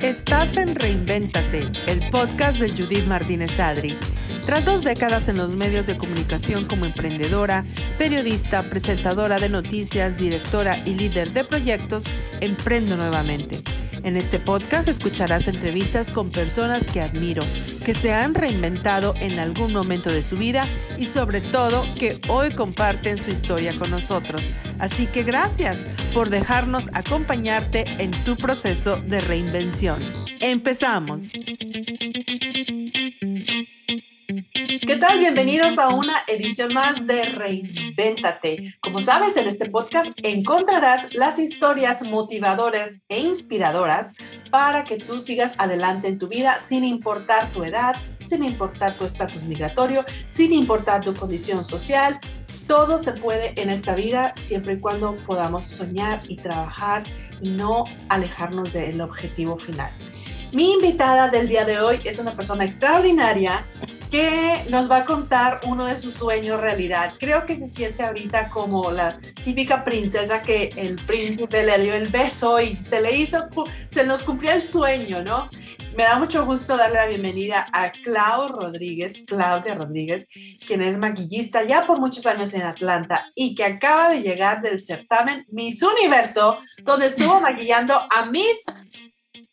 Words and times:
Estás 0.00 0.56
en 0.58 0.76
Reinvéntate, 0.76 1.58
el 1.88 2.08
podcast 2.10 2.60
de 2.60 2.68
Judith 2.68 3.06
Martínez 3.06 3.58
Adri. 3.58 3.98
Tras 4.46 4.64
dos 4.64 4.84
décadas 4.84 5.26
en 5.26 5.38
los 5.38 5.50
medios 5.50 5.88
de 5.88 5.98
comunicación 5.98 6.66
como 6.66 6.84
emprendedora, 6.84 7.64
periodista, 7.98 8.70
presentadora 8.70 9.40
de 9.40 9.48
noticias, 9.48 10.18
directora 10.18 10.84
y 10.86 10.94
líder 10.94 11.32
de 11.32 11.42
proyectos, 11.42 12.04
emprendo 12.40 12.96
nuevamente. 12.96 13.64
En 14.04 14.18
este 14.18 14.38
podcast 14.38 14.86
escucharás 14.86 15.48
entrevistas 15.48 16.10
con 16.10 16.30
personas 16.30 16.86
que 16.86 17.00
admiro, 17.00 17.42
que 17.86 17.94
se 17.94 18.12
han 18.12 18.34
reinventado 18.34 19.14
en 19.18 19.38
algún 19.38 19.72
momento 19.72 20.12
de 20.12 20.22
su 20.22 20.36
vida 20.36 20.68
y 20.98 21.06
sobre 21.06 21.40
todo 21.40 21.86
que 21.98 22.20
hoy 22.28 22.50
comparten 22.50 23.18
su 23.18 23.30
historia 23.30 23.78
con 23.78 23.90
nosotros. 23.90 24.42
Así 24.78 25.06
que 25.06 25.22
gracias 25.22 25.86
por 26.12 26.28
dejarnos 26.28 26.90
acompañarte 26.92 27.84
en 27.98 28.10
tu 28.10 28.36
proceso 28.36 29.00
de 29.00 29.20
reinvención. 29.20 29.98
Empezamos. 30.38 31.32
¿Qué 34.86 34.96
tal? 35.00 35.18
Bienvenidos 35.18 35.78
a 35.78 35.88
una 35.88 36.24
edición 36.28 36.74
más 36.74 37.06
de 37.06 37.24
Reinvéntate. 37.96 38.74
Como 38.80 39.00
sabes, 39.02 39.36
en 39.36 39.48
este 39.48 39.70
podcast 39.70 40.10
encontrarás 40.22 41.14
las 41.14 41.38
historias 41.38 42.02
motivadoras 42.02 43.02
e 43.08 43.20
inspiradoras 43.20 44.14
para 44.50 44.84
que 44.84 44.98
tú 44.98 45.20
sigas 45.20 45.54
adelante 45.58 46.08
en 46.08 46.18
tu 46.18 46.28
vida 46.28 46.58
sin 46.60 46.84
importar 46.84 47.52
tu 47.52 47.64
edad, 47.64 47.96
sin 48.20 48.44
importar 48.44 48.96
tu 48.98 49.04
estatus 49.04 49.44
migratorio, 49.44 50.04
sin 50.28 50.52
importar 50.52 51.02
tu 51.02 51.14
condición 51.14 51.64
social. 51.64 52.18
Todo 52.66 52.98
se 52.98 53.12
puede 53.12 53.60
en 53.60 53.70
esta 53.70 53.94
vida 53.94 54.32
siempre 54.36 54.74
y 54.74 54.80
cuando 54.80 55.14
podamos 55.26 55.66
soñar 55.66 56.22
y 56.28 56.36
trabajar 56.36 57.04
y 57.42 57.50
no 57.50 57.84
alejarnos 58.08 58.72
del 58.72 59.00
objetivo 59.00 59.58
final. 59.58 59.92
Mi 60.54 60.74
invitada 60.74 61.28
del 61.28 61.48
día 61.48 61.64
de 61.64 61.80
hoy 61.80 61.98
es 62.04 62.20
una 62.20 62.36
persona 62.36 62.64
extraordinaria 62.64 63.66
que 64.08 64.60
nos 64.70 64.88
va 64.88 64.98
a 64.98 65.04
contar 65.04 65.60
uno 65.66 65.86
de 65.86 65.98
sus 65.98 66.14
sueños 66.14 66.60
realidad. 66.60 67.14
Creo 67.18 67.44
que 67.44 67.56
se 67.56 67.66
siente 67.66 68.04
ahorita 68.04 68.50
como 68.50 68.92
la 68.92 69.18
típica 69.42 69.84
princesa 69.84 70.42
que 70.42 70.72
el 70.76 70.94
príncipe 70.94 71.66
le 71.66 71.76
dio 71.80 71.94
el 71.94 72.06
beso 72.06 72.60
y 72.60 72.80
se 72.80 73.00
le 73.00 73.16
hizo, 73.16 73.48
se 73.88 74.06
nos 74.06 74.22
cumplió 74.22 74.52
el 74.52 74.62
sueño, 74.62 75.24
¿no? 75.24 75.50
Me 75.96 76.04
da 76.04 76.20
mucho 76.20 76.46
gusto 76.46 76.76
darle 76.76 76.98
la 76.98 77.06
bienvenida 77.08 77.66
a 77.72 77.90
Clau 77.90 78.46
Rodríguez, 78.46 79.24
Claudia 79.26 79.74
Rodríguez, 79.74 80.28
quien 80.64 80.82
es 80.82 80.96
maquillista 80.98 81.64
ya 81.64 81.84
por 81.84 81.98
muchos 81.98 82.26
años 82.26 82.54
en 82.54 82.62
Atlanta 82.62 83.26
y 83.34 83.56
que 83.56 83.64
acaba 83.64 84.08
de 84.10 84.22
llegar 84.22 84.62
del 84.62 84.80
certamen 84.80 85.46
Miss 85.48 85.82
Universo, 85.82 86.58
donde 86.84 87.06
estuvo 87.06 87.40
maquillando 87.40 87.94
a 88.08 88.26
Miss 88.26 88.64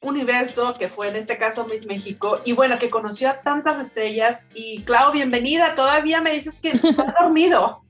universo, 0.01 0.75
que 0.77 0.89
fue 0.89 1.09
en 1.09 1.15
este 1.15 1.37
caso 1.37 1.65
Miss 1.65 1.85
México, 1.85 2.41
y 2.43 2.53
bueno, 2.53 2.79
que 2.79 2.89
conoció 2.89 3.29
a 3.29 3.41
tantas 3.41 3.79
estrellas. 3.79 4.47
Y 4.53 4.81
Clau, 4.83 5.11
bienvenida, 5.11 5.75
todavía 5.75 6.21
me 6.21 6.33
dices 6.33 6.59
que 6.59 6.71
has 6.71 7.15
dormido. 7.19 7.83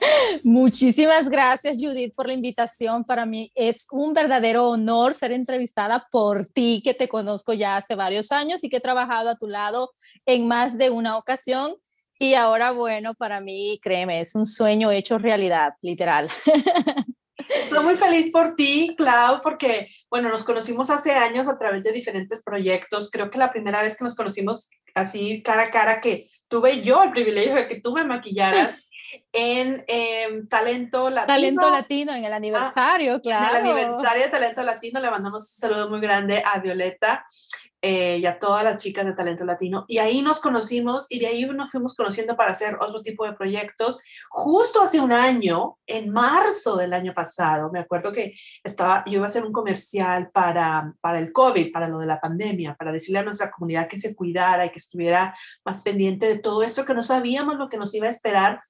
Muchísimas 0.42 1.28
gracias, 1.28 1.76
Judith, 1.80 2.14
por 2.14 2.26
la 2.26 2.32
invitación. 2.32 3.04
Para 3.04 3.26
mí 3.26 3.52
es 3.54 3.86
un 3.92 4.12
verdadero 4.12 4.68
honor 4.68 5.14
ser 5.14 5.32
entrevistada 5.32 6.02
por 6.10 6.46
ti, 6.46 6.80
que 6.84 6.94
te 6.94 7.08
conozco 7.08 7.52
ya 7.52 7.76
hace 7.76 7.94
varios 7.94 8.32
años 8.32 8.64
y 8.64 8.68
que 8.68 8.78
he 8.78 8.80
trabajado 8.80 9.30
a 9.30 9.36
tu 9.36 9.48
lado 9.48 9.92
en 10.26 10.48
más 10.48 10.78
de 10.78 10.90
una 10.90 11.16
ocasión. 11.16 11.74
Y 12.18 12.34
ahora, 12.34 12.70
bueno, 12.70 13.14
para 13.14 13.40
mí, 13.40 13.80
créeme, 13.82 14.20
es 14.20 14.34
un 14.34 14.46
sueño 14.46 14.90
hecho 14.90 15.18
realidad, 15.18 15.74
literal. 15.80 16.28
Estoy 17.54 17.84
muy 17.84 17.96
feliz 17.96 18.30
por 18.30 18.54
ti, 18.54 18.94
Clau, 18.96 19.40
porque, 19.42 19.88
bueno, 20.10 20.28
nos 20.28 20.44
conocimos 20.44 20.90
hace 20.90 21.12
años 21.12 21.48
a 21.48 21.58
través 21.58 21.82
de 21.82 21.92
diferentes 21.92 22.42
proyectos. 22.42 23.10
Creo 23.10 23.30
que 23.30 23.38
la 23.38 23.50
primera 23.50 23.82
vez 23.82 23.96
que 23.96 24.04
nos 24.04 24.14
conocimos 24.14 24.70
así 24.94 25.42
cara 25.42 25.64
a 25.64 25.70
cara, 25.70 26.00
que 26.00 26.28
tuve 26.48 26.82
yo 26.82 27.02
el 27.02 27.10
privilegio 27.10 27.54
de 27.54 27.68
que 27.68 27.80
tú 27.80 27.92
me 27.92 28.04
maquillaras 28.04 28.88
en 29.32 29.82
em, 29.86 30.46
Talento 30.46 31.08
Latino. 31.08 31.34
Talento 31.34 31.70
Latino, 31.70 32.14
en 32.14 32.24
el 32.24 32.32
aniversario, 32.32 33.20
claro. 33.20 33.58
En 33.58 33.66
el 33.66 33.72
aniversario 33.72 34.24
de 34.24 34.30
Talento 34.30 34.62
Latino 34.62 35.00
le 35.00 35.10
mandamos 35.10 35.42
un 35.42 35.48
saludo 35.48 35.88
muy 35.88 36.00
grande 36.00 36.42
a 36.44 36.58
Violeta 36.58 37.24
eh, 37.84 38.18
y 38.18 38.26
a 38.26 38.38
todas 38.38 38.62
las 38.62 38.80
chicas 38.80 39.06
de 39.06 39.14
Talento 39.14 39.44
Latino. 39.44 39.86
Y 39.88 39.98
ahí 39.98 40.20
nos 40.20 40.38
conocimos 40.38 41.06
y 41.08 41.18
de 41.18 41.26
ahí 41.26 41.46
nos 41.46 41.70
fuimos 41.70 41.96
conociendo 41.96 42.36
para 42.36 42.52
hacer 42.52 42.76
otro 42.78 43.02
tipo 43.02 43.24
de 43.24 43.32
proyectos. 43.32 44.00
Justo 44.28 44.82
hace 44.82 45.00
un 45.00 45.12
año, 45.12 45.78
en 45.86 46.12
marzo 46.12 46.76
del 46.76 46.92
año 46.92 47.14
pasado, 47.14 47.72
me 47.72 47.80
acuerdo 47.80 48.12
que 48.12 48.34
estaba, 48.62 49.02
yo 49.06 49.14
iba 49.14 49.24
a 49.24 49.26
hacer 49.26 49.44
un 49.44 49.52
comercial 49.52 50.30
para, 50.30 50.92
para 51.00 51.18
el 51.18 51.32
COVID, 51.32 51.72
para 51.72 51.88
lo 51.88 51.98
de 51.98 52.06
la 52.06 52.20
pandemia, 52.20 52.74
para 52.74 52.92
decirle 52.92 53.20
a 53.20 53.24
nuestra 53.24 53.50
comunidad 53.50 53.88
que 53.88 53.98
se 53.98 54.14
cuidara 54.14 54.66
y 54.66 54.70
que 54.70 54.78
estuviera 54.78 55.34
más 55.64 55.82
pendiente 55.82 56.26
de 56.26 56.38
todo 56.38 56.62
esto, 56.62 56.84
que 56.84 56.94
no 56.94 57.02
sabíamos 57.02 57.56
lo 57.56 57.68
que 57.68 57.78
nos 57.78 57.94
iba 57.94 58.06
a 58.06 58.10
esperar 58.10 58.60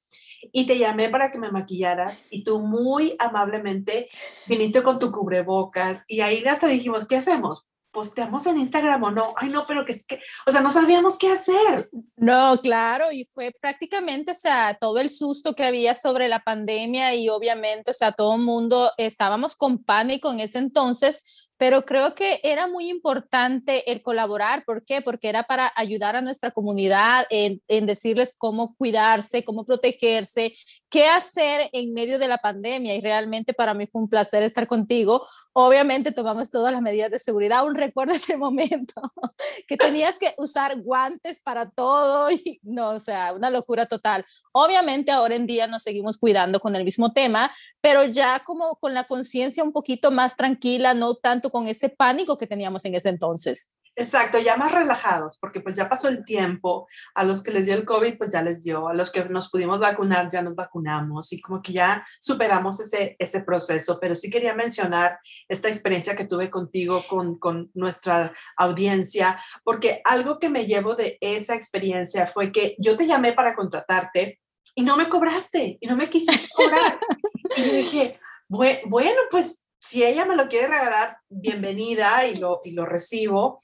y 0.53 0.67
te 0.67 0.79
llamé 0.79 1.09
para 1.09 1.31
que 1.31 1.39
me 1.39 1.51
maquillaras 1.51 2.27
y 2.31 2.45
tú 2.45 2.61
muy 2.61 3.15
amablemente 3.19 4.09
viniste 4.47 4.83
con 4.83 4.99
tu 4.99 5.13
cubrebocas 5.13 6.05
y 6.09 6.21
ahí 6.21 6.45
hasta 6.45 6.67
dijimos, 6.67 7.07
¿qué 7.07 7.17
hacemos? 7.17 7.69
posteamos 7.93 8.47
en 8.47 8.59
Instagram 8.59 9.03
o 9.05 9.11
no. 9.11 9.35
Ay, 9.37 9.51
no, 9.51 9.67
pero 9.67 9.85
que 9.85 9.93
es 9.93 10.05
que, 10.05 10.21
o 10.47 10.51
sea, 10.51 10.63
no 10.63 10.71
sabíamos 10.71 11.19
qué 11.19 11.29
hacer. 11.29 11.91
No, 12.17 12.59
claro, 12.61 13.13
y 13.13 13.27
fue 13.27 13.53
prácticamente, 13.61 14.33
o 14.33 14.35
sea, 14.35 14.75
todo 14.81 14.99
el 14.99 15.11
susto 15.11 15.55
que 15.55 15.65
había 15.65 15.95
sobre 15.95 16.29
la 16.29 16.41
pandemia 16.41 17.15
y 17.15 17.29
obviamente, 17.29 17.91
o 17.91 17.95
sea, 17.95 18.13
todo 18.13 18.37
el 18.37 18.43
mundo 18.43 18.91
estábamos 18.97 19.57
con 19.57 19.85
pánico 19.85 20.33
en 20.33 20.41
ese 20.41 20.59
entonces, 20.59 21.52
pero 21.63 21.85
creo 21.87 22.17
que 22.17 22.41
era 22.43 22.67
muy 22.67 22.91
importante 22.91 23.93
el 23.93 24.03
colaborar. 24.03 24.65
¿Por 24.65 24.85
qué? 24.85 25.01
Porque 25.01 25.29
era 25.29 25.45
para 25.45 25.73
ayudar 25.77 26.17
a 26.17 26.21
nuestra 26.21 26.51
comunidad 26.51 27.25
en, 27.31 27.63
en, 27.69 27.87
decirles 27.87 28.35
cómo 28.37 28.75
cuidarse, 28.75 29.45
cómo 29.45 29.65
protegerse, 29.65 30.55
qué 30.91 31.07
hacer 31.07 31.71
en 31.73 31.95
medio 31.95 32.19
de 32.19 32.27
la 32.27 32.39
pandemia. 32.39 32.97
Y 32.97 33.01
realmente 33.01 33.55
para 33.55 33.75
mí 33.75 33.87
fue 33.87 34.03
un 34.03 34.09
placer 34.09 34.43
estar 34.43 34.67
contigo. 34.67 35.25
Obviamente 35.53 36.11
tomamos 36.11 36.51
todas 36.51 36.73
las 36.73 36.83
medidas 36.83 37.13
de 37.13 37.21
seguridad. 37.21 37.59
Aún 37.59 37.77
recuerdo 37.77 38.13
ese 38.15 38.37
momento 38.37 39.01
que 39.69 39.77
tenías 39.77 40.19
que 40.19 40.35
usar 40.39 40.81
guantes 40.83 41.39
para 41.39 41.71
todo. 41.71 42.29
Y 42.33 42.59
no, 42.65 42.91
o 42.91 42.99
sea, 42.99 43.35
una 43.35 43.51
locura 43.51 43.87
total. 43.87 44.25
Obviamente 44.51 45.13
ahora 45.13 45.37
en 45.37 45.47
día 45.47 45.69
nos 45.69 45.85
seguimos 45.85 46.19
cuidando 46.19 46.59
con 46.59 46.75
el 46.75 46.83
mismo 46.83 47.13
tema, 47.13 47.53
pero 47.81 48.03
ya 48.03 48.43
como 48.45 48.75
con 48.81 48.95
la 48.95 49.05
conciencia 49.05 49.63
un 49.63 49.73
poquito 49.73 50.11
más 50.11 50.35
tranquila, 50.35 50.93
no 50.95 51.15
tanto 51.15 51.52
con 51.53 51.69
ese 51.69 51.89
pánico 51.89 52.37
que 52.37 52.49
teníamos 52.49 52.85
en 52.85 52.97
ese 52.97 53.11
entonces. 53.11 53.69
Exacto, 53.95 54.39
ya 54.39 54.57
más 54.57 54.73
relajados, 54.73 55.37
porque 55.39 55.61
pues 55.61 55.77
ya 55.77 55.87
pasó 55.87 56.09
el 56.09 56.25
tiempo, 56.25 56.89
a 57.15 57.25
los 57.25 57.43
que 57.43 57.51
les 57.51 57.67
dio 57.67 57.75
el 57.75 57.85
COVID, 57.85 58.17
pues 58.17 58.31
ya 58.31 58.41
les 58.41 58.63
dio, 58.63 58.89
a 58.89 58.95
los 58.95 59.13
que 59.13 59.23
nos 59.27 59.51
pudimos 59.51 59.79
vacunar, 59.81 60.31
ya 60.33 60.41
nos 60.41 60.55
vacunamos 60.55 61.31
y 61.35 61.43
como 61.43 61.61
que 61.61 61.75
ya 61.75 62.03
superamos 62.19 62.81
ese, 62.81 63.17
ese 63.19 63.43
proceso, 63.43 63.99
pero 64.01 64.15
sí 64.15 64.31
quería 64.31 64.55
mencionar 64.55 65.19
esta 65.47 65.69
experiencia 65.69 66.17
que 66.17 66.25
tuve 66.25 66.49
contigo, 66.49 67.03
con, 67.07 67.39
con 67.39 67.71
nuestra 67.75 68.33
audiencia, 68.57 69.39
porque 69.63 70.01
algo 70.05 70.39
que 70.39 70.49
me 70.49 70.65
llevo 70.65 70.95
de 70.95 71.19
esa 71.21 71.55
experiencia 71.55 72.27
fue 72.27 72.51
que 72.51 72.75
yo 72.79 72.97
te 72.97 73.07
llamé 73.07 73.35
para 73.35 73.55
contratarte 73.55 74.41
y 74.75 74.83
no 74.83 74.97
me 74.97 75.11
cobraste 75.11 75.77
y 75.79 75.87
no 75.87 75.97
me 75.97 76.09
quisiste 76.09 76.49
cobrar. 76.57 76.99
y 77.59 77.63
dije, 77.63 78.19
bueno, 78.49 79.21
pues 79.31 79.63
si 79.83 80.05
ella 80.05 80.25
me 80.25 80.37
lo 80.37 80.49
quiere 80.49 80.69
regalar, 80.69 81.19
bienvenida 81.29 82.27
y 82.27 82.37
lo, 82.37 82.61
y 82.63 82.71
lo 82.71 82.87
recibo. 82.87 83.59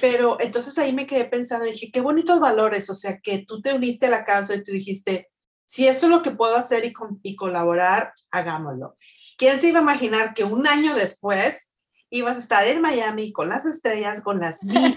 Pero 0.00 0.36
entonces 0.40 0.76
ahí 0.78 0.92
me 0.92 1.06
quedé 1.06 1.24
pensando, 1.26 1.64
dije, 1.64 1.90
qué 1.92 2.00
bonitos 2.00 2.40
valores, 2.40 2.90
o 2.90 2.94
sea, 2.94 3.20
que 3.20 3.44
tú 3.46 3.62
te 3.62 3.72
uniste 3.72 4.06
a 4.06 4.10
la 4.10 4.24
causa 4.24 4.54
y 4.54 4.64
tú 4.64 4.72
dijiste, 4.72 5.28
si 5.66 5.86
esto 5.86 6.06
es 6.06 6.10
lo 6.10 6.22
que 6.22 6.32
puedo 6.32 6.56
hacer 6.56 6.84
y, 6.84 6.92
y 7.22 7.36
colaborar, 7.36 8.12
hagámoslo. 8.32 8.94
¿Quién 9.38 9.60
se 9.60 9.68
iba 9.68 9.78
a 9.78 9.82
imaginar 9.82 10.34
que 10.34 10.42
un 10.42 10.66
año 10.66 10.94
después 10.94 11.72
ibas 12.10 12.36
a 12.36 12.40
estar 12.40 12.66
en 12.66 12.80
Miami 12.80 13.32
con 13.32 13.48
las 13.48 13.64
estrellas, 13.64 14.22
con 14.22 14.40
las 14.40 14.62
niñas? 14.64 14.94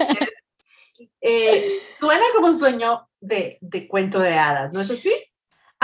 Eh, 1.21 1.81
suena 1.91 2.25
como 2.33 2.47
un 2.47 2.57
sueño 2.57 3.07
de, 3.19 3.59
de 3.61 3.87
cuento 3.87 4.19
de 4.19 4.33
hadas, 4.33 4.73
¿no 4.73 4.81
es 4.81 4.89
así? 4.89 5.13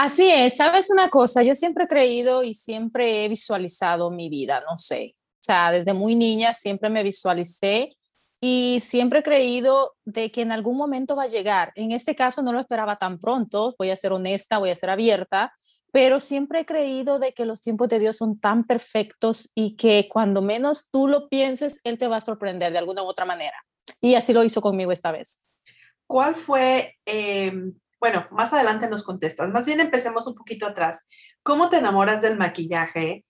Así 0.01 0.31
es, 0.31 0.55
sabes 0.55 0.89
una 0.89 1.09
cosa, 1.09 1.43
yo 1.43 1.53
siempre 1.55 1.83
he 1.83 1.87
creído 1.89 2.41
y 2.41 2.53
siempre 2.53 3.25
he 3.25 3.27
visualizado 3.27 4.11
mi 4.11 4.29
vida, 4.29 4.61
no 4.61 4.77
sé, 4.77 5.17
o 5.17 5.43
sea, 5.43 5.71
desde 5.71 5.91
muy 5.91 6.15
niña 6.15 6.53
siempre 6.53 6.89
me 6.89 7.03
visualicé 7.03 7.97
y 8.39 8.79
siempre 8.81 9.19
he 9.19 9.23
creído 9.23 9.97
de 10.05 10.31
que 10.31 10.41
en 10.41 10.53
algún 10.53 10.77
momento 10.77 11.17
va 11.17 11.23
a 11.23 11.27
llegar. 11.27 11.73
En 11.75 11.91
este 11.91 12.15
caso 12.15 12.41
no 12.41 12.53
lo 12.53 12.61
esperaba 12.61 12.95
tan 12.95 13.19
pronto, 13.19 13.75
voy 13.77 13.89
a 13.89 13.97
ser 13.97 14.13
honesta, 14.13 14.57
voy 14.57 14.69
a 14.69 14.75
ser 14.75 14.89
abierta, 14.89 15.51
pero 15.91 16.21
siempre 16.21 16.61
he 16.61 16.65
creído 16.65 17.19
de 17.19 17.33
que 17.33 17.43
los 17.43 17.59
tiempos 17.59 17.89
de 17.89 17.99
Dios 17.99 18.15
son 18.15 18.39
tan 18.39 18.63
perfectos 18.63 19.51
y 19.53 19.75
que 19.75 20.07
cuando 20.09 20.41
menos 20.41 20.87
tú 20.89 21.09
lo 21.09 21.27
pienses, 21.27 21.81
Él 21.83 21.97
te 21.97 22.07
va 22.07 22.15
a 22.15 22.21
sorprender 22.21 22.71
de 22.71 22.77
alguna 22.77 23.03
u 23.03 23.05
otra 23.05 23.25
manera. 23.25 23.65
Y 23.99 24.15
así 24.15 24.31
lo 24.31 24.45
hizo 24.45 24.61
conmigo 24.61 24.93
esta 24.93 25.11
vez. 25.11 25.41
¿Cuál 26.07 26.37
fue... 26.37 26.95
Eh 27.05 27.51
bueno, 27.99 28.27
más 28.31 28.53
adelante 28.53 28.89
nos 28.89 29.03
contestas. 29.03 29.49
Más 29.51 29.65
bien 29.65 29.79
empecemos 29.79 30.25
un 30.27 30.35
poquito 30.35 30.65
atrás. 30.65 31.05
¿Cómo 31.43 31.69
te 31.69 31.77
enamoras 31.77 32.21
del 32.21 32.37
maquillaje? 32.37 33.25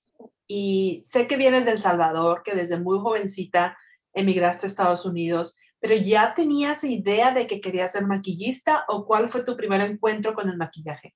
Y 0.47 1.01
sé 1.03 1.27
que 1.27 1.37
vienes 1.37 1.65
del 1.65 1.79
Salvador, 1.79 2.41
que 2.43 2.55
desde 2.55 2.79
muy 2.79 2.99
jovencita 2.99 3.77
emigraste 4.13 4.65
a 4.65 4.69
Estados 4.69 5.05
Unidos, 5.05 5.57
pero 5.79 5.95
¿ya 5.95 6.33
tenías 6.33 6.83
idea 6.83 7.33
de 7.33 7.47
que 7.47 7.61
querías 7.61 7.93
ser 7.93 8.05
maquillista 8.05 8.83
o 8.87 9.05
cuál 9.05 9.29
fue 9.29 9.43
tu 9.43 9.55
primer 9.55 9.81
encuentro 9.81 10.33
con 10.33 10.49
el 10.49 10.57
maquillaje? 10.57 11.15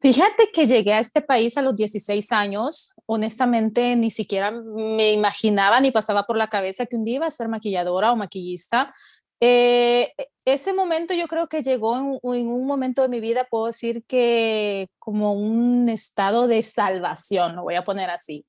Fíjate 0.00 0.50
que 0.52 0.66
llegué 0.66 0.92
a 0.92 0.98
este 0.98 1.22
país 1.22 1.56
a 1.56 1.62
los 1.62 1.74
16 1.76 2.30
años. 2.32 2.94
Honestamente, 3.06 3.96
ni 3.96 4.10
siquiera 4.10 4.50
me 4.50 5.12
imaginaba 5.12 5.80
ni 5.80 5.90
pasaba 5.90 6.24
por 6.24 6.36
la 6.36 6.48
cabeza 6.48 6.86
que 6.86 6.96
un 6.96 7.04
día 7.04 7.16
iba 7.16 7.26
a 7.26 7.30
ser 7.30 7.48
maquilladora 7.48 8.12
o 8.12 8.16
maquillista. 8.16 8.92
Eh, 9.40 10.12
ese 10.44 10.72
momento 10.72 11.14
yo 11.14 11.26
creo 11.26 11.48
que 11.48 11.62
llegó 11.62 11.96
en, 11.96 12.48
un 12.48 12.66
momento 12.66 13.02
de 13.02 13.08
mi 13.08 13.20
vida, 13.20 13.46
puedo 13.50 13.66
decir 13.66 14.04
que 14.06 14.88
como 14.98 15.32
un 15.32 15.88
estado 15.88 16.46
de 16.46 16.62
salvación, 16.62 17.56
lo 17.56 17.62
voy 17.62 17.76
a 17.76 17.84
poner 17.84 18.10
así. 18.10 18.46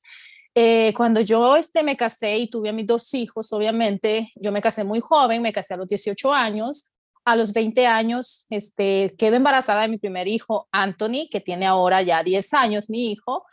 Eh, 0.53 0.93
cuando 0.95 1.21
yo 1.21 1.55
este, 1.57 1.83
me 1.83 1.97
casé 1.97 2.37
y 2.37 2.49
tuve 2.49 2.69
a 2.69 2.73
mis 2.73 2.87
dos 2.87 3.13
hijos, 3.13 3.51
obviamente, 3.53 4.31
yo 4.35 4.51
me 4.51 4.61
casé 4.61 4.83
muy 4.83 5.01
joven, 5.01 5.41
me 5.41 5.51
casé 5.53 5.73
a 5.73 5.77
los 5.77 5.87
18 5.87 6.33
años 6.33 6.91
a 7.25 7.35
los 7.35 7.53
20 7.53 7.87
años, 7.87 8.45
este, 8.49 9.15
quedo 9.17 9.35
embarazada 9.35 9.81
de 9.81 9.87
mi 9.87 9.97
primer 9.97 10.27
hijo, 10.27 10.69
Anthony, 10.71 11.27
que 11.29 11.41
tiene 11.41 11.65
ahora 11.65 12.03
ya 12.03 12.23
10 12.23 12.53
años, 12.53 12.89
mi 12.89 13.11
hijo, 13.11 13.45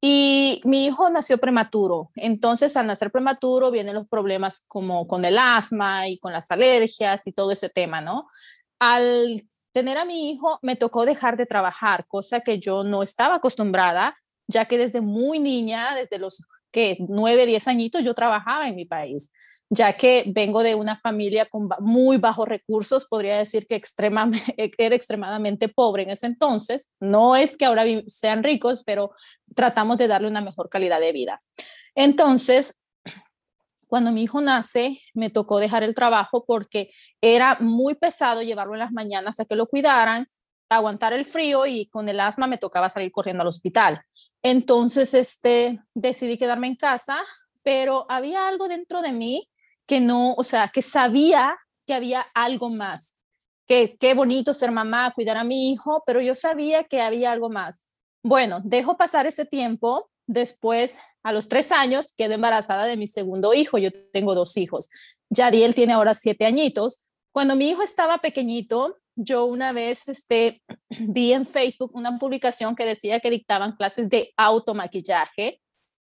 y 0.00 0.62
mi 0.64 0.86
hijo 0.86 1.10
nació 1.10 1.38
prematuro. 1.38 2.10
Entonces, 2.14 2.76
al 2.76 2.86
nacer 2.86 3.10
prematuro, 3.10 3.70
vienen 3.70 3.94
los 3.94 4.08
problemas 4.08 4.64
como 4.66 5.06
con 5.06 5.24
el 5.24 5.38
asma 5.38 6.08
y 6.08 6.18
con 6.18 6.32
las 6.32 6.50
alergias 6.50 7.26
y 7.26 7.32
todo 7.32 7.52
ese 7.52 7.68
tema, 7.68 8.00
¿no? 8.00 8.26
Al 8.78 9.42
tener 9.72 9.98
a 9.98 10.04
mi 10.04 10.30
hijo, 10.30 10.58
me 10.62 10.76
tocó 10.76 11.04
dejar 11.04 11.36
de 11.36 11.46
trabajar, 11.46 12.06
cosa 12.08 12.40
que 12.40 12.58
yo 12.58 12.82
no 12.82 13.02
estaba 13.02 13.36
acostumbrada, 13.36 14.16
ya 14.48 14.64
que 14.64 14.78
desde 14.78 15.00
muy 15.00 15.38
niña, 15.38 15.94
desde 15.94 16.18
los 16.18 16.42
que 16.72 16.96
9, 17.00 17.46
10 17.46 17.68
añitos, 17.68 18.04
yo 18.04 18.14
trabajaba 18.14 18.68
en 18.68 18.76
mi 18.76 18.86
país 18.86 19.30
ya 19.72 19.92
que 19.92 20.24
vengo 20.26 20.64
de 20.64 20.74
una 20.74 20.96
familia 20.96 21.46
con 21.46 21.68
muy 21.78 22.16
bajos 22.16 22.48
recursos, 22.48 23.06
podría 23.06 23.38
decir 23.38 23.68
que 23.68 23.80
era 24.78 24.94
extremadamente 24.96 25.68
pobre 25.68 26.02
en 26.02 26.10
ese 26.10 26.26
entonces. 26.26 26.90
No 26.98 27.36
es 27.36 27.56
que 27.56 27.66
ahora 27.66 27.84
sean 28.08 28.42
ricos, 28.42 28.82
pero 28.84 29.12
tratamos 29.54 29.96
de 29.96 30.08
darle 30.08 30.26
una 30.26 30.40
mejor 30.40 30.68
calidad 30.68 31.00
de 31.00 31.12
vida. 31.12 31.38
Entonces, 31.94 32.74
cuando 33.86 34.10
mi 34.10 34.24
hijo 34.24 34.40
nace, 34.40 35.00
me 35.14 35.30
tocó 35.30 35.60
dejar 35.60 35.84
el 35.84 35.94
trabajo 35.94 36.44
porque 36.44 36.90
era 37.20 37.56
muy 37.60 37.94
pesado 37.94 38.42
llevarlo 38.42 38.74
en 38.74 38.80
las 38.80 38.92
mañanas 38.92 39.38
a 39.38 39.44
que 39.44 39.54
lo 39.54 39.68
cuidaran, 39.68 40.26
aguantar 40.68 41.12
el 41.12 41.24
frío 41.24 41.66
y 41.66 41.86
con 41.86 42.08
el 42.08 42.18
asma 42.18 42.48
me 42.48 42.58
tocaba 42.58 42.88
salir 42.88 43.12
corriendo 43.12 43.42
al 43.42 43.48
hospital. 43.48 44.02
Entonces, 44.42 45.14
este, 45.14 45.80
decidí 45.94 46.38
quedarme 46.38 46.66
en 46.66 46.76
casa, 46.76 47.20
pero 47.62 48.06
había 48.08 48.48
algo 48.48 48.66
dentro 48.66 49.00
de 49.02 49.12
mí 49.12 49.49
que 49.90 50.00
no, 50.00 50.34
o 50.34 50.44
sea, 50.44 50.70
que 50.72 50.82
sabía 50.82 51.58
que 51.84 51.94
había 51.94 52.20
algo 52.32 52.70
más, 52.70 53.18
que 53.66 53.96
qué 53.98 54.14
bonito 54.14 54.54
ser 54.54 54.70
mamá, 54.70 55.10
cuidar 55.12 55.36
a 55.36 55.42
mi 55.42 55.72
hijo, 55.72 56.04
pero 56.06 56.20
yo 56.20 56.36
sabía 56.36 56.84
que 56.84 57.00
había 57.00 57.32
algo 57.32 57.50
más. 57.50 57.88
Bueno, 58.22 58.60
dejo 58.62 58.96
pasar 58.96 59.26
ese 59.26 59.46
tiempo, 59.46 60.08
después 60.28 60.96
a 61.24 61.32
los 61.32 61.48
tres 61.48 61.72
años 61.72 62.14
quedo 62.16 62.34
embarazada 62.34 62.84
de 62.84 62.96
mi 62.96 63.08
segundo 63.08 63.52
hijo, 63.52 63.78
yo 63.78 63.90
tengo 64.12 64.36
dos 64.36 64.56
hijos, 64.56 64.88
Yadiel 65.28 65.74
tiene 65.74 65.94
ahora 65.94 66.14
siete 66.14 66.46
añitos. 66.46 67.08
Cuando 67.32 67.56
mi 67.56 67.68
hijo 67.70 67.82
estaba 67.82 68.18
pequeñito, 68.18 68.96
yo 69.16 69.46
una 69.46 69.72
vez 69.72 70.06
este, 70.06 70.62
vi 71.00 71.32
en 71.32 71.44
Facebook 71.44 71.90
una 71.94 72.16
publicación 72.16 72.76
que 72.76 72.86
decía 72.86 73.18
que 73.18 73.30
dictaban 73.30 73.72
clases 73.72 74.08
de 74.08 74.32
automaquillaje 74.36 75.60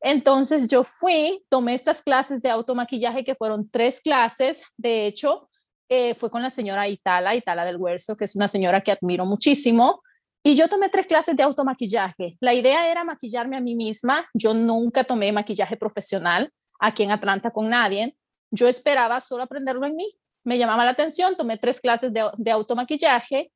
entonces 0.05 0.69
yo 0.69 0.83
fui, 0.83 1.43
tomé 1.49 1.73
estas 1.73 2.03
clases 2.03 2.39
de 2.43 2.51
automaquillaje 2.51 3.23
que 3.23 3.33
fueron 3.33 3.67
tres 3.71 3.99
clases, 3.99 4.61
de 4.77 5.07
hecho, 5.07 5.49
eh, 5.89 6.13
fue 6.13 6.29
con 6.29 6.43
la 6.43 6.51
señora 6.51 6.87
Itala, 6.87 7.33
Itala 7.33 7.65
del 7.65 7.77
Huerzo, 7.77 8.15
que 8.15 8.25
es 8.25 8.35
una 8.35 8.47
señora 8.47 8.81
que 8.81 8.91
admiro 8.91 9.25
muchísimo. 9.25 10.03
Y 10.43 10.55
yo 10.55 10.67
tomé 10.67 10.89
tres 10.89 11.07
clases 11.07 11.35
de 11.35 11.41
automaquillaje. 11.41 12.37
La 12.39 12.53
idea 12.53 12.87
era 12.91 13.03
maquillarme 13.03 13.57
a 13.57 13.61
mí 13.61 13.73
misma. 13.73 14.29
Yo 14.35 14.53
nunca 14.53 15.03
tomé 15.05 15.31
maquillaje 15.31 15.75
profesional 15.75 16.53
aquí 16.79 17.01
en 17.01 17.09
Atlanta 17.09 17.49
con 17.49 17.67
nadie. 17.67 18.15
Yo 18.51 18.67
esperaba 18.67 19.19
solo 19.21 19.41
aprenderlo 19.41 19.87
en 19.87 19.95
mí. 19.95 20.15
Me 20.43 20.59
llamaba 20.59 20.85
la 20.85 20.91
atención, 20.91 21.35
tomé 21.35 21.57
tres 21.57 21.81
clases 21.81 22.13
de, 22.13 22.29
de 22.37 22.51
automaquillaje, 22.51 23.51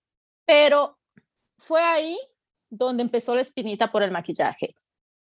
pero 0.47 0.97
fue 1.59 1.79
ahí 1.79 2.17
donde 2.71 3.03
empezó 3.03 3.35
la 3.35 3.41
espinita 3.41 3.91
por 3.91 4.01
el 4.01 4.09
maquillaje. 4.09 4.75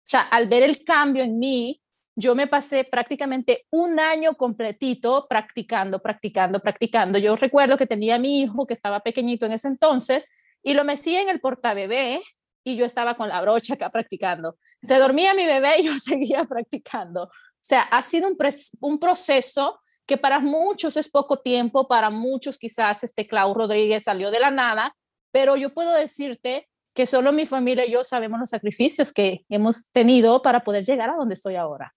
O 0.06 0.08
sea, 0.08 0.20
al 0.20 0.46
ver 0.46 0.62
el 0.62 0.84
cambio 0.84 1.24
en 1.24 1.36
mí, 1.40 1.82
yo 2.14 2.36
me 2.36 2.46
pasé 2.46 2.84
prácticamente 2.84 3.66
un 3.70 3.98
año 3.98 4.36
completito 4.36 5.26
practicando, 5.28 6.00
practicando, 6.00 6.60
practicando. 6.60 7.18
Yo 7.18 7.34
recuerdo 7.34 7.76
que 7.76 7.88
tenía 7.88 8.14
a 8.14 8.18
mi 8.20 8.40
hijo 8.40 8.68
que 8.68 8.72
estaba 8.72 9.00
pequeñito 9.00 9.46
en 9.46 9.52
ese 9.52 9.66
entonces 9.66 10.28
y 10.62 10.74
lo 10.74 10.84
mecía 10.84 11.20
en 11.22 11.28
el 11.28 11.40
portabebé 11.40 12.22
y 12.64 12.76
yo 12.76 12.84
estaba 12.84 13.16
con 13.16 13.28
la 13.28 13.40
brocha 13.40 13.74
acá 13.74 13.90
practicando. 13.90 14.56
Se 14.80 14.96
dormía 14.98 15.34
mi 15.34 15.44
bebé 15.44 15.80
y 15.80 15.82
yo 15.82 15.92
seguía 15.98 16.44
practicando. 16.44 17.24
O 17.24 17.30
sea, 17.60 17.82
ha 17.82 18.00
sido 18.02 18.28
un, 18.28 18.98
proceso 19.00 19.80
que 20.06 20.16
para 20.16 20.38
muchos 20.38 20.96
es 20.96 21.08
poco 21.08 21.38
tiempo, 21.38 21.88
para 21.88 22.10
muchos 22.10 22.58
quizás 22.58 23.02
este 23.02 23.26
Clau 23.26 23.54
Rodríguez 23.54 24.04
salió 24.04 24.30
de 24.30 24.38
la 24.38 24.52
nada, 24.52 24.96
pero 25.32 25.56
yo 25.56 25.74
puedo 25.74 25.92
decirte 25.92 26.68
que 26.96 27.06
solo 27.06 27.32
mi 27.32 27.46
familia 27.46 27.86
y 27.86 27.92
yo 27.92 28.02
sabemos 28.02 28.40
los 28.40 28.50
sacrificios 28.50 29.12
que 29.12 29.44
hemos 29.48 29.88
tenido 29.92 30.42
para 30.42 30.64
poder 30.64 30.84
llegar 30.84 31.10
a 31.10 31.14
donde 31.14 31.34
estoy 31.34 31.54
ahora. 31.54 31.94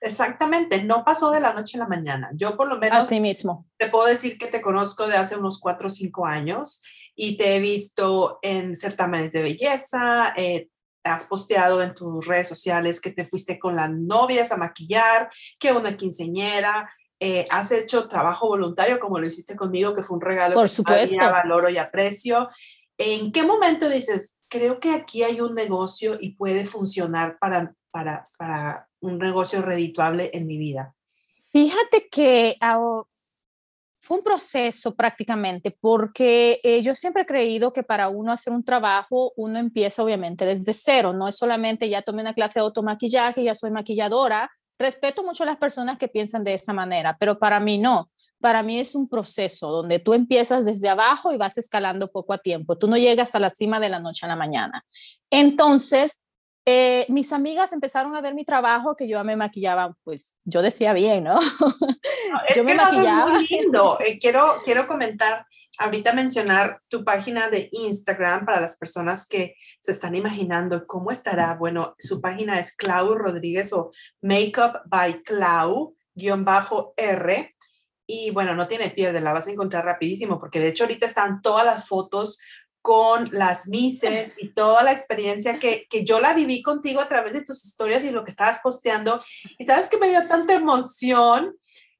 Exactamente, 0.00 0.82
no 0.84 1.04
pasó 1.04 1.30
de 1.30 1.40
la 1.40 1.52
noche 1.52 1.76
a 1.76 1.80
la 1.80 1.88
mañana. 1.88 2.30
Yo 2.34 2.56
por 2.56 2.68
lo 2.68 2.78
menos 2.78 3.04
Así 3.04 3.20
mismo. 3.20 3.64
te 3.76 3.88
puedo 3.88 4.06
decir 4.06 4.38
que 4.38 4.46
te 4.46 4.60
conozco 4.60 5.06
de 5.06 5.16
hace 5.16 5.36
unos 5.36 5.60
cuatro 5.60 5.88
o 5.88 5.90
cinco 5.90 6.24
años 6.24 6.82
y 7.14 7.36
te 7.36 7.56
he 7.56 7.60
visto 7.60 8.38
en 8.42 8.74
certámenes 8.74 9.32
de 9.32 9.42
belleza, 9.42 10.32
eh, 10.36 10.68
has 11.04 11.24
posteado 11.24 11.82
en 11.82 11.94
tus 11.94 12.26
redes 12.26 12.48
sociales 12.48 13.00
que 13.00 13.10
te 13.10 13.26
fuiste 13.26 13.58
con 13.58 13.76
las 13.76 13.90
novias 13.90 14.52
a 14.52 14.56
maquillar, 14.56 15.30
que 15.58 15.72
una 15.72 15.96
quinceñera, 15.96 16.88
eh, 17.20 17.46
has 17.50 17.72
hecho 17.72 18.06
trabajo 18.06 18.46
voluntario 18.46 19.00
como 19.00 19.18
lo 19.18 19.26
hiciste 19.26 19.56
conmigo, 19.56 19.94
que 19.94 20.04
fue 20.04 20.16
un 20.16 20.22
regalo 20.22 20.54
por 20.54 20.68
supuesto. 20.68 21.18
que 21.18 21.26
valoro 21.26 21.68
y 21.68 21.76
aprecio. 21.76 22.48
¿En 22.96 23.32
qué 23.32 23.42
momento 23.42 23.88
dices, 23.88 24.37
creo 24.48 24.80
que 24.80 24.90
aquí 24.90 25.22
hay 25.22 25.40
un 25.40 25.54
negocio 25.54 26.18
y 26.20 26.34
puede 26.34 26.64
funcionar 26.64 27.38
para, 27.38 27.74
para, 27.90 28.24
para 28.38 28.88
un 29.00 29.18
negocio 29.18 29.62
redituable 29.62 30.30
en 30.32 30.46
mi 30.46 30.58
vida? 30.58 30.94
Fíjate 31.50 32.08
que 32.10 32.56
fue 34.00 34.18
un 34.18 34.22
proceso 34.22 34.94
prácticamente, 34.94 35.76
porque 35.80 36.60
eh, 36.62 36.82
yo 36.82 36.94
siempre 36.94 37.22
he 37.22 37.26
creído 37.26 37.72
que 37.72 37.82
para 37.82 38.08
uno 38.08 38.32
hacer 38.32 38.52
un 38.52 38.64
trabajo, 38.64 39.32
uno 39.36 39.58
empieza 39.58 40.02
obviamente 40.02 40.44
desde 40.44 40.72
cero, 40.74 41.12
no 41.12 41.28
es 41.28 41.36
solamente 41.36 41.88
ya 41.88 42.02
tomé 42.02 42.22
una 42.22 42.34
clase 42.34 42.60
de 42.60 42.64
automaquillaje, 42.64 43.42
ya 43.42 43.54
soy 43.54 43.70
maquilladora, 43.70 44.50
respeto 44.78 45.22
mucho 45.22 45.42
a 45.42 45.46
las 45.46 45.56
personas 45.56 45.98
que 45.98 46.08
piensan 46.08 46.44
de 46.44 46.54
esa 46.54 46.72
manera, 46.72 47.16
pero 47.18 47.38
para 47.38 47.60
mí 47.60 47.78
no. 47.78 48.08
Para 48.40 48.62
mí 48.62 48.78
es 48.78 48.94
un 48.94 49.08
proceso 49.08 49.68
donde 49.70 49.98
tú 49.98 50.14
empiezas 50.14 50.64
desde 50.64 50.88
abajo 50.88 51.32
y 51.32 51.36
vas 51.36 51.58
escalando 51.58 52.10
poco 52.10 52.32
a 52.32 52.38
tiempo. 52.38 52.78
Tú 52.78 52.86
no 52.86 52.96
llegas 52.96 53.34
a 53.34 53.40
la 53.40 53.50
cima 53.50 53.80
de 53.80 53.88
la 53.88 53.98
noche 53.98 54.26
a 54.26 54.28
la 54.28 54.36
mañana. 54.36 54.84
Entonces, 55.30 56.24
eh, 56.70 57.06
mis 57.08 57.32
amigas 57.32 57.72
empezaron 57.72 58.14
a 58.14 58.20
ver 58.20 58.34
mi 58.34 58.44
trabajo, 58.44 58.94
que 58.94 59.08
yo 59.08 59.24
me 59.24 59.36
maquillaba, 59.36 59.96
pues 60.04 60.36
yo 60.44 60.60
decía 60.60 60.92
bien, 60.92 61.24
¿no? 61.24 61.40
es 62.46 62.56
yo 62.56 62.62
me 62.62 62.74
maquillaba. 62.74 63.32
muy 63.32 63.46
lindo. 63.46 63.98
Eh, 64.04 64.18
quiero, 64.18 64.52
quiero 64.66 64.86
comentar, 64.86 65.46
ahorita 65.78 66.12
mencionar 66.12 66.82
tu 66.88 67.04
página 67.04 67.48
de 67.48 67.70
Instagram 67.72 68.44
para 68.44 68.60
las 68.60 68.76
personas 68.76 69.26
que 69.26 69.54
se 69.80 69.92
están 69.92 70.14
imaginando 70.14 70.86
cómo 70.86 71.10
estará. 71.10 71.56
Bueno, 71.56 71.94
su 71.98 72.20
página 72.20 72.60
es 72.60 72.76
Clau 72.76 73.14
Rodríguez 73.14 73.72
o 73.72 73.90
Makeup 74.20 74.82
by 74.84 75.22
Clau, 75.22 75.96
guion 76.14 76.44
bajo 76.44 76.92
R. 76.98 77.56
Y 78.06 78.30
bueno, 78.30 78.54
no 78.54 78.68
tiene 78.68 78.90
pierde, 78.90 79.22
la 79.22 79.32
vas 79.32 79.46
a 79.46 79.52
encontrar 79.52 79.86
rapidísimo, 79.86 80.38
porque 80.38 80.60
de 80.60 80.68
hecho 80.68 80.84
ahorita 80.84 81.06
están 81.06 81.40
todas 81.40 81.64
las 81.64 81.88
fotos 81.88 82.38
con 82.88 83.28
las 83.32 83.68
mises 83.68 84.32
y 84.38 84.48
toda 84.54 84.82
la 84.82 84.92
experiencia 84.92 85.58
que, 85.58 85.86
que, 85.90 86.06
yo 86.06 86.20
la 86.20 86.32
viví 86.32 86.62
contigo 86.62 87.02
a 87.02 87.06
través 87.06 87.34
de 87.34 87.42
tus 87.42 87.62
historias 87.66 88.02
y 88.02 88.10
lo 88.10 88.24
que 88.24 88.30
estabas 88.30 88.60
posteando. 88.62 89.22
Y 89.58 89.66
sabes 89.66 89.90
que 89.90 89.98
me 89.98 90.08
dio 90.08 90.26
tanta 90.26 90.54
emoción, 90.54 91.54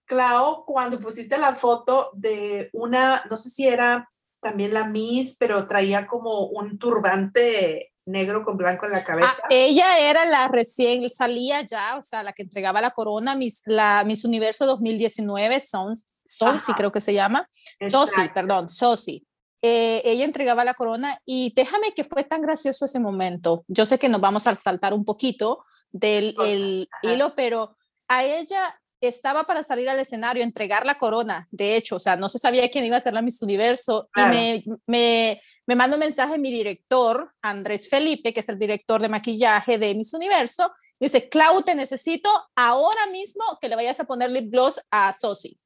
Clau, 0.07 0.65
cuando 0.65 0.99
pusiste 0.99 1.37
la 1.37 1.57
foto 1.57 2.11
de 2.15 2.71
una, 2.73 3.23
no 3.29 3.37
sé 3.37 3.51
si 3.51 3.69
era 3.69 4.09
también 4.41 4.73
la 4.73 4.87
Miss, 4.87 5.37
pero 5.39 5.69
traía 5.69 6.07
como 6.07 6.47
un 6.47 6.79
turbante 6.79 7.93
negro 8.07 8.43
con 8.43 8.57
blanco 8.57 8.87
en 8.87 8.93
la 8.93 8.99
ah, 9.01 9.05
cabeza. 9.05 9.43
ella 9.51 9.99
era 9.99 10.25
la 10.25 10.49
recién, 10.49 11.07
salía 11.11 11.61
ya, 11.67 11.97
o 11.99 12.01
sea, 12.01 12.23
la 12.23 12.33
que 12.33 12.45
entregaba 12.45 12.81
la 12.81 12.93
corona, 12.93 13.37
Miss, 13.37 13.61
la 13.67 14.05
Miss 14.07 14.25
Universo 14.25 14.65
2019, 14.65 15.61
Sons, 15.61 16.09
Sonsi 16.25 16.73
creo 16.73 16.91
que 16.93 17.03
se 17.03 17.13
llama. 17.13 17.47
Sosi, 17.79 18.31
perdón, 18.33 18.71
Sosi. 18.71 19.28
Eh, 19.63 20.03
ella 20.05 20.25
entregaba 20.25 20.65
la 20.65 20.75
corona 20.75 21.21
y 21.25 21.53
déjame 21.55 21.93
que 21.93 22.05
fue 22.05 22.25
tan 22.25 22.41
gracioso 22.41 22.85
ese 22.85 23.01
momento. 23.01 23.65
Yo 23.69 23.87
sé 23.87 23.99
que 23.99 24.09
nos 24.09 24.21
vamos 24.21 24.47
a 24.47 24.55
saltar 24.55 24.95
un 24.95 25.05
poquito 25.05 25.63
del 25.91 26.35
el 26.41 26.89
hilo, 27.03 27.35
pero 27.35 27.77
a 28.09 28.25
ella 28.25 28.79
estaba 29.01 29.45
para 29.45 29.63
salir 29.63 29.89
al 29.89 29.99
escenario, 30.01 30.43
entregar 30.43 30.85
la 30.85 30.99
corona, 30.99 31.47
de 31.51 31.77
hecho, 31.77 31.97
o 31.97 31.99
sea, 31.99 32.17
no 32.17 32.29
se 32.29 32.39
sabía 32.39 32.69
quién 32.71 32.85
iba 32.85 32.97
a 32.97 33.01
ser 33.01 33.15
la 33.15 33.23
Miss 33.23 33.43
Universo, 33.43 34.09
y 34.15 34.23
me, 34.23 34.63
me, 34.87 35.41
me 35.67 35.77
manda 35.77 35.97
un 35.97 36.01
mensaje 36.01 36.37
mi 36.39 36.51
director, 36.51 37.33
Andrés 37.43 37.89
Felipe, 37.89 38.35
que 38.35 38.41
es 38.41 38.49
el 38.49 38.59
director 38.59 39.01
de 39.01 39.09
maquillaje 39.09 39.79
de 39.79 39.95
Miss 39.95 40.15
Universo, 40.15 40.73
y 40.99 41.05
dice, 41.05 41.29
Clau, 41.29 41.63
te 41.63 41.75
necesito 41.75 42.29
ahora 42.57 43.07
mismo 43.13 43.45
que 43.61 43.69
le 43.69 43.77
vayas 43.77 44.01
a 44.01 44.05
poner 44.05 44.31
lip 44.31 44.51
gloss 44.51 44.81
a 44.91 45.13
Sosi. 45.13 45.59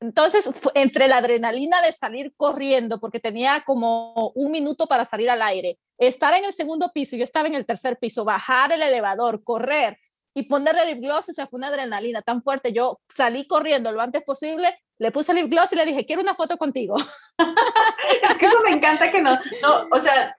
Entonces, 0.00 0.50
entre 0.74 1.08
la 1.08 1.18
adrenalina 1.18 1.82
de 1.82 1.92
salir 1.92 2.32
corriendo, 2.36 2.98
porque 2.98 3.20
tenía 3.20 3.62
como 3.66 4.32
un 4.34 4.50
minuto 4.50 4.86
para 4.86 5.04
salir 5.04 5.28
al 5.28 5.42
aire, 5.42 5.78
estar 5.98 6.32
en 6.34 6.44
el 6.46 6.54
segundo 6.54 6.90
piso, 6.92 7.16
yo 7.16 7.24
estaba 7.24 7.48
en 7.48 7.54
el 7.54 7.66
tercer 7.66 7.98
piso, 7.98 8.24
bajar 8.24 8.72
el 8.72 8.82
elevador, 8.82 9.44
correr 9.44 9.98
y 10.34 10.44
ponerle 10.44 10.86
lip 10.86 11.02
gloss, 11.02 11.28
o 11.28 11.32
sea, 11.32 11.46
fue 11.46 11.58
una 11.58 11.68
adrenalina 11.68 12.22
tan 12.22 12.42
fuerte. 12.42 12.72
Yo 12.72 13.00
salí 13.08 13.46
corriendo 13.46 13.92
lo 13.92 14.00
antes 14.00 14.22
posible, 14.22 14.74
le 14.98 15.10
puse 15.10 15.34
lip 15.34 15.50
gloss 15.50 15.72
y 15.72 15.76
le 15.76 15.84
dije, 15.84 16.06
quiero 16.06 16.22
una 16.22 16.34
foto 16.34 16.56
contigo. 16.56 16.96
es 18.30 18.38
que 18.38 18.46
eso 18.46 18.60
me 18.64 18.70
encanta 18.70 19.10
que 19.10 19.20
no, 19.20 19.32
no, 19.62 19.88
o 19.90 20.00
sea, 20.00 20.36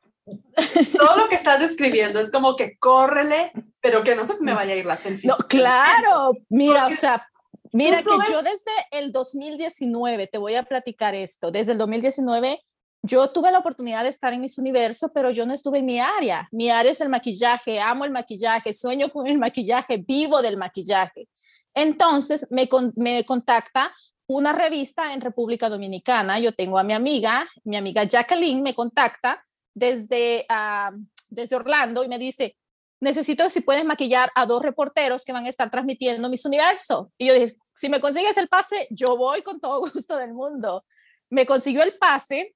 todo 0.97 1.17
lo 1.17 1.29
que 1.29 1.35
estás 1.35 1.59
describiendo 1.59 2.19
es 2.19 2.31
como 2.31 2.55
que 2.55 2.77
córrele, 2.77 3.51
pero 3.79 4.03
que 4.03 4.15
no 4.15 4.25
se 4.25 4.35
me 4.39 4.53
vaya 4.53 4.73
a 4.73 4.77
ir 4.77 4.85
la 4.85 4.97
selfie. 4.97 5.27
No, 5.27 5.37
claro, 5.37 6.33
mira, 6.49 6.87
o 6.87 6.91
sea, 6.91 7.27
Mira 7.71 8.03
que 8.03 8.09
yo 8.31 8.41
desde 8.41 8.71
el 8.91 9.11
2019, 9.11 10.27
te 10.27 10.37
voy 10.37 10.55
a 10.55 10.63
platicar 10.63 11.15
esto, 11.15 11.51
desde 11.51 11.71
el 11.71 11.77
2019 11.77 12.61
yo 13.03 13.31
tuve 13.31 13.51
la 13.51 13.59
oportunidad 13.59 14.03
de 14.03 14.09
estar 14.09 14.31
en 14.31 14.41
Miss 14.41 14.59
Universo, 14.59 15.11
pero 15.13 15.31
yo 15.31 15.45
no 15.47 15.53
estuve 15.53 15.79
en 15.79 15.85
mi 15.85 15.99
área. 15.99 16.47
Mi 16.51 16.69
área 16.69 16.91
es 16.91 17.01
el 17.01 17.09
maquillaje, 17.09 17.79
amo 17.79 18.05
el 18.05 18.11
maquillaje, 18.11 18.73
sueño 18.73 19.09
con 19.09 19.25
el 19.25 19.39
maquillaje, 19.39 19.97
vivo 19.97 20.41
del 20.41 20.57
maquillaje. 20.57 21.27
Entonces 21.73 22.45
me, 22.51 22.69
me 22.95 23.25
contacta 23.25 23.91
una 24.27 24.53
revista 24.53 25.13
en 25.13 25.21
República 25.21 25.67
Dominicana. 25.67 26.39
Yo 26.39 26.53
tengo 26.53 26.77
a 26.77 26.83
mi 26.83 26.93
amiga, 26.93 27.49
mi 27.63 27.75
amiga 27.75 28.03
Jacqueline 28.03 28.61
me 28.61 28.75
contacta 28.75 29.43
desde, 29.73 30.45
uh, 30.49 30.95
desde 31.29 31.55
Orlando 31.55 32.03
y 32.03 32.07
me 32.07 32.19
dice, 32.19 32.55
necesito 32.99 33.49
si 33.49 33.61
puedes 33.61 33.83
maquillar 33.83 34.31
a 34.35 34.45
dos 34.45 34.61
reporteros 34.61 35.25
que 35.25 35.33
van 35.33 35.47
a 35.47 35.49
estar 35.49 35.71
transmitiendo 35.71 36.29
Miss 36.29 36.45
Universo. 36.45 37.11
Y 37.17 37.27
yo 37.27 37.33
dije, 37.33 37.57
si 37.73 37.89
me 37.89 37.99
consigues 37.99 38.37
el 38.37 38.47
pase, 38.47 38.87
yo 38.89 39.17
voy 39.17 39.41
con 39.41 39.59
todo 39.59 39.79
gusto 39.93 40.17
del 40.17 40.33
mundo. 40.33 40.85
Me 41.29 41.45
consiguió 41.45 41.83
el 41.83 41.97
pase, 41.97 42.55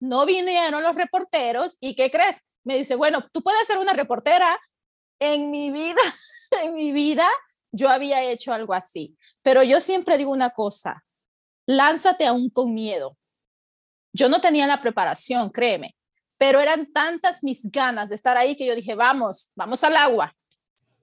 no 0.00 0.26
vinieron 0.26 0.82
los 0.82 0.94
reporteros 0.94 1.76
y 1.80 1.94
¿qué 1.94 2.10
crees? 2.10 2.44
Me 2.64 2.76
dice, 2.76 2.94
bueno, 2.96 3.26
tú 3.32 3.42
puedes 3.42 3.66
ser 3.66 3.78
una 3.78 3.92
reportera. 3.92 4.58
En 5.18 5.50
mi 5.50 5.70
vida, 5.70 6.00
en 6.62 6.74
mi 6.74 6.92
vida, 6.92 7.26
yo 7.72 7.88
había 7.88 8.22
hecho 8.22 8.52
algo 8.52 8.74
así. 8.74 9.16
Pero 9.42 9.62
yo 9.62 9.80
siempre 9.80 10.18
digo 10.18 10.30
una 10.30 10.50
cosa, 10.50 11.04
lánzate 11.66 12.26
aún 12.26 12.50
con 12.50 12.74
miedo. 12.74 13.16
Yo 14.12 14.28
no 14.28 14.40
tenía 14.40 14.66
la 14.66 14.80
preparación, 14.80 15.50
créeme 15.50 15.96
pero 16.38 16.60
eran 16.60 16.92
tantas 16.92 17.42
mis 17.42 17.70
ganas 17.70 18.08
de 18.08 18.14
estar 18.14 18.36
ahí 18.36 18.56
que 18.56 18.66
yo 18.66 18.74
dije, 18.74 18.94
vamos, 18.94 19.50
vamos 19.54 19.82
al 19.84 19.96
agua. 19.96 20.34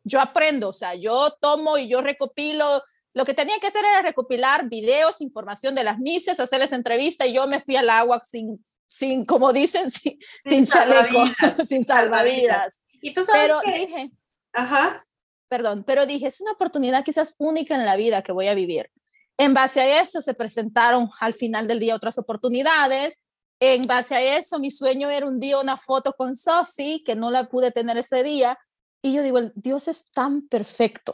Yo 0.04 0.20
aprendo, 0.20 0.70
o 0.70 0.74
sea, 0.74 0.96
yo 0.96 1.32
tomo 1.42 1.78
y 1.78 1.88
yo 1.88 2.02
recopilo. 2.02 2.84
Lo 3.14 3.26
que 3.26 3.34
tenía 3.34 3.60
que 3.60 3.68
hacer 3.68 3.84
era 3.86 4.02
recopilar 4.02 4.70
videos, 4.70 5.22
información 5.22 5.76
de 5.76 5.84
las 5.84 6.00
mises, 6.00 6.40
hacerles 6.40 6.72
entrevista 6.72 7.26
y 7.26 7.34
yo 7.34 7.48
me 7.48 7.60
fui 7.60 7.76
al 7.76 7.90
agua 7.90 8.20
sin, 8.24 8.66
sin 8.88 9.26
como 9.26 9.54
dicen, 9.54 9.92
sin, 9.92 10.18
sin, 10.46 10.66
chaleco, 10.66 11.24
sin 11.68 11.86
salvavidas. 11.86 12.82
Y 13.02 13.14
tú 13.14 13.24
sabes 13.24 13.52
pero 13.64 13.78
dije, 13.78 14.12
ajá. 14.54 15.06
Perdón, 15.50 15.84
pero 15.86 16.06
dije, 16.06 16.28
es 16.28 16.42
una 16.42 16.52
oportunidad 16.52 17.04
quizás 17.04 17.36
única 17.38 17.76
en 17.76 17.86
la 17.86 17.96
vida 17.96 18.24
que 18.24 18.32
voy 18.32 18.48
a 18.48 18.56
vivir. 18.56 18.90
En 19.38 19.54
base 19.54 19.82
a 19.82 20.02
eso 20.02 20.22
se 20.22 20.34
presentaron 20.34 21.10
al 21.20 21.34
final 21.34 21.68
del 21.68 21.80
día 21.80 21.96
otras 21.96 22.18
oportunidades 22.18 23.24
en 23.66 23.84
base 23.84 24.16
a 24.16 24.38
eso, 24.38 24.60
mi 24.60 24.72
sueño 24.72 25.10
era 25.10 25.26
un 25.26 25.40
día 25.40 25.58
una 25.58 25.78
foto 25.78 26.14
con 26.14 26.36
Sosi, 26.36 27.02
que 27.06 27.16
no 27.16 27.32
la 27.32 27.46
pude 27.46 27.72
tener 27.72 27.98
ese 27.98 28.22
día. 28.22 28.60
Y 29.02 29.14
yo 29.14 29.24
digo, 29.24 29.40
Dios 29.56 29.88
es 29.88 30.12
tan 30.12 30.48
perfecto. 30.50 31.14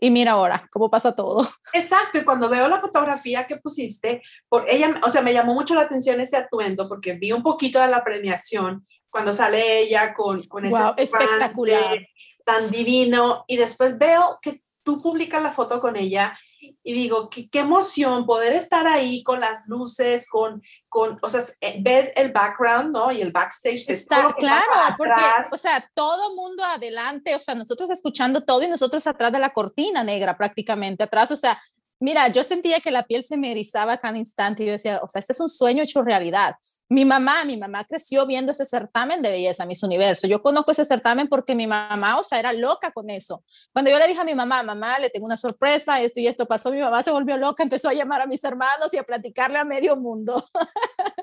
Y 0.00 0.10
mira 0.10 0.32
ahora 0.32 0.66
cómo 0.72 0.90
pasa 0.90 1.14
todo. 1.14 1.46
Exacto, 1.72 2.18
y 2.18 2.24
cuando 2.24 2.48
veo 2.48 2.68
la 2.68 2.80
fotografía 2.80 3.46
que 3.46 3.58
pusiste, 3.58 4.22
por 4.48 4.64
ella, 4.68 4.94
o 5.04 5.10
sea, 5.10 5.22
me 5.22 5.32
llamó 5.32 5.54
mucho 5.54 5.74
la 5.74 5.82
atención 5.82 6.20
ese 6.20 6.36
atuendo 6.36 6.88
porque 6.88 7.14
vi 7.14 7.32
un 7.32 7.42
poquito 7.42 7.80
de 7.80 7.88
la 7.88 8.02
premiación 8.02 8.84
cuando 9.10 9.34
sale 9.34 9.80
ella 9.80 10.14
con, 10.14 10.42
con 10.44 10.64
ese 10.64 10.78
wow, 10.78 10.94
espectacular, 10.96 12.06
tan 12.44 12.70
divino 12.70 13.44
y 13.46 13.56
después 13.56 13.98
veo 13.98 14.38
que 14.40 14.62
tú 14.82 14.98
publicas 14.98 15.42
la 15.42 15.52
foto 15.52 15.80
con 15.80 15.96
ella 15.96 16.38
y 16.82 16.92
digo, 16.92 17.30
qué, 17.30 17.48
qué, 17.48 17.60
emoción 17.60 18.26
poder 18.26 18.52
estar 18.52 18.86
ahí 18.86 19.22
con 19.22 19.40
las 19.40 19.66
luces, 19.68 20.28
con, 20.28 20.62
con, 20.88 21.18
o 21.22 21.28
sea, 21.28 21.42
eh, 21.60 21.78
ver 21.80 22.12
el 22.16 22.32
background, 22.32 22.92
¿no? 22.92 23.12
Y 23.12 23.20
el 23.20 23.32
backstage. 23.32 23.84
Está 23.88 24.34
claro, 24.38 24.66
porque, 24.96 25.22
o 25.52 25.56
sea, 25.56 25.88
todo 25.94 26.34
mundo 26.34 26.64
adelante, 26.64 27.34
o 27.34 27.38
sea, 27.38 27.54
nosotros 27.54 27.90
escuchando 27.90 28.42
todo 28.44 28.62
y 28.62 28.68
nosotros 28.68 29.06
atrás 29.06 29.32
de 29.32 29.38
la 29.38 29.50
cortina 29.50 30.04
negra 30.04 30.36
prácticamente, 30.36 31.04
atrás, 31.04 31.30
o 31.30 31.36
sea, 31.36 31.60
Mira, 32.02 32.28
yo 32.28 32.42
sentía 32.42 32.80
que 32.80 32.90
la 32.90 33.02
piel 33.02 33.22
se 33.22 33.36
me 33.36 33.50
erizaba 33.50 33.98
cada 33.98 34.16
instante 34.16 34.62
y 34.62 34.66
yo 34.66 34.72
decía, 34.72 35.00
o 35.02 35.08
sea, 35.08 35.20
este 35.20 35.34
es 35.34 35.40
un 35.40 35.50
sueño 35.50 35.82
hecho 35.82 36.02
realidad. 36.02 36.54
Mi 36.92 37.04
mamá, 37.04 37.44
mi 37.44 37.56
mamá 37.56 37.84
creció 37.84 38.26
viendo 38.26 38.50
ese 38.50 38.64
certamen 38.64 39.22
de 39.22 39.30
belleza, 39.30 39.64
Miss 39.64 39.84
Universo. 39.84 40.26
Yo 40.26 40.42
conozco 40.42 40.72
ese 40.72 40.84
certamen 40.84 41.28
porque 41.28 41.54
mi 41.54 41.68
mamá, 41.68 42.18
o 42.18 42.24
sea, 42.24 42.40
era 42.40 42.52
loca 42.52 42.90
con 42.90 43.10
eso. 43.10 43.44
Cuando 43.72 43.92
yo 43.92 43.98
le 44.00 44.08
dije 44.08 44.20
a 44.20 44.24
mi 44.24 44.34
mamá, 44.34 44.64
mamá, 44.64 44.98
le 44.98 45.08
tengo 45.08 45.24
una 45.24 45.36
sorpresa, 45.36 46.00
esto 46.00 46.18
y 46.18 46.26
esto 46.26 46.46
pasó, 46.46 46.72
mi 46.72 46.80
mamá 46.80 47.04
se 47.04 47.12
volvió 47.12 47.36
loca, 47.36 47.62
empezó 47.62 47.88
a 47.88 47.94
llamar 47.94 48.22
a 48.22 48.26
mis 48.26 48.42
hermanos 48.42 48.92
y 48.92 48.98
a 48.98 49.04
platicarle 49.04 49.58
a 49.58 49.64
medio 49.64 49.96
mundo. 49.96 50.44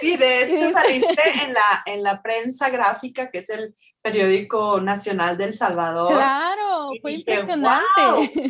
Sí, 0.00 0.16
de 0.16 0.42
hecho 0.54 0.70
saliste 0.72 1.22
en 1.42 1.54
la, 1.54 1.82
en 1.86 2.02
la 2.02 2.20
prensa 2.22 2.68
gráfica, 2.68 3.30
que 3.30 3.38
es 3.38 3.48
el 3.48 3.74
periódico 4.02 4.80
nacional 4.80 5.38
del 5.38 5.54
Salvador. 5.54 6.12
Claro, 6.12 6.90
fue 7.00 7.14
impresionante. 7.14 8.02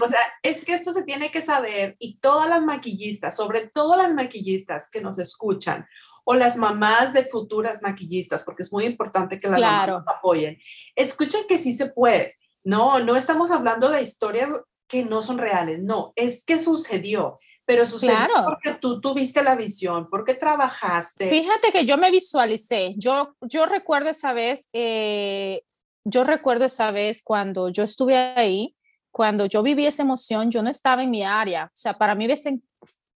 O 0.03 0.09
sea, 0.09 0.21
es 0.43 0.65
que 0.65 0.75
esto 0.75 0.93
se 0.93 1.05
tiene 1.05 1.31
que 1.31 1.43
saber 1.43 1.95
y 1.99 2.19
todas 2.19 2.49
las 2.49 2.63
maquillistas, 2.63 3.37
sobre 3.37 3.69
todo 3.69 3.97
las 3.97 4.13
maquillistas 4.13 4.91
que 4.91 5.01
nos 5.01 5.19
escuchan 5.19 5.87
o 6.25 6.35
las 6.35 6.57
mamás 6.57 7.13
de 7.13 7.25
futuras 7.25 7.83
maquillistas, 7.83 8.43
porque 8.45 8.63
es 8.63 8.73
muy 8.73 8.85
importante 8.85 9.39
que 9.39 9.49
las 9.49 9.61
mamás 9.61 9.89
nos 9.89 10.09
apoyen, 10.09 10.59
escuchen 10.97 11.43
que 11.49 11.59
sí 11.59 11.73
se 11.73 11.91
puede. 11.91 12.37
No, 12.63 13.01
no 13.01 13.17
estamos 13.17 13.51
hablando 13.51 13.91
de 13.91 14.03
historias 14.03 14.51
que 14.89 15.05
no 15.05 15.23
son 15.23 15.39
reales, 15.39 15.83
no, 15.83 16.13
es 16.17 16.45
que 16.45 16.59
sucedió 16.59 17.39
pero 17.67 17.87
sucedió 17.87 18.15
claro. 18.15 18.45
porque 18.45 18.79
tú 18.79 19.01
tuviste 19.01 19.43
la 19.43 19.55
visión, 19.55 20.09
porque 20.11 20.35
trabajaste. 20.35 21.31
Fíjate 21.31 21.73
que 21.73 21.85
yo 21.85 21.97
me 21.97 22.11
visualicé, 22.11 22.95
yo, 22.97 23.35
yo 23.41 23.67
recuerdo 23.67 24.11
esa 24.11 24.33
vez, 24.33 24.69
eh, 24.73 25.63
yo 26.05 26.25
recuerdo 26.25 26.67
esa 26.67 26.91
vez 26.91 27.23
cuando 27.23 27.71
yo 27.71 27.83
estuve 27.83 28.17
ahí, 28.17 28.77
cuando 29.11 29.47
yo 29.47 29.63
viví 29.63 29.87
esa 29.87 30.03
emoción, 30.03 30.51
yo 30.51 30.63
no 30.63 30.69
estaba 30.71 31.03
en 31.03 31.11
mi 31.11 31.23
área, 31.23 31.67
o 31.67 31.77
sea, 31.77 31.97
para 31.97 32.15
mí 32.15 32.27
hubiese, 32.27 32.61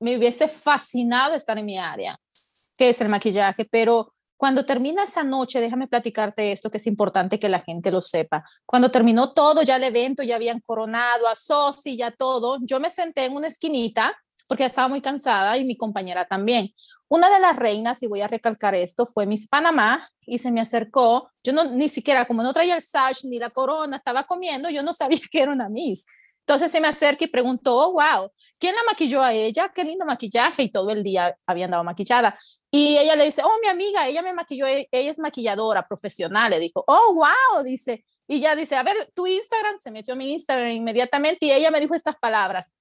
me 0.01 0.17
hubiese 0.17 0.49
fascinado 0.49 1.35
estar 1.35 1.59
en 1.59 1.67
mi 1.67 1.77
área, 1.77 2.19
que 2.79 2.89
es 2.89 3.01
el 3.03 3.11
maquillaje, 3.11 3.67
pero 3.67 4.15
cuando 4.39 4.65
termina 4.65 5.03
esa 5.03 5.25
noche, 5.25 5.61
déjame 5.61 5.89
platicarte 5.89 6.53
esto 6.53 6.71
que 6.71 6.77
es 6.77 6.87
importante 6.87 7.41
que 7.41 7.49
la 7.49 7.59
gente 7.59 7.91
lo 7.91 8.01
sepa. 8.01 8.45
Cuando 8.65 8.89
terminó 8.89 9.33
todo, 9.33 9.63
ya 9.63 9.77
el 9.77 9.83
evento, 9.83 10.23
ya 10.23 10.37
habían 10.37 10.61
coronado 10.61 11.27
a 11.27 11.35
Sosi, 11.35 11.97
ya 11.97 12.13
todo, 12.13 12.59
yo 12.63 12.79
me 12.79 12.89
senté 12.89 13.25
en 13.25 13.35
una 13.35 13.49
esquinita 13.49 14.17
porque 14.49 14.65
estaba 14.65 14.89
muy 14.89 15.01
cansada 15.01 15.57
y 15.59 15.65
mi 15.65 15.77
compañera 15.77 16.25
también. 16.25 16.73
Una 17.07 17.31
de 17.31 17.39
las 17.39 17.55
reinas, 17.55 18.03
y 18.03 18.07
voy 18.07 18.23
a 18.23 18.29
recalcar 18.29 18.75
esto, 18.75 19.07
fue 19.07 19.27
Miss 19.27 19.47
Panamá 19.47 20.09
y 20.27 20.39
se 20.39 20.51
me 20.51 20.61
acercó. 20.61 21.31
Yo 21.45 21.53
no, 21.53 21.65
ni 21.67 21.89
siquiera, 21.89 22.27
como 22.27 22.43
no 22.43 22.53
traía 22.53 22.75
el 22.75 22.83
sash 22.83 23.25
ni 23.25 23.39
la 23.39 23.51
corona, 23.51 23.97
estaba 23.97 24.25
comiendo, 24.25 24.71
yo 24.71 24.83
no 24.83 24.95
sabía 24.95 25.21
que 25.31 25.43
era 25.43 25.53
una 25.53 25.69
Miss. 25.69 26.05
Entonces 26.49 26.73
se 26.73 26.81
me 26.81 26.89
acerca 26.89 27.27
y 27.27 27.29
preguntó, 27.29 27.77
oh, 27.77 27.93
wow, 27.93 28.33
¿quién 28.59 28.75
la 28.75 28.83
maquilló 28.85 29.23
a 29.23 29.35
ella? 29.35 29.71
Qué 29.75 29.85
lindo 29.85 30.07
maquillaje 30.07 30.63
y 30.63 30.73
todo 30.73 30.91
el 30.91 31.03
día 31.03 31.37
había 31.47 31.67
andado 31.67 31.85
maquillada. 31.85 32.39
Y 32.71 32.97
ella 32.97 33.17
le 33.17 33.27
dice, 33.27 33.43
oh, 33.45 33.59
mi 33.61 33.69
amiga, 33.69 34.09
ella 34.09 34.23
me 34.23 34.33
maquilló, 34.33 34.67
e-, 34.67 34.89
ella 34.91 35.11
es 35.11 35.19
maquilladora 35.19 35.87
profesional. 35.87 36.49
Le 36.49 36.59
dijo, 36.59 36.83
oh, 36.87 37.13
wow, 37.13 37.63
dice. 37.63 38.03
Y 38.27 38.41
ya 38.41 38.57
dice, 38.57 38.77
a 38.77 38.83
ver, 38.83 39.13
tu 39.15 39.27
Instagram, 39.27 39.77
se 39.79 39.91
metió 39.91 40.15
a 40.15 40.17
mi 40.17 40.33
Instagram 40.33 40.71
inmediatamente 40.71 41.45
y 41.45 41.53
ella 41.53 41.71
me 41.71 41.81
dijo 41.81 41.95
estas 41.95 42.17
palabras, 42.17 42.73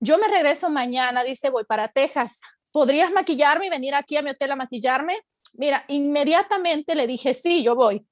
yo 0.00 0.18
me 0.18 0.28
regreso 0.28 0.70
mañana, 0.70 1.24
dice, 1.24 1.50
voy 1.50 1.64
para 1.64 1.88
Texas. 1.88 2.40
¿Podrías 2.70 3.10
maquillarme 3.10 3.66
y 3.66 3.70
venir 3.70 3.94
aquí 3.94 4.16
a 4.16 4.22
mi 4.22 4.30
hotel 4.30 4.52
a 4.52 4.56
maquillarme? 4.56 5.18
Mira, 5.54 5.84
inmediatamente 5.88 6.94
le 6.94 7.06
dije, 7.06 7.32
sí, 7.32 7.62
yo 7.62 7.74
voy. 7.74 8.06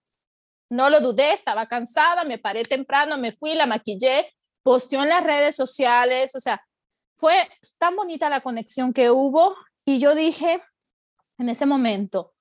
No 0.70 0.88
lo 0.90 1.00
dudé, 1.00 1.32
estaba 1.32 1.66
cansada, 1.66 2.24
me 2.24 2.38
paré 2.38 2.64
temprano, 2.64 3.18
me 3.18 3.32
fui, 3.32 3.54
la 3.54 3.66
maquillé, 3.66 4.32
posteó 4.62 5.02
en 5.02 5.10
las 5.10 5.22
redes 5.22 5.54
sociales, 5.54 6.34
o 6.34 6.40
sea, 6.40 6.64
fue 7.18 7.34
tan 7.78 7.94
bonita 7.96 8.28
la 8.28 8.40
conexión 8.40 8.92
que 8.92 9.10
hubo 9.10 9.54
y 9.84 9.98
yo 9.98 10.14
dije, 10.14 10.62
en 11.38 11.48
ese 11.48 11.66
momento, 11.66 12.33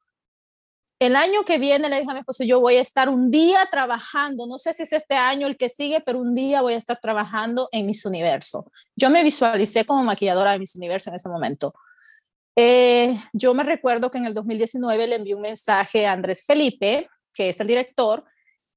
el 1.03 1.15
año 1.15 1.43
que 1.43 1.57
viene 1.57 1.89
le 1.89 1.99
dije 1.99 2.11
a 2.11 2.13
mi 2.13 2.19
esposo, 2.19 2.43
yo 2.43 2.59
voy 2.59 2.77
a 2.77 2.81
estar 2.81 3.09
un 3.09 3.29
día 3.29 3.67
trabajando, 3.69 4.47
no 4.47 4.59
sé 4.59 4.73
si 4.73 4.83
es 4.83 4.93
este 4.93 5.15
año 5.15 5.47
el 5.47 5.57
que 5.57 5.69
sigue, 5.69 6.01
pero 6.01 6.19
un 6.19 6.33
día 6.33 6.61
voy 6.61 6.73
a 6.73 6.77
estar 6.77 6.97
trabajando 6.99 7.69
en 7.71 7.85
Miss 7.85 8.05
Universo. 8.05 8.71
Yo 8.95 9.09
me 9.09 9.23
visualicé 9.23 9.85
como 9.85 10.03
maquilladora 10.03 10.51
de 10.51 10.59
Miss 10.59 10.75
Universo 10.75 11.09
en 11.09 11.15
ese 11.15 11.29
momento. 11.29 11.73
Eh, 12.55 13.17
yo 13.33 13.53
me 13.53 13.63
recuerdo 13.63 14.11
que 14.11 14.17
en 14.17 14.25
el 14.25 14.33
2019 14.33 15.07
le 15.07 15.15
envié 15.15 15.35
un 15.35 15.41
mensaje 15.41 16.05
a 16.05 16.11
Andrés 16.11 16.45
Felipe, 16.45 17.09
que 17.33 17.49
es 17.49 17.59
el 17.59 17.67
director, 17.67 18.23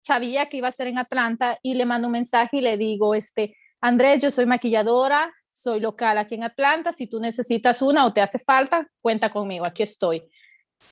sabía 0.02 0.46
que 0.46 0.58
iba 0.58 0.68
a 0.68 0.72
ser 0.72 0.86
en 0.86 0.98
Atlanta 0.98 1.58
y 1.62 1.74
le 1.74 1.84
mando 1.84 2.08
un 2.08 2.12
mensaje 2.12 2.58
y 2.58 2.60
le 2.60 2.76
digo, 2.76 3.14
este, 3.14 3.56
Andrés, 3.80 4.22
yo 4.22 4.30
soy 4.30 4.46
maquilladora, 4.46 5.34
soy 5.52 5.80
local 5.80 6.18
aquí 6.18 6.34
en 6.34 6.44
Atlanta, 6.44 6.92
si 6.92 7.06
tú 7.06 7.18
necesitas 7.18 7.82
una 7.82 8.06
o 8.06 8.12
te 8.12 8.20
hace 8.20 8.38
falta, 8.38 8.88
cuenta 9.00 9.30
conmigo, 9.30 9.66
aquí 9.66 9.82
estoy. 9.82 10.28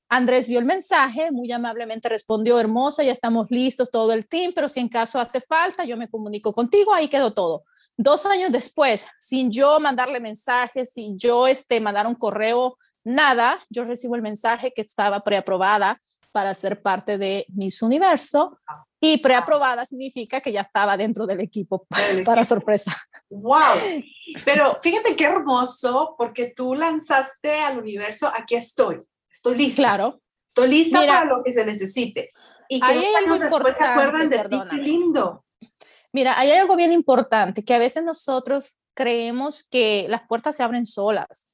Andrés 0.08 0.48
vio 0.48 0.58
el 0.58 0.64
mensaje, 0.64 1.30
muy 1.30 1.50
amablemente 1.50 2.08
respondió, 2.08 2.58
hermosa, 2.58 3.02
ya 3.02 3.12
estamos 3.12 3.50
listos 3.50 3.90
todo 3.90 4.12
el 4.12 4.26
team, 4.26 4.52
pero 4.54 4.68
si 4.68 4.80
en 4.80 4.88
caso 4.88 5.18
hace 5.18 5.40
falta, 5.40 5.84
yo 5.84 5.96
me 5.96 6.08
comunico 6.08 6.52
contigo, 6.52 6.92
ahí 6.92 7.08
quedó 7.08 7.32
todo. 7.32 7.64
Dos 7.96 8.26
años 8.26 8.52
después, 8.52 9.06
sin 9.18 9.50
yo 9.50 9.80
mandarle 9.80 10.20
mensajes, 10.20 10.92
sin 10.92 11.18
yo 11.18 11.46
este, 11.46 11.80
mandar 11.80 12.06
un 12.06 12.14
correo, 12.14 12.78
nada, 13.02 13.64
yo 13.70 13.84
recibo 13.84 14.14
el 14.14 14.22
mensaje 14.22 14.72
que 14.72 14.82
estaba 14.82 15.20
preaprobada 15.20 16.00
para 16.32 16.54
ser 16.54 16.82
parte 16.82 17.16
de 17.16 17.46
Miss 17.48 17.82
Universo 17.82 18.58
y 19.00 19.18
preaprobada 19.18 19.84
significa 19.84 20.40
que 20.40 20.50
ya 20.50 20.62
estaba 20.62 20.96
dentro 20.96 21.26
del 21.26 21.40
equipo, 21.40 21.86
para 22.24 22.44
sorpresa. 22.44 22.94
¡Wow! 23.30 24.02
Pero 24.44 24.78
fíjate 24.82 25.14
qué 25.14 25.24
hermoso, 25.24 26.14
porque 26.18 26.52
tú 26.56 26.74
lanzaste 26.74 27.60
al 27.60 27.78
universo, 27.78 28.30
aquí 28.34 28.56
estoy 28.56 29.00
Estoy 29.44 29.58
lista. 29.58 29.82
Claro. 29.82 30.22
Estoy 30.48 30.68
lista 30.68 31.00
para 31.00 31.24
lo 31.26 31.42
que 31.42 31.52
se 31.52 31.66
necesite. 31.66 32.32
Y 32.66 32.80
que 32.80 32.86
hay 32.86 33.04
algo 33.14 33.38
después 33.38 33.76
se 33.76 33.84
acuerdan 33.84 34.30
de 34.30 34.38
ti, 34.48 34.58
qué 34.70 34.76
lindo. 34.78 35.44
Mira, 36.12 36.38
hay 36.38 36.50
algo 36.52 36.76
bien 36.76 36.92
importante, 36.92 37.62
que 37.62 37.74
a 37.74 37.78
veces 37.78 38.02
nosotros 38.04 38.78
creemos 38.94 39.62
que 39.64 40.06
las 40.08 40.26
puertas 40.26 40.56
se 40.56 40.62
abren 40.62 40.86
solas. 40.86 41.48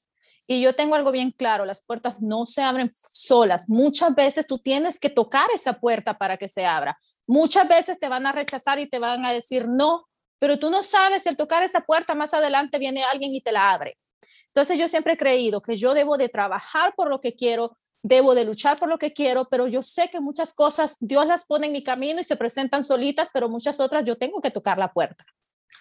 Y 0.47 0.61
yo 0.61 0.77
tengo 0.77 0.95
algo 0.95 1.11
bien 1.11 1.33
claro, 1.33 1.65
las 1.65 1.83
puertas 1.83 2.21
no 2.21 2.47
se 2.47 2.63
abren 2.63 2.93
solas. 2.95 3.69
Muchas 3.69 4.15
veces 4.15 4.47
tú 4.47 4.59
tienes 4.59 5.01
que 5.01 5.11
tocar 5.11 5.49
esa 5.53 5.81
puerta 5.81 6.17
para 6.17 6.37
que 6.37 6.49
se 6.49 6.67
abra. 6.67 6.97
Muchas 7.27 7.67
veces 7.67 7.99
te 7.99 8.09
van 8.09 8.27
a 8.27 8.33
rechazar 8.33 8.79
y 8.79 8.89
te 8.89 9.01
van 9.01 9.25
a 9.25 9.33
decir 9.33 9.67
no, 9.69 10.07
pero 10.39 10.61
tú 10.61 10.71
no 10.71 10.85
sabes 10.85 11.25
si 11.25 11.29
al 11.29 11.37
tocar 11.37 11.65
esa 11.65 11.81
puerta 11.81 12.15
más 12.15 12.35
adelante 12.35 12.79
viene 12.79 13.03
alguien 13.03 13.35
y 13.35 13.41
te 13.41 13.51
la 13.51 13.73
abre. 13.73 13.99
Entonces 14.47 14.79
yo 14.79 14.89
siempre 14.89 15.15
he 15.15 15.17
creído 15.17 15.63
que 15.63 15.77
yo 15.77 15.95
debo 15.95 16.17
de 16.17 16.29
trabajar 16.29 16.95
por 16.97 17.09
lo 17.09 17.21
que 17.21 17.35
quiero, 17.35 17.77
debo 18.03 18.35
de 18.35 18.45
luchar 18.45 18.79
por 18.79 18.89
lo 18.89 18.99
que 18.99 19.13
quiero, 19.13 19.49
pero 19.49 19.67
yo 19.67 19.83
sé 19.83 20.09
que 20.11 20.21
muchas 20.21 20.55
cosas 20.55 20.97
Dios 21.01 21.27
las 21.27 21.45
pone 21.45 21.67
en 21.67 21.73
mi 21.73 21.85
camino 21.85 22.21
y 22.21 22.25
se 22.25 22.37
presentan 22.37 22.83
solitas, 22.83 23.31
pero 23.33 23.49
muchas 23.49 23.81
otras 23.81 24.05
yo 24.05 24.17
tengo 24.17 24.41
que 24.41 24.51
tocar 24.51 24.79
la 24.79 24.93
puerta. 24.93 25.25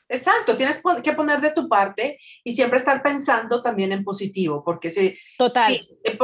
Exacto, 0.07 0.57
tienes 0.57 0.81
que 1.03 1.13
poner 1.13 1.39
de 1.39 1.51
tu 1.51 1.69
parte 1.69 2.19
y 2.43 2.51
siempre 2.51 2.79
estar 2.79 3.01
pensando 3.03 3.61
también 3.61 3.91
en 3.91 4.03
positivo, 4.03 4.63
porque 4.65 4.89
si... 4.89 5.15
Total. 5.37 5.73
Eh, 6.03 6.17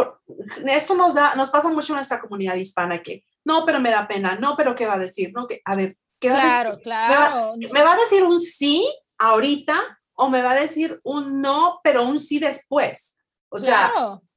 esto 0.65 0.95
nos, 0.95 1.13
da, 1.13 1.35
nos 1.35 1.51
pasa 1.51 1.69
mucho 1.69 1.93
en 1.93 1.97
nuestra 1.97 2.19
comunidad 2.19 2.55
hispana 2.55 3.03
que, 3.03 3.23
no, 3.43 3.63
pero 3.63 3.79
me 3.79 3.91
da 3.91 4.07
pena, 4.07 4.37
no, 4.37 4.57
pero 4.57 4.73
¿qué 4.73 4.87
va 4.87 4.95
a 4.95 4.99
decir? 4.99 5.31
No, 5.35 5.45
que, 5.45 5.61
a 5.63 5.75
ver, 5.75 5.97
¿qué 6.19 6.29
va 6.29 6.41
claro, 6.41 6.69
a 6.69 6.71
decir? 6.71 6.83
Claro, 6.83 7.53
¿Me 7.57 7.69
¿Me 7.69 7.83
va 7.83 7.93
a 7.93 7.97
decir 7.97 8.23
un 8.23 8.39
sí 8.39 8.83
ahorita 9.19 9.79
o 10.15 10.29
me 10.29 10.41
va 10.41 10.51
a 10.51 10.59
decir 10.59 10.99
un 11.03 11.41
no, 11.41 11.79
pero 11.83 12.03
un 12.03 12.19
sí 12.19 12.39
después. 12.39 13.17
O 13.49 13.59
sea, 13.59 13.91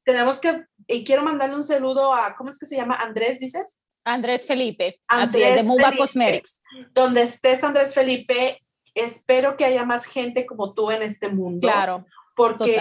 tenemos 0.05 0.39
que, 0.39 0.65
y 0.87 1.05
quiero 1.05 1.23
mandarle 1.23 1.57
un 1.57 1.65
saludo 1.65 2.15
a, 2.15 2.37
¿cómo 2.37 2.51
es 2.51 2.59
que 2.59 2.67
se 2.67 2.77
llama? 2.77 2.97
Andrés, 2.97 3.41
dices. 3.41 3.83
Andrés 4.05 4.47
Felipe, 4.47 5.01
Andrés 5.07 5.57
de 5.57 5.63
Muba 5.63 5.93
Cosmetics. 5.97 6.63
Donde 6.95 7.23
estés, 7.23 7.63
Andrés 7.63 7.93
Felipe, 7.93 8.63
espero 8.95 9.57
que 9.57 9.65
haya 9.65 9.85
más 9.85 10.07
gente 10.07 10.47
como 10.47 10.73
tú 10.75 10.91
en 10.91 11.03
este 11.03 11.29
mundo. 11.29 11.69
Claro. 11.69 12.05
Porque 12.35 12.81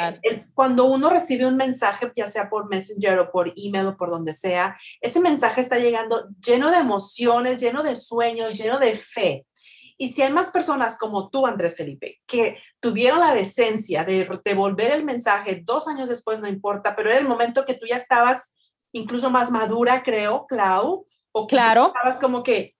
cuando 0.53 0.85
uno 0.85 1.09
recibe 1.09 1.47
un 1.47 1.57
mensaje, 1.57 2.11
ya 2.15 2.27
sea 2.27 2.47
por 2.47 2.69
Messenger 2.69 3.17
o 3.17 3.31
por 3.31 3.51
email 3.55 3.87
o 3.87 3.97
por 3.97 4.11
donde 4.11 4.31
sea, 4.31 4.77
ese 5.01 5.19
mensaje 5.19 5.61
está 5.61 5.79
llegando 5.79 6.27
lleno 6.45 6.69
de 6.69 6.77
emociones, 6.77 7.59
lleno 7.59 7.81
de 7.81 7.95
sueños, 7.95 8.55
lleno 8.55 8.77
de 8.77 8.95
fe. 8.95 9.47
Y 9.97 10.09
si 10.09 10.21
hay 10.21 10.31
más 10.31 10.51
personas 10.51 10.97
como 10.97 11.29
tú, 11.29 11.47
Andrés 11.47 11.75
Felipe, 11.75 12.21
que 12.27 12.59
tuvieron 12.79 13.19
la 13.19 13.33
decencia 13.33 14.03
de 14.03 14.29
devolver 14.45 14.91
el 14.91 15.03
mensaje 15.03 15.63
dos 15.65 15.87
años 15.87 16.07
después, 16.07 16.39
no 16.39 16.47
importa, 16.47 16.95
pero 16.95 17.09
era 17.09 17.19
el 17.19 17.27
momento 17.27 17.65
que 17.65 17.73
tú 17.73 17.87
ya 17.87 17.97
estabas 17.97 18.55
incluso 18.91 19.31
más 19.31 19.49
madura, 19.49 20.03
creo, 20.03 20.45
Clau, 20.47 21.07
o 21.31 21.47
que 21.47 21.55
claro. 21.55 21.87
estabas 21.87 22.19
como 22.19 22.43
que 22.43 22.75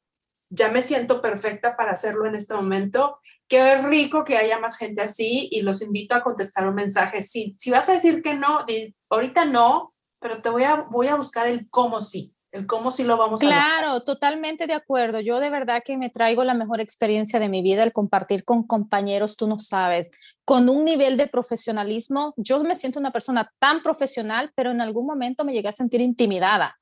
ya 0.50 0.70
me 0.70 0.82
siento 0.82 1.22
perfecta 1.22 1.76
para 1.76 1.92
hacerlo 1.92 2.28
en 2.28 2.36
este 2.36 2.54
momento. 2.54 3.20
Qué 3.48 3.82
rico 3.82 4.24
que 4.24 4.38
haya 4.38 4.60
más 4.60 4.78
gente 4.78 5.02
así 5.02 5.50
y 5.52 5.62
los 5.62 5.82
invito 5.82 6.16
a 6.16 6.24
contestar 6.24 6.68
un 6.68 6.76
mensaje. 6.76 7.22
Si, 7.22 7.56
si 7.58 7.72
vas 7.72 7.90
a 7.90 7.94
decir 7.94 8.22
que 8.22 8.36
no, 8.36 8.66
ahorita 9.10 9.46
no, 9.46 9.94
pero 10.20 10.42
te 10.42 10.50
voy 10.50 10.64
a, 10.64 10.86
voy 10.90 11.08
a 11.08 11.16
buscar 11.16 11.48
el 11.48 11.70
cómo 11.70 12.02
sí 12.02 12.34
el 12.58 12.68
cómo 12.68 12.92
si 12.92 13.04
lo 13.04 13.18
vamos 13.18 13.42
a 13.42 13.46
Claro, 13.46 14.02
totalmente 14.02 14.68
de 14.68 14.74
acuerdo. 14.74 15.20
Yo 15.20 15.40
de 15.40 15.50
verdad 15.50 15.84
que 15.86 15.98
me 15.98 16.10
traigo 16.10 16.44
la 16.44 16.54
mejor 16.54 16.82
experiencia 16.82 17.40
de 17.40 17.50
mi 17.50 17.62
vida, 17.62 17.84
el 17.84 17.94
compartir 17.94 18.44
con 18.44 18.64
compañeros, 18.66 19.38
tú 19.38 19.48
no 19.48 19.60
sabes, 19.60 20.36
con 20.46 20.70
un 20.70 20.86
nivel 20.86 21.18
de 21.18 21.28
profesionalismo. 21.28 22.34
Yo 22.38 22.64
me 22.64 22.76
siento 22.76 23.00
una 23.00 23.12
persona 23.12 23.52
tan 23.60 23.82
profesional, 23.82 24.52
pero 24.56 24.72
en 24.72 24.82
algún 24.82 25.06
momento 25.06 25.46
me 25.46 25.54
llegué 25.54 25.70
a 25.70 25.74
sentir 25.74 26.02
intimidada. 26.02 26.78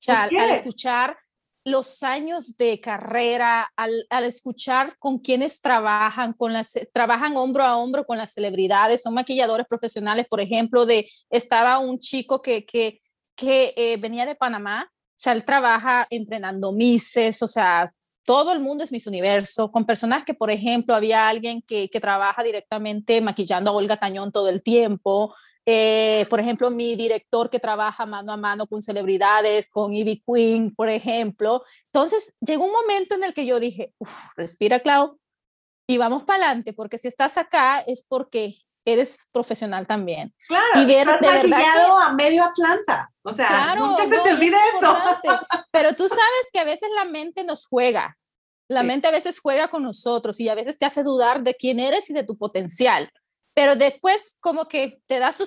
O 0.00 0.02
sea, 0.02 0.24
al, 0.24 0.50
escuchar 0.50 1.16
los 1.64 2.02
años 2.02 2.56
de 2.56 2.80
carrera, 2.80 3.70
al, 3.76 4.06
al, 4.08 4.24
escuchar 4.24 4.96
con 4.98 5.18
quienes 5.18 5.60
trabajan, 5.60 6.32
con 6.32 6.52
las, 6.52 6.72
trabajan 6.92 7.36
hombro 7.36 7.64
a 7.64 7.76
hombro 7.76 8.06
con 8.06 8.16
las 8.16 8.32
celebridades, 8.32 9.02
son 9.02 9.14
maquilladores 9.14 9.66
profesionales, 9.68 10.26
por 10.28 10.40
ejemplo, 10.40 10.86
de, 10.86 11.06
estaba 11.28 11.78
un 11.78 11.98
chico 11.98 12.40
que, 12.40 12.64
que, 12.64 13.02
que 13.34 13.74
eh, 13.76 13.98
venía 13.98 14.24
de 14.24 14.34
Panamá, 14.34 14.90
sea, 15.20 15.32
él 15.32 15.44
trabaja 15.44 16.06
entrenando 16.10 16.72
mises, 16.72 17.42
o 17.42 17.46
sea, 17.46 17.92
todo 18.24 18.52
el 18.52 18.60
mundo 18.60 18.84
es 18.84 18.92
Miss 18.92 19.06
Universo, 19.06 19.72
con 19.72 19.84
personas 19.86 20.24
que, 20.24 20.34
por 20.34 20.50
ejemplo, 20.50 20.94
había 20.94 21.28
alguien 21.28 21.62
que, 21.62 21.88
que 21.88 22.00
trabaja 22.00 22.42
directamente 22.42 23.20
maquillando 23.20 23.70
a 23.70 23.74
Olga 23.74 23.96
Tañón 23.96 24.30
todo 24.30 24.48
el 24.48 24.62
tiempo. 24.62 25.34
Eh, 25.66 26.26
por 26.30 26.40
ejemplo, 26.40 26.70
mi 26.70 26.96
director 26.96 27.50
que 27.50 27.58
trabaja 27.58 28.06
mano 28.06 28.32
a 28.32 28.36
mano 28.36 28.66
con 28.66 28.82
celebridades, 28.82 29.68
con 29.68 29.94
Ivy 29.94 30.22
Queen, 30.26 30.74
por 30.74 30.88
ejemplo. 30.88 31.62
Entonces, 31.86 32.34
llegó 32.40 32.64
un 32.64 32.72
momento 32.72 33.14
en 33.14 33.24
el 33.24 33.34
que 33.34 33.46
yo 33.46 33.60
dije, 33.60 33.94
respira, 34.36 34.80
Clau, 34.80 35.18
y 35.88 35.98
vamos 35.98 36.22
para 36.24 36.44
adelante, 36.44 36.72
porque 36.72 36.98
si 36.98 37.08
estás 37.08 37.36
acá 37.36 37.80
es 37.80 38.02
porque 38.06 38.58
eres 38.92 39.28
profesional 39.32 39.86
también. 39.86 40.34
Claro, 40.46 40.80
y 40.80 40.84
ver 40.84 41.06
de 41.06 41.28
verdad 41.28 42.06
a 42.06 42.12
medio 42.12 42.44
Atlanta. 42.44 43.10
O 43.22 43.32
sea, 43.32 43.74
nunca 43.76 44.06
se 44.08 44.18
te 44.18 44.32
olvide 44.32 44.56
eso. 44.76 44.96
Pero 45.70 45.94
tú 45.94 46.08
sabes 46.08 46.50
que 46.52 46.60
a 46.60 46.64
veces 46.64 46.88
la 46.96 47.04
mente 47.04 47.44
nos 47.44 47.66
juega. 47.66 48.16
La 48.68 48.82
mente 48.82 49.08
a 49.08 49.10
veces 49.10 49.40
juega 49.40 49.68
con 49.68 49.82
nosotros 49.82 50.38
y 50.38 50.48
a 50.48 50.54
veces 50.54 50.78
te 50.78 50.86
hace 50.86 51.02
dudar 51.02 51.42
de 51.42 51.54
quién 51.54 51.80
eres 51.80 52.08
y 52.08 52.12
de 52.12 52.24
tu 52.24 52.38
potencial. 52.38 53.10
Pero 53.52 53.74
después 53.74 54.36
como 54.40 54.68
que 54.68 55.02
te 55.06 55.18
das 55.18 55.36
tu 55.36 55.44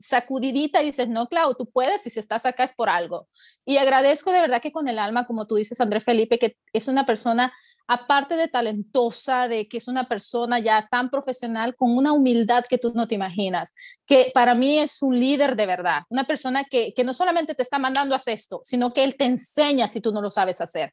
sacudidita 0.00 0.82
y 0.82 0.86
dices, 0.86 1.08
no, 1.08 1.28
Clau, 1.28 1.54
tú 1.54 1.70
puedes 1.70 2.06
y 2.06 2.10
si 2.10 2.18
estás 2.18 2.44
acá 2.44 2.64
es 2.64 2.72
por 2.72 2.88
algo. 2.88 3.28
Y 3.64 3.76
agradezco 3.76 4.32
de 4.32 4.40
verdad 4.40 4.60
que 4.60 4.72
con 4.72 4.88
el 4.88 4.98
alma, 4.98 5.26
como 5.26 5.46
tú 5.46 5.54
dices, 5.54 5.80
André 5.80 6.00
Felipe, 6.00 6.38
que 6.38 6.56
es 6.72 6.88
una 6.88 7.06
persona 7.06 7.52
aparte 7.86 8.36
de 8.36 8.48
talentosa, 8.48 9.48
de 9.48 9.68
que 9.68 9.78
es 9.78 9.88
una 9.88 10.08
persona 10.08 10.58
ya 10.58 10.88
tan 10.90 11.10
profesional, 11.10 11.76
con 11.76 11.96
una 11.96 12.12
humildad 12.12 12.64
que 12.68 12.78
tú 12.78 12.92
no 12.94 13.06
te 13.06 13.14
imaginas, 13.14 13.72
que 14.06 14.30
para 14.34 14.54
mí 14.54 14.78
es 14.78 15.02
un 15.02 15.18
líder 15.18 15.56
de 15.56 15.66
verdad, 15.66 16.02
una 16.08 16.24
persona 16.24 16.64
que, 16.64 16.92
que 16.94 17.04
no 17.04 17.14
solamente 17.14 17.54
te 17.54 17.62
está 17.62 17.78
mandando 17.78 18.14
a 18.14 18.16
hacer 18.16 18.34
esto, 18.34 18.60
sino 18.64 18.92
que 18.92 19.04
él 19.04 19.16
te 19.16 19.24
enseña 19.24 19.88
si 19.88 20.00
tú 20.00 20.12
no 20.12 20.20
lo 20.20 20.30
sabes 20.30 20.60
hacer. 20.60 20.92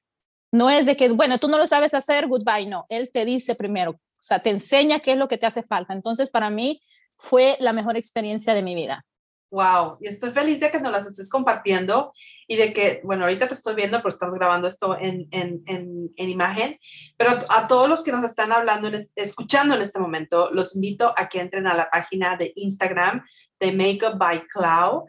No 0.52 0.70
es 0.70 0.86
de 0.86 0.96
que, 0.96 1.10
bueno, 1.10 1.40
tú 1.40 1.48
no 1.48 1.58
lo 1.58 1.66
sabes 1.66 1.96
hacer, 1.96 2.28
goodbye, 2.28 2.68
no, 2.68 2.86
él 2.90 3.10
te 3.12 3.26
dice 3.26 3.56
primero, 3.56 3.92
o 3.92 4.00
sea, 4.20 4.40
te 4.40 4.52
enseña 4.52 5.00
qué 5.00 5.14
es 5.14 5.18
lo 5.18 5.28
que 5.28 5.38
te 5.38 5.48
hace 5.48 5.64
falta. 5.64 5.94
Entonces, 5.94 6.30
para 6.30 6.50
mí 6.50 6.82
fue 7.18 7.58
la 7.60 7.74
mejor 7.74 7.98
experiencia 7.98 8.54
de 8.54 8.62
mi 8.62 8.76
vida. 8.76 9.04
Wow, 9.54 10.00
y 10.02 10.08
estoy 10.08 10.32
feliz 10.32 10.60
de 10.62 10.72
que 10.72 10.80
nos 10.80 10.92
las 10.92 11.06
estés 11.06 11.30
compartiendo 11.30 12.12
y 12.48 12.56
de 12.56 12.74
que, 12.74 13.02
bueno, 13.04 13.26
ahorita 13.26 13.48
te 13.48 13.54
estoy 13.54 13.76
viendo, 13.76 14.00
pero 14.00 14.10
estamos 14.10 14.34
grabando 14.34 14.68
esto 14.68 14.98
en, 15.00 15.28
en, 15.30 15.62
en, 15.68 16.30
imagen, 16.30 16.80
pero 17.18 17.38
a 17.50 17.68
todos 17.68 17.88
los 17.88 18.04
que 18.04 18.12
nos 18.12 18.26
están 18.26 18.52
hablando, 18.52 18.90
escuchando 19.16 19.76
en 19.76 19.84
este 19.84 20.00
momento, 20.00 20.50
los 20.52 20.76
invito 20.76 21.14
a 21.16 21.30
que 21.30 21.40
entren 21.40 21.68
a 21.68 21.76
la 21.76 21.88
página 21.92 22.36
de 22.36 22.52
Instagram 22.56 23.24
de 23.60 23.72
Makeup 23.74 24.18
by 24.18 24.42
Cloud, 24.48 25.04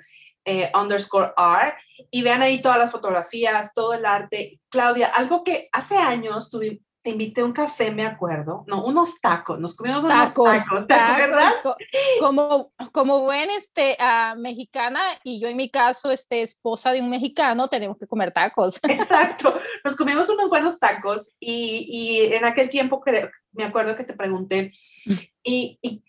eh, 0.44 0.70
underscore 0.78 1.32
R, 1.38 1.72
y 2.10 2.20
vean 2.20 2.42
ahí 2.42 2.60
todas 2.60 2.76
las 2.76 2.92
fotografías, 2.92 3.72
todo 3.72 3.94
el 3.94 4.04
arte. 4.04 4.60
Claudia, 4.68 5.06
algo 5.06 5.42
que 5.42 5.70
hace 5.72 5.96
años 5.96 6.50
te 7.04 7.10
invité 7.10 7.42
a 7.42 7.44
un 7.44 7.52
café, 7.52 7.92
me 7.92 8.06
acuerdo, 8.06 8.64
no, 8.66 8.82
unos 8.82 9.20
tacos, 9.20 9.60
nos 9.60 9.76
comimos 9.76 10.02
unos 10.04 10.16
tacos, 10.16 10.64
tacos, 10.64 10.86
¿te 10.86 10.94
acuerdas? 10.94 11.54
Como, 12.18 12.72
como 12.92 13.20
buen 13.20 13.50
este, 13.50 13.98
uh, 14.00 14.40
mexicana 14.40 15.00
y 15.22 15.38
yo 15.38 15.48
en 15.48 15.56
mi 15.58 15.68
caso, 15.68 16.10
este, 16.10 16.40
esposa 16.40 16.92
de 16.92 17.02
un 17.02 17.10
mexicano, 17.10 17.68
tenemos 17.68 17.98
que 17.98 18.06
comer 18.06 18.32
tacos. 18.32 18.80
Exacto, 18.88 19.54
nos 19.84 19.96
comimos 19.96 20.30
unos 20.30 20.48
buenos 20.48 20.78
tacos 20.80 21.34
y, 21.38 21.86
y 21.86 22.32
en 22.32 22.46
aquel 22.46 22.70
tiempo 22.70 23.02
me 23.52 23.64
acuerdo 23.64 23.96
que 23.96 24.04
te 24.04 24.14
pregunté, 24.14 24.72
y, 25.42 25.78
y, 25.82 26.02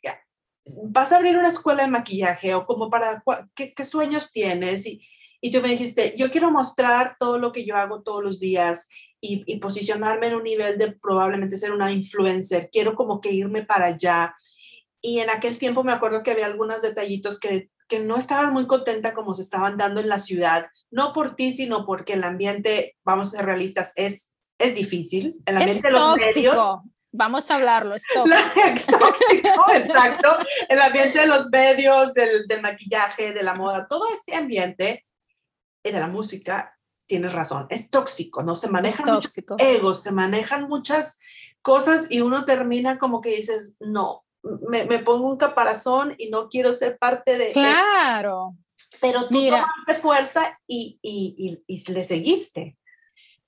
vas 0.86 1.12
a 1.12 1.18
abrir 1.18 1.38
una 1.38 1.50
escuela 1.50 1.84
de 1.84 1.92
maquillaje 1.92 2.56
o 2.56 2.66
como 2.66 2.90
para, 2.90 3.22
¿qué, 3.54 3.74
qué 3.74 3.84
sueños 3.84 4.32
tienes? 4.32 4.86
Y, 4.86 5.06
y 5.42 5.52
tú 5.52 5.62
me 5.62 5.70
dijiste, 5.70 6.16
yo 6.18 6.32
quiero 6.32 6.52
mostrar 6.52 7.18
todo 7.20 7.38
lo 7.38 7.52
que 7.52 7.66
yo 7.66 7.76
hago 7.76 8.02
todos 8.02 8.24
los 8.24 8.40
días 8.40 8.88
y, 9.46 9.58
posicionarme 9.58 10.28
en 10.28 10.36
un 10.36 10.44
nivel 10.44 10.78
de 10.78 10.92
probablemente 10.92 11.58
ser 11.58 11.72
una 11.72 11.92
influencer. 11.92 12.70
Quiero 12.72 12.96
como 12.96 13.22
que 13.22 13.32
irme 13.32 13.64
para 13.64 13.86
allá. 13.86 14.36
Y 15.02 15.20
en 15.20 15.30
aquel 15.30 15.58
tiempo 15.58 15.84
me 15.84 15.92
acuerdo 15.92 16.24
que 16.24 16.32
había 16.32 16.46
algunos 16.46 16.82
detallitos 16.82 17.40
que, 17.40 17.70
que 17.88 18.00
no 18.00 18.18
estaban 18.18 18.54
muy 18.54 18.68
contenta 18.68 19.14
como 19.14 19.36
se 19.36 19.42
estaban 19.42 19.78
dando 19.78 20.02
en 20.02 20.10
la 20.10 20.20
ciudad, 20.20 20.68
no 20.92 21.14
por 21.14 21.36
ti, 21.36 21.54
sino 21.54 21.86
porque 21.86 22.14
el 22.14 22.24
ambiente, 22.24 22.98
vamos 23.04 23.30
a 23.30 23.38
ser 23.38 23.46
realistas, 23.46 23.94
es, 23.96 24.32
es 24.58 24.76
difícil. 24.76 25.36
El 25.46 25.58
ambiente 25.58 25.76
es 25.76 25.82
de 25.82 25.92
los 25.92 26.18
medios. 26.18 26.78
Vamos 27.12 27.50
a 27.50 27.56
hablarlo, 27.56 27.96
es 27.96 28.04
tóxico. 28.14 29.72
exacto. 29.74 30.38
El 30.68 30.80
ambiente 30.80 31.20
de 31.20 31.28
los 31.28 31.50
medios, 31.50 32.14
del, 32.14 32.46
del 32.48 32.62
maquillaje, 32.62 33.32
de 33.32 33.44
la 33.44 33.54
moda, 33.54 33.88
todo 33.88 34.06
este 34.14 34.36
ambiente 34.36 35.06
y 35.84 35.92
de 35.92 36.00
la 36.00 36.08
música 36.08 36.75
tienes 37.08 37.34
razón, 37.34 37.68
es 37.70 37.90
tóxico, 37.90 38.44
¿no? 38.44 38.56
Se 38.56 38.70
manejan 38.70 39.16
muchos 39.16 39.34
egos, 39.58 40.04
se 40.04 40.12
manejan 40.12 40.68
muchas 40.68 41.20
cosas 41.62 42.12
y 42.12 42.22
uno 42.22 42.46
termina 42.46 43.00
como 43.00 43.22
que 43.22 43.36
dices, 43.36 43.78
no, 43.80 44.24
me, 44.70 44.86
me 44.86 45.00
pongo 45.00 45.28
un 45.28 45.38
caparazón 45.38 46.16
y 46.18 46.30
no 46.30 46.50
quiero 46.50 46.76
ser 46.76 46.98
parte 46.98 47.38
de... 47.38 47.50
Claro. 47.50 48.56
Pero 49.02 49.28
tú 49.28 49.34
Mira, 49.34 49.62
tomaste 49.62 50.02
fuerza 50.02 50.60
y, 50.68 51.00
y, 51.02 51.62
y, 51.68 51.76
y, 51.76 51.92
le 51.92 52.04
seguiste. 52.04 52.78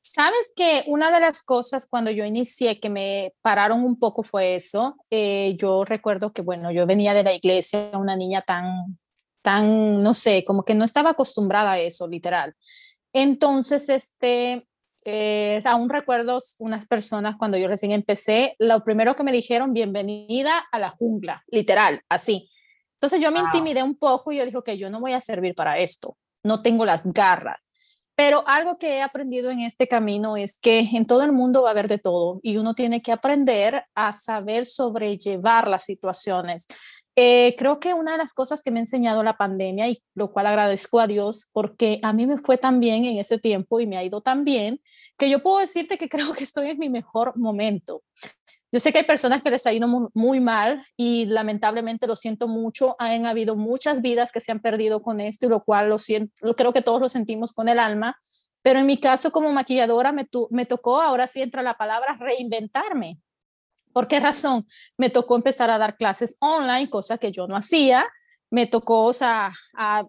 Sabes 0.02 0.52
que 0.56 0.84
una 0.88 1.12
de 1.12 1.20
las 1.20 1.44
cosas 1.44 1.88
cuando 1.88 2.12
yo 2.12 2.26
inicié 2.26 2.80
que 2.80 2.90
me 2.90 3.34
pararon 3.42 3.84
un 3.84 4.00
poco 4.00 4.24
fue 4.24 4.56
eso. 4.56 4.96
Eh, 5.10 5.56
yo 5.58 5.86
recuerdo 5.86 6.34
que, 6.34 6.42
bueno, 6.42 6.72
yo 6.72 6.86
venía 6.86 7.14
de 7.14 7.24
la 7.24 7.34
iglesia, 7.34 7.92
una 7.94 8.16
niña 8.16 8.42
tan, 8.42 8.98
tan, 9.42 9.98
no 9.98 10.14
sé, 10.14 10.44
como 10.46 10.64
que 10.64 10.76
no 10.76 10.86
estaba 10.86 11.12
acostumbrada 11.12 11.74
a 11.74 11.80
eso, 11.80 12.08
literal. 12.08 12.56
Entonces, 13.20 13.90
este, 13.90 14.68
eh, 15.04 15.60
aún 15.66 15.90
recuerdo 15.90 16.38
unas 16.60 16.86
personas 16.86 17.36
cuando 17.36 17.58
yo 17.58 17.68
recién 17.68 17.92
empecé, 17.92 18.56
lo 18.60 18.84
primero 18.84 19.16
que 19.16 19.24
me 19.24 19.32
dijeron, 19.32 19.74
bienvenida 19.74 20.68
a 20.72 20.78
la 20.78 20.92
jungla, 20.92 21.44
literal, 21.48 22.02
así. 22.10 22.48
Entonces 22.94 23.20
yo 23.20 23.32
me 23.32 23.40
intimidé 23.40 23.82
un 23.82 23.98
poco 23.98 24.32
y 24.32 24.38
yo 24.38 24.46
dije, 24.46 24.60
que 24.64 24.78
yo 24.78 24.92
no 24.92 25.00
voy 25.00 25.14
a 25.14 25.20
servir 25.20 25.56
para 25.56 25.80
esto, 25.80 26.16
no 26.44 26.62
tengo 26.62 26.86
las 26.86 27.12
garras. 27.12 27.58
Pero 28.14 28.48
algo 28.48 28.78
que 28.78 28.98
he 28.98 29.02
aprendido 29.02 29.50
en 29.50 29.62
este 29.62 29.88
camino 29.88 30.38
es 30.38 30.60
que 30.60 30.82
en 30.82 31.08
todo 31.08 31.24
el 31.24 31.32
mundo 31.32 31.64
va 31.64 31.70
a 31.70 31.72
haber 31.72 31.88
de 31.88 31.98
todo 31.98 32.40
y 32.44 32.58
uno 32.58 32.76
tiene 32.76 33.02
que 33.02 33.12
aprender 33.12 33.84
a 33.96 34.14
saber 34.14 34.68
sobrellevar 34.68 35.68
las 35.68 35.86
situaciones. 35.86 36.68
Eh, 37.20 37.56
creo 37.58 37.80
que 37.80 37.96
una 37.96 38.12
de 38.12 38.20
las 38.20 38.32
cosas 38.32 38.62
que 38.62 38.70
me 38.70 38.78
ha 38.78 38.84
enseñado 38.84 39.24
la 39.24 39.38
pandemia 39.38 39.88
y 39.90 40.04
lo 40.14 40.32
cual 40.32 40.46
agradezco 40.46 41.00
a 41.00 41.08
Dios 41.08 41.50
porque 41.52 42.00
a 42.04 42.14
mí 42.14 42.28
me 42.28 42.38
fue 42.38 42.60
tan 42.60 42.80
bien 42.80 43.06
en 43.06 43.18
ese 43.18 43.40
tiempo 43.40 43.80
y 43.80 43.88
me 43.88 43.98
ha 43.98 44.04
ido 44.04 44.22
tan 44.22 44.44
bien 44.44 44.80
que 45.18 45.28
yo 45.28 45.42
puedo 45.42 45.58
decirte 45.58 45.98
que 45.98 46.10
creo 46.10 46.32
que 46.34 46.44
estoy 46.44 46.70
en 46.70 46.78
mi 46.78 46.90
mejor 46.90 47.36
momento. 47.36 48.04
Yo 48.72 48.80
sé 48.80 48.92
que 48.92 49.00
hay 49.00 49.06
personas 49.06 49.42
que 49.42 49.50
les 49.50 49.66
ha 49.66 49.74
ido 49.74 49.88
muy, 50.14 50.40
mal 50.40 50.86
y 50.96 51.26
lamentablemente 51.26 52.06
lo 52.06 52.16
siento 52.16 52.48
mucho. 52.48 52.96
Han 53.00 53.26
habido 53.26 53.56
muchas 53.56 54.04
vidas 54.04 54.32
que 54.32 54.42
se 54.42 54.52
han 54.52 54.60
perdido 54.60 55.02
con 55.02 55.20
esto 55.20 55.48
y 55.48 55.50
lo 55.50 55.64
cual 55.64 55.90
lo 55.90 55.98
siento, 55.98 56.54
creo 56.54 56.72
que 56.72 56.84
todos 56.84 57.02
lo 57.02 57.10
sentimos 57.10 57.52
con 57.52 57.68
el 57.68 57.80
alma. 57.80 58.16
Pero 58.62 58.78
en 58.80 58.86
mi 58.86 59.00
caso 59.00 59.32
como 59.32 59.52
maquilladora 59.52 60.12
me, 60.12 60.28
me 60.52 60.66
tocó, 60.68 61.02
ahora 61.02 61.26
sí 61.26 61.42
entra 61.42 61.64
la 61.64 61.78
palabra, 61.78 62.16
reinventarme 62.20 63.22
¿Por 63.98 64.08
qué 64.08 64.20
razón? 64.20 64.68
Me 64.96 65.10
tocó 65.10 65.36
empezar 65.36 65.72
a 65.72 65.80
dar 65.80 65.98
clases 65.98 66.38
online, 66.40 66.88
cosa 66.88 67.18
que 67.18 67.32
yo 67.32 67.48
no 67.48 67.56
hacía. 67.56 68.06
Me 68.52 68.68
tocó, 68.68 69.06
o 69.06 69.12
sea, 69.12 69.52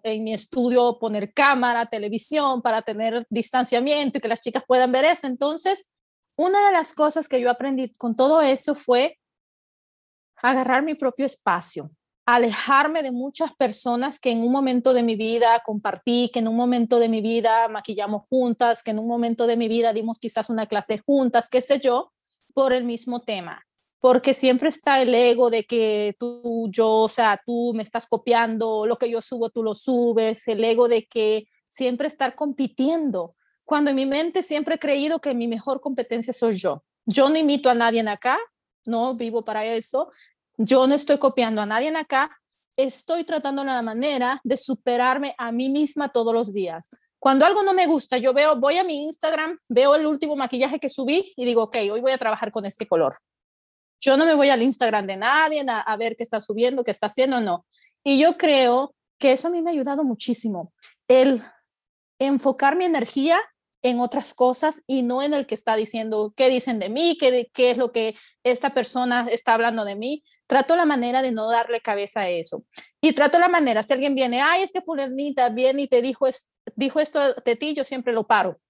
en 0.03 0.25
mi 0.25 0.35
estudio 0.35 0.99
poner 0.99 1.33
cámara, 1.33 1.87
televisión 1.87 2.61
para 2.61 2.83
tener 2.83 3.27
distanciamiento 3.31 4.19
y 4.19 4.21
que 4.21 4.29
las 4.29 4.43
chicas 4.43 4.63
puedan 4.69 4.93
ver 4.93 5.07
eso. 5.07 5.27
Entonces, 5.27 5.89
una 6.37 6.67
de 6.67 6.73
las 6.73 6.93
cosas 6.93 7.29
que 7.29 7.41
yo 7.41 7.51
aprendí 7.51 7.91
con 7.95 8.15
todo 8.15 8.43
eso 8.43 8.75
fue 8.75 9.19
agarrar 10.37 10.83
mi 10.83 10.95
propio 10.95 11.25
espacio, 11.25 11.91
alejarme 12.27 13.03
de 13.03 13.11
muchas 13.11 13.55
personas 13.55 14.21
que 14.21 14.33
en 14.33 14.43
un 14.43 14.53
momento 14.53 14.93
de 14.93 15.03
mi 15.03 15.17
vida 15.17 15.63
compartí, 15.65 16.31
que 16.31 16.41
en 16.41 16.49
un 16.49 16.57
momento 16.57 16.99
de 16.99 17.09
mi 17.09 17.23
vida 17.23 17.71
maquillamos 17.71 18.25
juntas, 18.29 18.83
que 18.83 18.91
en 18.91 18.99
un 18.99 19.09
momento 19.09 19.47
de 19.47 19.57
mi 19.57 19.67
vida 19.67 19.95
dimos 19.95 20.19
quizás 20.19 20.51
una 20.51 20.67
clase 20.67 20.99
juntas, 20.99 21.49
qué 21.49 21.63
sé 21.63 21.81
yo, 21.81 22.13
por 22.53 22.75
el 22.75 22.85
mismo 22.85 23.23
tema 23.23 23.65
porque 24.01 24.35
siempre 24.35 24.69
está 24.69 25.03
el 25.03 25.15
ego 25.15 25.51
de 25.51 25.65
que 25.65 26.15
tú, 26.19 26.69
yo, 26.71 26.89
o 26.89 27.09
sea, 27.09 27.41
tú 27.45 27.73
me 27.75 27.83
estás 27.83 28.07
copiando, 28.07 28.87
lo 28.87 28.97
que 28.97 29.11
yo 29.11 29.21
subo, 29.21 29.51
tú 29.51 29.63
lo 29.63 29.75
subes, 29.75 30.47
el 30.49 30.63
ego 30.63 30.89
de 30.89 31.07
que 31.07 31.49
siempre 31.69 32.07
estar 32.07 32.35
compitiendo, 32.35 33.35
cuando 33.65 33.91
en 33.91 33.97
mi 33.97 34.07
mente 34.07 34.43
siempre 34.43 34.77
he 34.77 34.79
creído 34.79 35.21
que 35.21 35.35
mi 35.35 35.49
mejor 35.49 35.81
competencia 35.81 36.33
soy 36.33 36.55
yo. 36.55 36.85
Yo 37.07 37.29
no 37.29 37.39
imito 37.39 37.69
a 37.69 37.75
nadie 37.75 38.01
en 38.01 38.09
acá, 38.09 38.39
no 38.87 39.15
vivo 39.15 39.45
para 39.45 39.67
eso, 39.67 40.11
yo 40.57 40.87
no 40.87 40.95
estoy 40.95 41.19
copiando 41.19 41.61
a 41.61 41.67
nadie 41.67 41.89
en 41.89 41.97
acá, 41.97 42.31
estoy 42.77 43.25
tratando 43.25 43.65
la 43.65 43.83
manera 43.83 44.41
de 44.45 44.57
superarme 44.57 45.35
a 45.39 45.51
mí 45.51 45.69
misma 45.69 46.11
todos 46.11 46.33
los 46.33 46.53
días. 46.53 46.89
Cuando 47.19 47.45
algo 47.45 47.65
no 47.65 47.75
me 47.75 47.89
gusta, 47.89 48.17
yo 48.19 48.33
veo, 48.33 48.55
voy 48.61 48.79
a 48.79 48.85
mi 48.85 49.03
Instagram, 49.03 49.59
veo 49.69 49.97
el 49.97 50.07
último 50.07 50.37
maquillaje 50.37 50.79
que 50.79 50.89
subí 50.89 51.33
y 51.37 51.45
digo, 51.45 51.65
ok, 51.65 51.77
hoy 51.91 52.01
voy 52.01 52.13
a 52.13 52.19
trabajar 52.19 52.53
con 52.53 52.65
este 52.65 52.87
color 52.87 53.17
yo 54.01 54.17
no 54.17 54.25
me 54.25 54.35
voy 54.35 54.51
al 54.51 54.63
Instagram 54.63 55.07
de 55.07 55.17
nadie 55.17 55.65
a, 55.69 55.97
ver 55.97 56.17
qué 56.17 56.23
está 56.23 56.41
subiendo, 56.41 56.85
qué 56.85 56.91
está 56.91 57.07
haciendo, 57.07 57.41
no. 57.41 57.67
Y 58.05 58.19
yo 58.19 58.37
creo 58.37 58.95
que 59.19 59.33
eso 59.33 59.49
a 59.49 59.51
mí 59.51 59.61
me 59.61 59.71
ha 59.71 59.73
ayudado 59.73 60.05
muchísimo, 60.05 60.73
el 61.09 61.43
enfocar 62.19 62.77
mi 62.77 62.85
energía 62.85 63.41
en 63.83 64.01
otras 64.01 64.35
cosas 64.35 64.83
y 64.87 65.03
no 65.03 65.23
en 65.23 65.35
el 65.35 65.47
que 65.47 65.55
está 65.55 65.77
diciendo 65.77 66.33
qué 66.37 66.49
dicen 66.49 66.79
de 66.79 66.89
mí, 66.89 67.17
qué, 67.19 67.49
es 67.57 67.79
lo 67.79 67.93
que 67.93 68.17
esta 68.43 68.75
persona 68.75 69.29
está 69.31 69.55
hablando 69.55 69.85
de 69.85 69.95
mí. 69.95 70.25
Trato 70.47 70.75
la 70.75 70.85
manera 70.85 71.23
de 71.23 71.31
no 71.31 71.49
darle 71.49 71.81
cabeza 71.81 72.23
a 72.23 72.29
eso. 72.29 72.65
Y 73.01 73.13
trato 73.13 73.39
la 73.39 73.49
manera, 73.49 73.83
si 73.83 73.93
alguien 73.93 74.15
viene, 74.15 74.41
ay, 74.41 74.63
es 74.63 74.73
que 74.73 74.83
fulanita 74.83 75.49
viene 75.51 75.83
y 75.83 75.89
te 75.89 76.03
dijo, 76.03 76.27
dijo 76.75 77.01
esto 77.01 77.35
de 77.35 77.57
ti, 77.57 77.75
yo 77.75 77.85
siempre 77.85 78.13
lo 78.13 78.27
paro. 78.27 78.61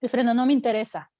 Y 0.00 0.08
freno, 0.08 0.32
no 0.32 0.46
me 0.46 0.52
interesa. 0.52 1.10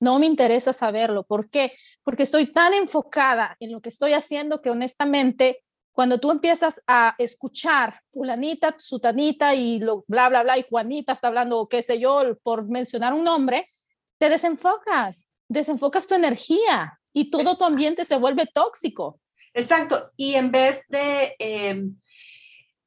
No 0.00 0.18
me 0.18 0.26
interesa 0.26 0.72
saberlo. 0.72 1.24
¿Por 1.24 1.48
qué? 1.50 1.72
Porque 2.02 2.24
estoy 2.24 2.46
tan 2.46 2.74
enfocada 2.74 3.56
en 3.60 3.72
lo 3.72 3.80
que 3.80 3.88
estoy 3.88 4.12
haciendo 4.12 4.60
que 4.60 4.70
honestamente, 4.70 5.62
cuando 5.92 6.18
tú 6.18 6.30
empiezas 6.30 6.82
a 6.86 7.14
escuchar 7.18 8.00
fulanita, 8.12 8.74
sutanita 8.78 9.54
y 9.54 9.78
lo 9.78 10.04
bla, 10.06 10.28
bla, 10.28 10.42
bla, 10.42 10.58
y 10.58 10.66
Juanita 10.68 11.12
está 11.12 11.28
hablando, 11.28 11.66
qué 11.66 11.82
sé 11.82 11.98
yo, 11.98 12.36
por 12.42 12.68
mencionar 12.68 13.14
un 13.14 13.24
nombre, 13.24 13.66
te 14.18 14.28
desenfocas, 14.28 15.28
desenfocas 15.48 16.06
tu 16.06 16.14
energía 16.14 17.00
y 17.12 17.30
todo 17.30 17.56
tu 17.56 17.64
ambiente 17.64 18.04
se 18.04 18.18
vuelve 18.18 18.46
tóxico. 18.46 19.20
Exacto. 19.54 20.12
Y 20.16 20.34
en 20.34 20.50
vez 20.50 20.86
de... 20.88 21.34
Em, 21.38 21.96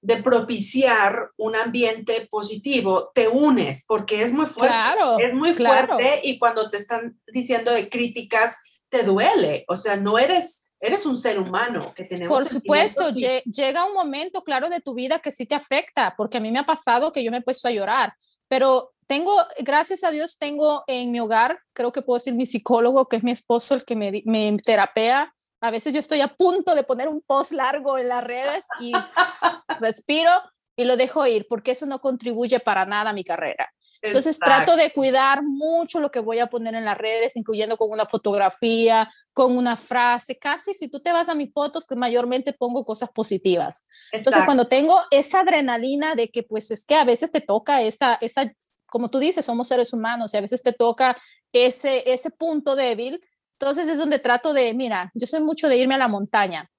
de 0.01 0.17
propiciar 0.23 1.31
un 1.38 1.55
ambiente 1.55 2.27
positivo, 2.31 3.12
te 3.13 3.27
unes, 3.27 3.85
porque 3.85 4.23
es 4.23 4.31
muy 4.31 4.45
fuerte. 4.45 4.75
es 5.19 5.33
muy 5.33 5.53
fuerte 5.53 6.21
y 6.23 6.39
cuando 6.39 6.69
te 6.69 6.77
están 6.77 7.19
diciendo 7.27 7.71
de 7.71 7.89
críticas, 7.89 8.57
te 8.88 9.03
duele. 9.03 9.65
O 9.67 9.75
sea, 9.75 9.97
no 9.97 10.17
eres, 10.17 10.65
eres 10.79 11.05
un 11.05 11.17
ser 11.17 11.39
humano 11.39 11.93
que 11.95 12.05
tenemos. 12.05 12.35
Por 12.35 12.47
supuesto, 12.47 13.09
llega 13.12 13.85
un 13.85 13.93
momento, 13.93 14.43
claro, 14.43 14.69
de 14.69 14.79
tu 14.79 14.93
vida 14.93 15.19
que 15.19 15.31
sí 15.31 15.45
te 15.45 15.55
afecta, 15.55 16.15
porque 16.17 16.38
a 16.38 16.41
mí 16.41 16.51
me 16.51 16.59
ha 16.59 16.65
pasado 16.65 17.12
que 17.12 17.23
yo 17.23 17.31
me 17.31 17.38
he 17.38 17.41
puesto 17.41 17.67
a 17.67 17.71
llorar, 17.71 18.13
pero 18.47 18.93
tengo, 19.05 19.35
gracias 19.59 20.03
a 20.03 20.12
Dios, 20.12 20.38
tengo 20.38 20.83
en 20.88 21.12
mi 21.12 21.19
hogar, 21.19 21.59
creo 21.73 21.91
que 21.91 22.03
puedo 22.03 22.19
decir 22.19 22.35
mi 22.35 22.45
psicólogo, 22.45 23.07
que 23.07 23.17
es 23.17 23.23
mi 23.23 23.31
esposo, 23.31 23.73
el 23.73 23.83
que 23.83 23.95
me, 23.95 24.21
me 24.25 24.57
terapea 24.63 25.33
a 25.62 25.72
veces 25.72 25.93
yo 25.93 26.00
estoy 26.00 26.22
a 26.22 26.30
punto 26.36 26.76
de 26.76 26.84
poner 26.84 27.08
un 27.08 27.22
post 27.22 27.52
largo 27.52 27.98
en 27.98 28.08
las 28.08 28.24
redes 28.24 28.65
y 28.80 28.91
respiro 29.80 30.32
y 30.80 30.86
lo 30.86 30.95
dejo 30.95 31.28
ir 31.28 31.45
porque 31.50 31.72
eso 31.72 31.86
no 31.86 32.00
contribuye 32.00 32.62
para 32.62 32.86
nada 32.86 33.10
a 33.10 33.13
mi 33.13 33.26
carrera. 33.26 33.69
Entonces 34.02 34.39
trato 34.39 34.78
de 34.78 34.93
cuidar 34.93 35.43
mucho 35.43 36.00
lo 36.00 36.10
que 36.10 36.22
voy 36.22 36.39
a 36.39 36.48
poner 36.48 36.74
en 36.74 36.86
las 36.86 36.98
redes, 36.98 37.36
incluyendo 37.36 37.76
con 37.76 37.91
una 37.91 38.06
fotografía, 38.06 39.10
con 39.34 39.58
una 39.58 39.76
frase. 39.76 40.38
Casi 40.38 40.74
si 40.74 40.88
tú 40.88 41.02
te 41.02 41.12
vas 41.12 41.28
a 41.28 41.36
mis 41.36 41.52
fotos, 41.52 41.86
que 41.86 41.98
mayormente 41.98 42.54
pongo 42.54 42.86
cosas 42.86 43.10
positivas. 43.10 43.86
Entonces 44.13 44.45
cuando 44.45 44.69
tengo 44.69 45.02
esa 45.12 45.41
adrenalina 45.41 46.15
de 46.15 46.30
que 46.30 46.43
pues 46.43 46.72
es 46.72 46.86
que 46.86 46.95
a 46.95 47.04
veces 47.04 47.30
te 47.30 47.41
toca 47.41 47.82
esa, 47.82 48.17
esa 48.22 48.50
como 48.86 49.10
tú 49.10 49.19
dices, 49.19 49.43
somos 49.43 49.67
seres 49.67 49.91
humanos 49.91 50.34
y 50.34 50.38
a 50.38 50.41
veces 50.41 50.63
te 50.63 50.72
toca 50.72 51.17
ese, 51.52 52.10
ese 52.12 52.30
punto 52.32 52.78
débil. 52.78 53.22
Entonces 53.60 53.89
es 53.89 53.98
donde 53.98 54.19
trato 54.19 54.54
de, 54.54 54.74
mira, 54.74 55.12
yo 55.13 55.28
soy 55.28 55.41
mucho 55.41 55.67
de 55.67 55.76
irme 55.76 55.95
a 55.95 55.98
la 55.98 56.08
montaña, 56.08 56.69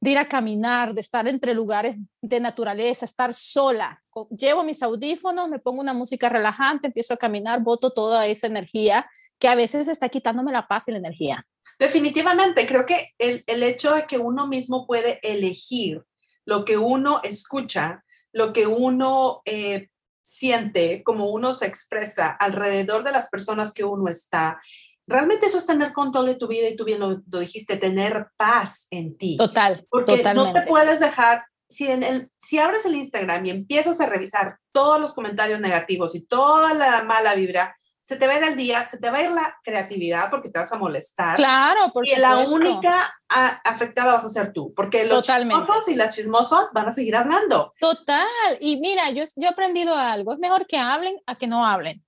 de 0.00 0.10
ir 0.10 0.18
a 0.18 0.28
caminar, 0.28 0.94
de 0.94 1.00
estar 1.00 1.26
entre 1.26 1.52
lugares 1.52 1.96
de 2.20 2.38
naturaleza, 2.38 3.04
estar 3.04 3.34
sola. 3.34 4.00
Llevo 4.30 4.62
mis 4.62 4.84
audífonos, 4.84 5.48
me 5.48 5.58
pongo 5.58 5.80
una 5.80 5.94
música 5.94 6.28
relajante, 6.28 6.86
empiezo 6.86 7.14
a 7.14 7.16
caminar, 7.16 7.60
boto 7.60 7.90
toda 7.90 8.28
esa 8.28 8.46
energía 8.46 9.10
que 9.40 9.48
a 9.48 9.56
veces 9.56 9.88
está 9.88 10.08
quitándome 10.08 10.52
la 10.52 10.68
paz 10.68 10.84
y 10.86 10.92
la 10.92 10.98
energía. 10.98 11.44
Definitivamente, 11.76 12.68
creo 12.68 12.86
que 12.86 13.10
el, 13.18 13.42
el 13.48 13.64
hecho 13.64 13.92
de 13.92 14.06
que 14.06 14.18
uno 14.18 14.46
mismo 14.46 14.86
puede 14.86 15.18
elegir 15.24 16.02
lo 16.44 16.64
que 16.64 16.78
uno 16.78 17.20
escucha, 17.24 18.04
lo 18.32 18.52
que 18.52 18.68
uno 18.68 19.42
eh, 19.44 19.88
siente, 20.22 21.02
como 21.02 21.30
uno 21.30 21.52
se 21.52 21.66
expresa 21.66 22.30
alrededor 22.30 23.02
de 23.02 23.10
las 23.10 23.28
personas 23.28 23.74
que 23.74 23.82
uno 23.82 24.08
está, 24.08 24.60
realmente 25.06 25.46
eso 25.46 25.58
es 25.58 25.66
tener 25.66 25.92
control 25.92 26.26
de 26.26 26.34
tu 26.36 26.48
vida 26.48 26.68
y 26.68 26.76
tú 26.76 26.84
bien 26.84 27.00
lo, 27.00 27.16
dijiste, 27.40 27.76
tener 27.76 28.28
paz 28.36 28.86
en 28.90 29.16
ti. 29.16 29.36
Total, 29.36 29.84
Porque 29.88 30.18
totalmente. 30.18 30.52
no 30.52 30.64
te 30.64 30.68
puedes 30.68 31.00
dejar, 31.00 31.44
si, 31.68 31.90
en 31.90 32.02
el, 32.02 32.30
si 32.38 32.58
abres 32.58 32.86
el 32.86 32.94
Instagram 32.94 33.44
y 33.46 33.50
empiezas 33.50 34.00
a 34.00 34.06
revisar 34.06 34.58
todos 34.72 35.00
los 35.00 35.12
comentarios 35.12 35.60
negativos 35.60 36.14
y 36.14 36.24
toda 36.24 36.74
la 36.74 37.02
mala 37.02 37.34
vibra, 37.34 37.76
se 38.02 38.16
te 38.16 38.26
va 38.26 38.34
a 38.34 38.38
ir 38.38 38.44
el 38.44 38.56
día, 38.56 38.84
se 38.84 38.98
te 38.98 39.10
va 39.10 39.18
a 39.18 39.22
ir 39.22 39.30
la 39.30 39.56
creatividad 39.62 40.28
porque 40.28 40.48
te 40.48 40.58
vas 40.58 40.72
a 40.72 40.78
molestar. 40.78 41.36
Claro, 41.36 41.92
por 41.92 42.06
y 42.06 42.16
la 42.16 42.40
única 42.40 43.14
afectada 43.28 44.14
vas 44.14 44.24
a 44.24 44.28
ser 44.28 44.52
tú, 44.52 44.74
porque 44.74 45.04
los 45.04 45.22
chismosos 45.22 45.88
y 45.88 45.94
las 45.94 46.14
chismosas 46.14 46.66
van 46.74 46.88
a 46.88 46.92
seguir 46.92 47.14
hablando. 47.14 47.72
Total. 47.78 48.26
Y 48.60 48.80
mira, 48.80 49.10
yo, 49.10 49.22
yo 49.36 49.46
he 49.46 49.50
aprendido 49.50 49.94
algo. 49.94 50.32
Es 50.32 50.40
mejor 50.40 50.66
que 50.66 50.78
hablen 50.78 51.20
a 51.26 51.36
que 51.36 51.46
no 51.46 51.64
hablen. 51.64 52.04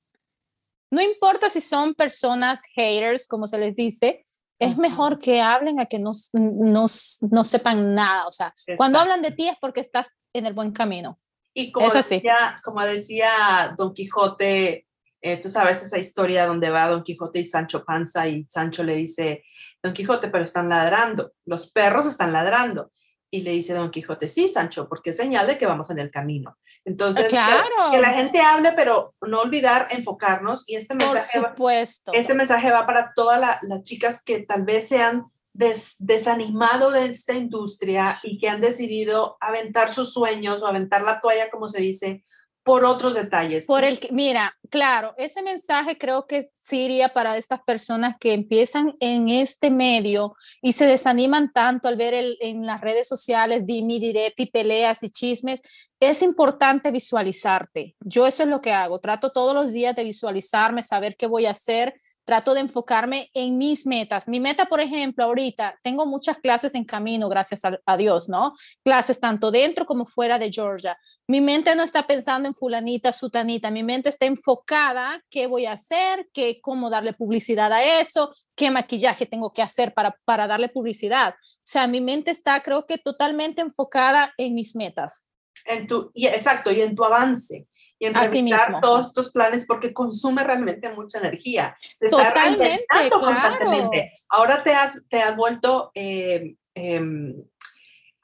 No 0.95 1.03
importa 1.03 1.51
si 1.51 1.61
son 1.61 1.95
personas 1.95 2.63
haters, 2.75 3.27
como 3.27 3.49
se 3.49 3.59
les 3.59 3.75
dice, 3.75 4.21
es 4.61 4.77
mejor 4.77 5.19
que 5.19 5.41
hablen 5.41 5.81
a 5.81 5.87
que 5.87 5.99
no, 5.99 6.13
no, 6.33 6.87
no 7.31 7.45
sepan 7.45 7.95
nada. 7.97 8.29
O 8.29 8.31
sea, 8.31 8.55
cuando 8.77 9.01
hablan 9.01 9.21
de 9.21 9.33
ti 9.33 9.49
es 9.49 9.57
porque 9.61 9.81
estás 9.81 10.09
en 10.33 10.47
el 10.47 10.53
buen 10.53 10.71
camino. 10.71 11.19
Y 11.53 11.73
como, 11.73 11.89
es 11.89 11.97
así. 11.97 12.17
Decía, 12.17 12.61
como 12.65 12.81
decía 12.83 13.75
Don 13.77 13.93
Quijote, 13.93 14.87
eh, 15.21 15.37
tú 15.39 15.49
sabes 15.49 15.83
esa 15.83 15.99
historia 15.99 16.47
donde 16.47 16.71
va 16.71 16.89
Don 16.89 17.03
Quijote 17.03 17.41
y 17.41 17.45
Sancho 17.45 17.85
Panza 17.85 18.29
y 18.29 18.45
Sancho 18.49 18.85
le 18.85 18.95
dice, 18.95 19.43
Don 19.83 19.95
Quijote, 19.95 20.29
pero 20.29 20.45
están 20.45 20.69
ladrando, 20.69 21.33
los 21.45 21.73
perros 21.73 22.07
están 22.07 22.33
ladrando. 22.33 22.93
Y 23.35 23.41
le 23.41 23.51
dice 23.51 23.75
Don 23.75 23.91
Quijote, 23.91 24.29
sí, 24.29 24.47
Sancho, 24.47 24.89
porque 24.89 25.11
es 25.11 25.17
señal 25.17 25.49
de 25.49 25.59
que 25.59 25.67
vamos 25.67 25.91
en 25.91 25.99
el 25.99 26.13
camino. 26.13 26.57
Entonces, 26.85 27.27
que, 27.27 27.35
la 27.35 28.11
gente 28.15 28.41
hable, 28.41 28.71
pero 28.77 29.13
no 29.23 29.41
olvidar 29.41 29.89
enfocarnos. 29.91 30.69
Y 30.69 30.77
este 30.77 30.95
mensaje, 30.95 31.41
supuesto. 31.41 32.13
Va, 32.13 32.19
este 32.19 32.35
mensaje 32.35 32.71
va 32.71 32.87
para 32.87 33.13
todas 33.17 33.59
las 33.63 33.83
chicas 33.83 34.23
que 34.23 34.43
tal 34.43 34.65
vez 34.65 34.87
se 34.87 35.03
han 35.03 35.25
desanimado 35.53 36.93
de 36.93 37.07
esta 37.07 37.33
industria 37.33 38.21
y 38.23 38.39
que 38.39 38.49
han 38.49 38.61
decidido 38.61 39.37
aventar 39.41 39.91
sus 39.91 40.13
sueños 40.13 40.63
o 40.63 40.69
aventar 40.69 41.03
la 41.03 41.21
toalla, 41.21 41.51
como 41.51 41.69
se 41.69 41.81
dice, 41.81 42.23
por 42.65 42.85
otros 42.85 43.15
detalles. 43.15 43.67
Por 43.67 43.85
el 43.85 44.01
que, 44.01 44.11
mira, 44.11 44.57
claro, 44.71 45.15
ese 45.19 45.43
mensaje 45.43 45.99
creo 45.99 46.27
que 46.27 46.47
sí 46.59 46.87
iría 46.87 47.11
para 47.11 47.37
estas 47.37 47.63
personas 47.63 48.17
que 48.19 48.33
empiezan 48.33 48.97
en 49.01 49.29
este 49.29 49.71
medio 49.71 50.35
y 50.63 50.73
se 50.73 50.87
desaniman 50.87 51.53
tanto 51.53 51.89
al 51.89 51.97
ver 51.97 52.15
el, 52.15 52.39
en 52.41 52.65
las 52.65 52.81
redes 52.81 53.07
sociales 53.07 53.67
dimi, 53.67 54.01
y 54.37 54.47
peleas 54.47 55.03
y 55.03 55.11
chismes. 55.11 55.61
Es 56.07 56.21
importante 56.21 56.91
visualizarte. 56.91 57.97
Yo 58.01 58.27
eso 58.27 58.43
es 58.43 58.49
lo 58.51 58.61
que 58.61 58.75
hago. 58.75 58.99
Trato 58.99 59.33
todos 59.33 59.55
los 59.55 59.73
días 59.73 59.97
de 59.97 60.05
visualizarme, 60.05 60.83
saber 60.83 61.17
qué 61.17 61.27
voy 61.27 61.47
a 61.47 61.53
hacer, 61.53 61.95
trato 62.27 62.53
de 62.53 62.61
enfocarme 62.61 63.31
en 63.33 63.57
mis 63.57 63.87
metas. 63.87 64.29
Mi 64.29 64.39
meta, 64.39 64.67
por 64.67 64.81
ejemplo, 64.81 65.25
ahorita 65.25 65.79
tengo 65.83 66.05
muchas 66.05 66.37
clases 66.41 66.75
en 66.75 66.85
camino, 66.85 67.31
gracias 67.31 67.63
a, 67.65 67.97
Dios, 67.97 68.29
¿no? 68.29 68.53
Clases 68.85 69.19
tanto 69.19 69.51
dentro 69.51 69.87
como 69.87 70.05
fuera 70.05 70.39
de 70.39 70.53
Georgia. 70.53 70.99
Mi 71.27 71.41
mente 71.41 71.75
no 71.75 71.83
está 71.83 72.07
pensando 72.07 72.51
en 72.51 72.55
fulanita, 72.55 73.11
sutanita, 73.11 73.71
mi 73.71 73.83
mente 73.83 74.11
está 74.11 74.27
enfocada, 74.27 75.23
qué 75.31 75.47
voy 75.47 75.65
a 75.65 75.73
hacer, 75.73 76.29
qué, 76.35 76.61
cómo 76.61 76.91
darle 76.91 77.15
publicidad 77.15 77.73
a 77.73 77.83
eso, 77.83 78.31
qué 78.55 78.71
maquillaje 78.71 79.25
tengo 79.25 79.55
que 79.55 79.63
hacer 79.63 79.95
para, 79.95 80.15
para 80.27 80.47
darle 80.47 80.69
publicidad. 80.69 81.31
O 81.31 81.63
sea, 81.63 81.87
mi 81.87 82.03
mente 82.03 82.31
está, 82.31 82.63
creo 82.63 82.85
que 82.85 82.99
totalmente 82.99 83.63
enfocada 83.63 84.35
en 84.37 84.55
mis 84.55 84.77
metas. 84.77 85.29
En 85.67 85.87
tu, 85.87 86.11
y, 86.15 86.27
exacto, 86.27 86.71
y 86.71 86.83
en 86.83 86.95
tu 86.95 87.05
avance 87.05 87.67
y 87.99 88.07
en 88.07 88.15
realizar 88.15 88.81
todos 88.81 89.09
estos 89.09 89.31
planes 89.33 89.67
porque 89.67 89.93
consume 89.93 90.43
realmente 90.45 90.91
mucha 90.91 91.19
energía. 91.19 91.77
Totalmente, 92.01 92.85
claro. 92.89 93.19
constantemente. 93.19 94.13
Ahora 94.29 94.63
te 94.63 94.75
has, 94.75 95.03
te 95.09 95.23
has 95.23 95.37
vuelto, 95.37 95.91
eh, 95.95 96.57
eh, 96.75 97.35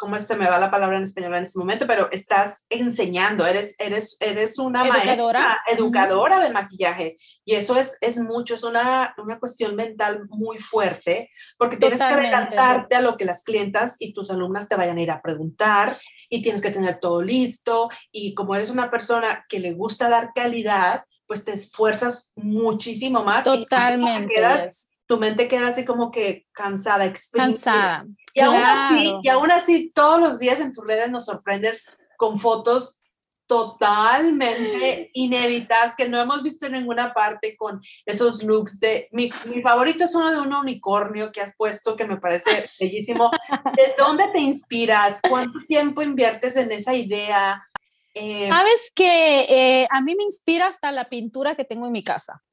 ¿cómo 0.00 0.18
se 0.18 0.34
me 0.34 0.48
va 0.48 0.58
la 0.58 0.70
palabra 0.70 0.96
en 0.96 1.04
español 1.04 1.34
en 1.34 1.42
este 1.42 1.58
momento? 1.58 1.86
Pero 1.86 2.10
estás 2.10 2.64
enseñando, 2.70 3.46
eres, 3.46 3.76
eres, 3.78 4.16
eres 4.18 4.58
una 4.58 4.82
educadora, 4.82 5.40
maestra, 5.40 5.62
educadora 5.68 6.40
de 6.40 6.50
maquillaje 6.50 7.16
y 7.44 7.54
eso 7.54 7.76
es, 7.76 7.98
es 8.00 8.18
mucho, 8.18 8.54
es 8.54 8.64
una, 8.64 9.14
una 9.18 9.38
cuestión 9.38 9.76
mental 9.76 10.22
muy 10.28 10.56
fuerte 10.56 11.28
porque 11.58 11.76
tienes 11.76 12.00
que 12.00 12.06
adelantarte 12.06 12.96
a 12.96 13.02
lo 13.02 13.18
que 13.18 13.26
las 13.26 13.44
clientas 13.44 13.96
y 13.98 14.14
tus 14.14 14.30
alumnas 14.30 14.68
te 14.68 14.76
vayan 14.76 14.96
a 14.96 15.02
ir 15.02 15.10
a 15.10 15.20
preguntar 15.20 15.94
y 16.30 16.40
tienes 16.40 16.62
que 16.62 16.70
tener 16.70 16.98
todo 16.98 17.22
listo 17.22 17.90
y 18.10 18.34
como 18.34 18.54
eres 18.54 18.70
una 18.70 18.90
persona 18.90 19.44
que 19.48 19.60
le 19.60 19.74
gusta 19.74 20.08
dar 20.08 20.32
calidad, 20.34 21.04
pues 21.26 21.44
te 21.44 21.52
esfuerzas 21.52 22.32
muchísimo 22.34 23.22
más. 23.22 23.44
Totalmente. 23.44 24.32
Y 24.34 24.89
tu 25.10 25.18
mente 25.18 25.48
queda 25.48 25.66
así 25.66 25.84
como 25.84 26.12
que 26.12 26.46
cansada, 26.52 27.12
cansada. 27.32 28.06
Y, 28.32 28.42
aún 28.42 28.62
así, 28.62 29.12
y 29.24 29.28
aún 29.28 29.50
así, 29.50 29.90
todos 29.92 30.20
los 30.20 30.38
días 30.38 30.60
en 30.60 30.72
tus 30.72 30.86
redes 30.86 31.10
nos 31.10 31.24
sorprendes 31.24 31.84
con 32.16 32.38
fotos 32.38 33.00
totalmente 33.48 35.10
inéditas 35.14 35.96
que 35.96 36.08
no 36.08 36.20
hemos 36.20 36.44
visto 36.44 36.66
en 36.66 36.74
ninguna 36.74 37.12
parte 37.12 37.56
con 37.56 37.80
esos 38.06 38.44
looks 38.44 38.78
de 38.78 39.08
mi, 39.10 39.32
mi, 39.46 39.60
favorito 39.62 40.04
es 40.04 40.14
uno 40.14 40.30
de 40.30 40.38
un 40.38 40.54
unicornio 40.54 41.32
que 41.32 41.40
has 41.40 41.56
puesto 41.56 41.96
que 41.96 42.06
me 42.06 42.18
parece 42.18 42.68
bellísimo 42.78 43.32
¿de 43.76 43.94
dónde 43.98 44.28
te 44.32 44.38
inspiras? 44.38 45.20
¿cuánto 45.28 45.58
tiempo 45.66 46.02
inviertes 46.02 46.54
en 46.54 46.70
esa 46.70 46.94
idea? 46.94 47.68
Eh, 48.14 48.48
sabes 48.48 48.92
que 48.94 49.40
eh, 49.48 49.88
a 49.90 50.02
mí 50.02 50.14
me 50.14 50.22
inspira 50.22 50.68
hasta 50.68 50.92
la 50.92 51.08
pintura 51.08 51.56
que 51.56 51.64
tengo 51.64 51.86
en 51.86 51.92
mi 51.92 52.04
casa 52.04 52.44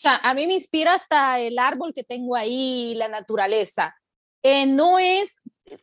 sea, 0.00 0.16
a 0.22 0.34
mí 0.34 0.46
me 0.46 0.54
inspira 0.54 0.94
hasta 0.94 1.40
el 1.40 1.58
árbol 1.58 1.92
que 1.94 2.04
tengo 2.04 2.36
ahí, 2.36 2.94
la 2.96 3.08
naturaleza. 3.08 3.94
Eh, 4.42 4.66
no 4.66 4.98
es, 4.98 5.36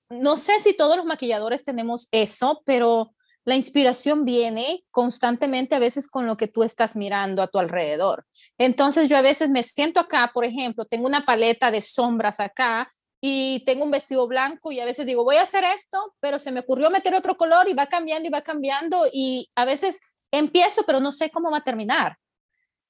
no 0.10 0.38
sé 0.38 0.60
si 0.60 0.74
todos 0.76 0.98
los 0.98 1.06
maquilladores 1.06 1.64
tenemos 1.64 2.08
eso, 2.12 2.62
pero 2.66 3.14
la 3.46 3.56
inspiración 3.56 4.26
viene 4.26 4.84
constantemente 4.92 5.76
a 5.76 5.80
veces 5.80 6.08
con 6.08 6.26
lo 6.26 6.36
que 6.36 6.48
tú 6.48 6.64
estás 6.64 6.96
mirando 6.96 7.42
a 7.42 7.48
tu 7.48 7.60
alrededor. 7.60 8.26
Entonces 8.58 9.08
yo 9.08 9.18
a 9.18 9.22
veces 9.22 9.50
me 9.50 9.64
siento 9.64 10.00
acá, 10.00 10.32
por 10.34 10.44
ejemplo, 10.44 10.86
tengo 10.86 11.08
una 11.08 11.24
paleta 11.24 11.72
de 11.72 11.82
sombras 11.82 12.40
acá 12.40 12.92
y 13.22 13.64
tengo 13.66 13.86
un 13.86 13.92
vestido 13.92 14.28
blanco 14.28 14.72
y 14.72 14.80
a 14.80 14.86
veces 14.86 15.06
digo, 15.06 15.24
voy 15.24 15.38
a 15.38 15.44
hacer 15.44 15.64
esto, 15.64 16.16
pero 16.20 16.40
se 16.40 16.52
me 16.52 16.60
ocurrió 16.60 16.90
meter 16.90 17.16
otro 17.16 17.38
color 17.38 17.70
y 17.70 17.74
va 17.74 17.86
cambiando 17.86 18.28
y 18.28 18.32
va 18.32 18.42
cambiando 18.42 19.06
y 19.14 19.50
a 19.56 19.64
veces 19.64 20.00
empiezo, 20.32 20.84
pero 20.86 21.00
no 21.00 21.12
sé 21.12 21.30
cómo 21.30 21.50
va 21.50 21.60
a 21.60 21.64
terminar. 21.64 22.18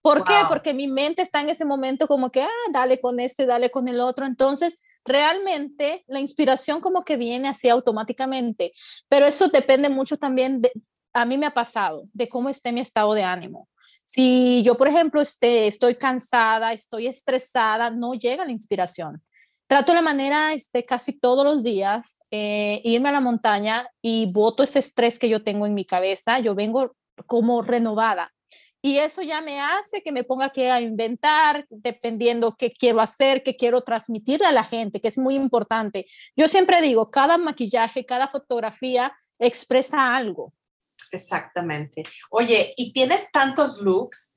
¿Por 0.01 0.23
qué? 0.23 0.36
Porque 0.47 0.73
mi 0.73 0.88
mente 0.88 1.21
está 1.21 1.41
en 1.41 1.49
ese 1.49 1.65
momento 1.65 2.07
como 2.07 2.29
que, 2.31 2.41
ah, 2.41 2.49
dale 2.71 3.01
con 3.01 3.19
este, 3.19 3.45
dale 3.45 3.69
con 3.69 3.88
el 3.88 3.99
otro. 3.99 4.25
Entonces, 4.25 4.79
realmente 5.03 6.03
la 6.07 6.19
inspiración 6.19 6.79
como 6.79 7.03
que 7.03 7.17
viene 7.17 7.49
así 7.49 7.67
automáticamente, 7.67 8.71
pero 9.10 9.25
eso 9.25 9.49
depende 9.49 9.89
mucho 9.89 10.17
también 10.17 10.62
de, 10.62 10.71
a 11.13 11.25
mí 11.25 11.38
me 11.38 11.45
ha 11.45 11.53
pasado, 11.53 12.03
de 12.13 12.29
cómo 12.29 12.49
esté 12.49 12.71
mi 12.71 12.79
estado 12.79 13.13
de 13.13 13.23
ánimo. 13.23 13.67
Si 14.05 14.63
yo, 14.63 14.77
por 14.77 14.88
ejemplo, 14.88 15.19
este, 15.19 15.67
estoy 15.67 15.95
cansada, 15.95 16.71
estoy 16.71 17.07
estresada, 17.07 17.89
no 17.89 18.13
llega 18.13 18.45
la 18.45 18.51
inspiración. 18.51 19.21
Trato 19.67 19.91
de 19.91 19.97
la 19.97 20.01
manera, 20.01 20.53
este, 20.53 20.86
casi 20.86 21.12
todos 21.12 21.43
los 21.43 21.62
días, 21.62 22.17
eh, 22.31 22.79
irme 22.86 23.10
a 23.10 23.12
la 23.12 23.19
montaña 23.19 23.89
y 24.01 24.31
voto 24.31 24.63
ese 24.63 24.79
estrés 24.79 25.19
que 25.19 25.27
yo 25.27 25.43
tengo 25.43 25.65
en 25.65 25.73
mi 25.73 25.83
cabeza. 25.83 26.39
Yo 26.39 26.55
vengo 26.55 26.95
como 27.25 27.62
renovada 27.62 28.31
y 28.81 28.99
eso 28.99 29.21
ya 29.21 29.41
me 29.41 29.59
hace 29.59 30.01
que 30.01 30.11
me 30.11 30.23
ponga 30.23 30.49
que 30.49 30.69
a 30.69 30.81
inventar, 30.81 31.65
dependiendo 31.69 32.55
qué 32.55 32.71
quiero 32.71 33.01
hacer, 33.01 33.43
qué 33.43 33.55
quiero 33.55 33.81
transmitirle 33.81 34.45
a 34.45 34.51
la 34.51 34.63
gente, 34.63 35.01
que 35.01 35.07
es 35.07 35.17
muy 35.17 35.35
importante. 35.35 36.05
Yo 36.35 36.47
siempre 36.47 36.81
digo, 36.81 37.09
cada 37.09 37.37
maquillaje, 37.37 38.05
cada 38.05 38.27
fotografía 38.27 39.13
expresa 39.39 40.15
algo. 40.15 40.53
Exactamente. 41.11 42.03
Oye, 42.29 42.73
y 42.77 42.93
tienes 42.93 43.31
tantos 43.31 43.79
looks. 43.79 44.35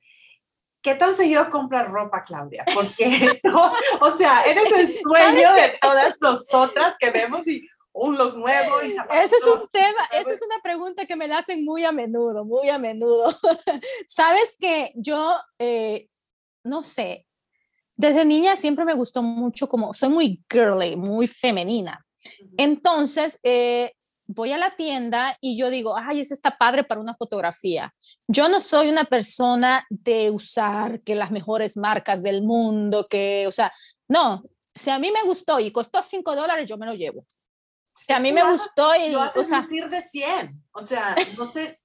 ¿Qué 0.83 0.95
tan 0.95 1.15
seguido 1.15 1.51
compras 1.51 1.91
ropa, 1.91 2.25
Claudia? 2.25 2.65
Porque, 2.73 3.41
o 4.01 4.17
sea, 4.17 4.43
eres 4.45 4.73
el 4.73 4.89
sueño 5.03 5.53
de 5.53 5.79
todas 5.81 6.15
nosotras 6.21 6.97
que 6.99 7.11
vemos 7.11 7.47
y 7.47 7.69
un 7.93 8.17
look 8.17 8.37
nuevo. 8.37 8.83
Y 8.85 8.91
ese 8.91 9.37
es 9.37 9.47
un 9.47 9.69
tema, 9.69 10.09
esa 10.13 10.33
es 10.33 10.43
una 10.43 10.61
pregunta 10.63 11.07
que 11.07 11.17
me 11.17 11.29
la 11.29 11.39
hacen 11.39 11.65
muy 11.65 11.85
a 11.85 11.93
menudo, 11.93 12.45
muy 12.45 12.69
a 12.69 12.79
menudo. 12.79 13.31
Sabes 14.09 14.57
que 14.59 14.93
yo, 14.95 15.37
eh, 15.59 16.09
no 16.65 16.83
sé, 16.83 17.27
desde 17.97 18.25
niña 18.25 18.57
siempre 18.57 18.85
me 18.85 18.95
gustó 18.95 19.23
mucho 19.23 19.69
como, 19.69 19.93
soy 19.93 20.09
muy 20.09 20.45
girly, 20.51 20.97
muy 20.97 21.27
femenina. 21.27 22.05
Entonces, 22.57 23.39
eh, 23.43 23.93
voy 24.27 24.53
a 24.53 24.59
la 24.59 24.77
tienda 24.77 25.37
y 25.41 25.59
yo 25.59 25.71
digo, 25.71 25.97
ay, 25.97 26.21
ese 26.21 26.35
está 26.35 26.57
padre 26.57 26.85
para 26.85 27.01
una 27.01 27.15
fotografía. 27.15 27.93
Yo 28.29 28.49
no 28.49 28.61
soy 28.61 28.89
una 28.89 29.05
persona 29.05 29.85
de 29.91 30.31
usar 30.31 31.03
que 31.03 31.15
las 31.15 31.31
mejores 31.31 31.77
marcas 31.77 32.23
del 32.23 32.43
mundo, 32.43 33.07
que, 33.09 33.45
o 33.47 33.51
sea, 33.51 33.73
no, 34.09 34.45
si 34.75 34.91
a 34.91 34.99
mí 34.99 35.11
me 35.11 35.23
gustó 35.27 35.59
y 35.61 35.73
costó 35.73 36.03
5 36.03 36.37
dólares, 36.37 36.69
yo 36.69 36.79
me 36.79 36.87
lo 36.87 36.95
llevo. 36.95 37.27
Si 38.01 38.13
a 38.13 38.19
mí 38.19 38.33
me 38.33 38.43
gustó 38.51 38.95
y... 38.97 39.11
Lo 39.11 39.23
haces 39.23 39.43
o 39.43 39.45
sea, 39.45 39.67
de 39.89 40.01
100. 40.01 40.65
O 40.73 40.83
sea, 40.83 41.15
no 41.37 41.47
sé, 41.47 41.81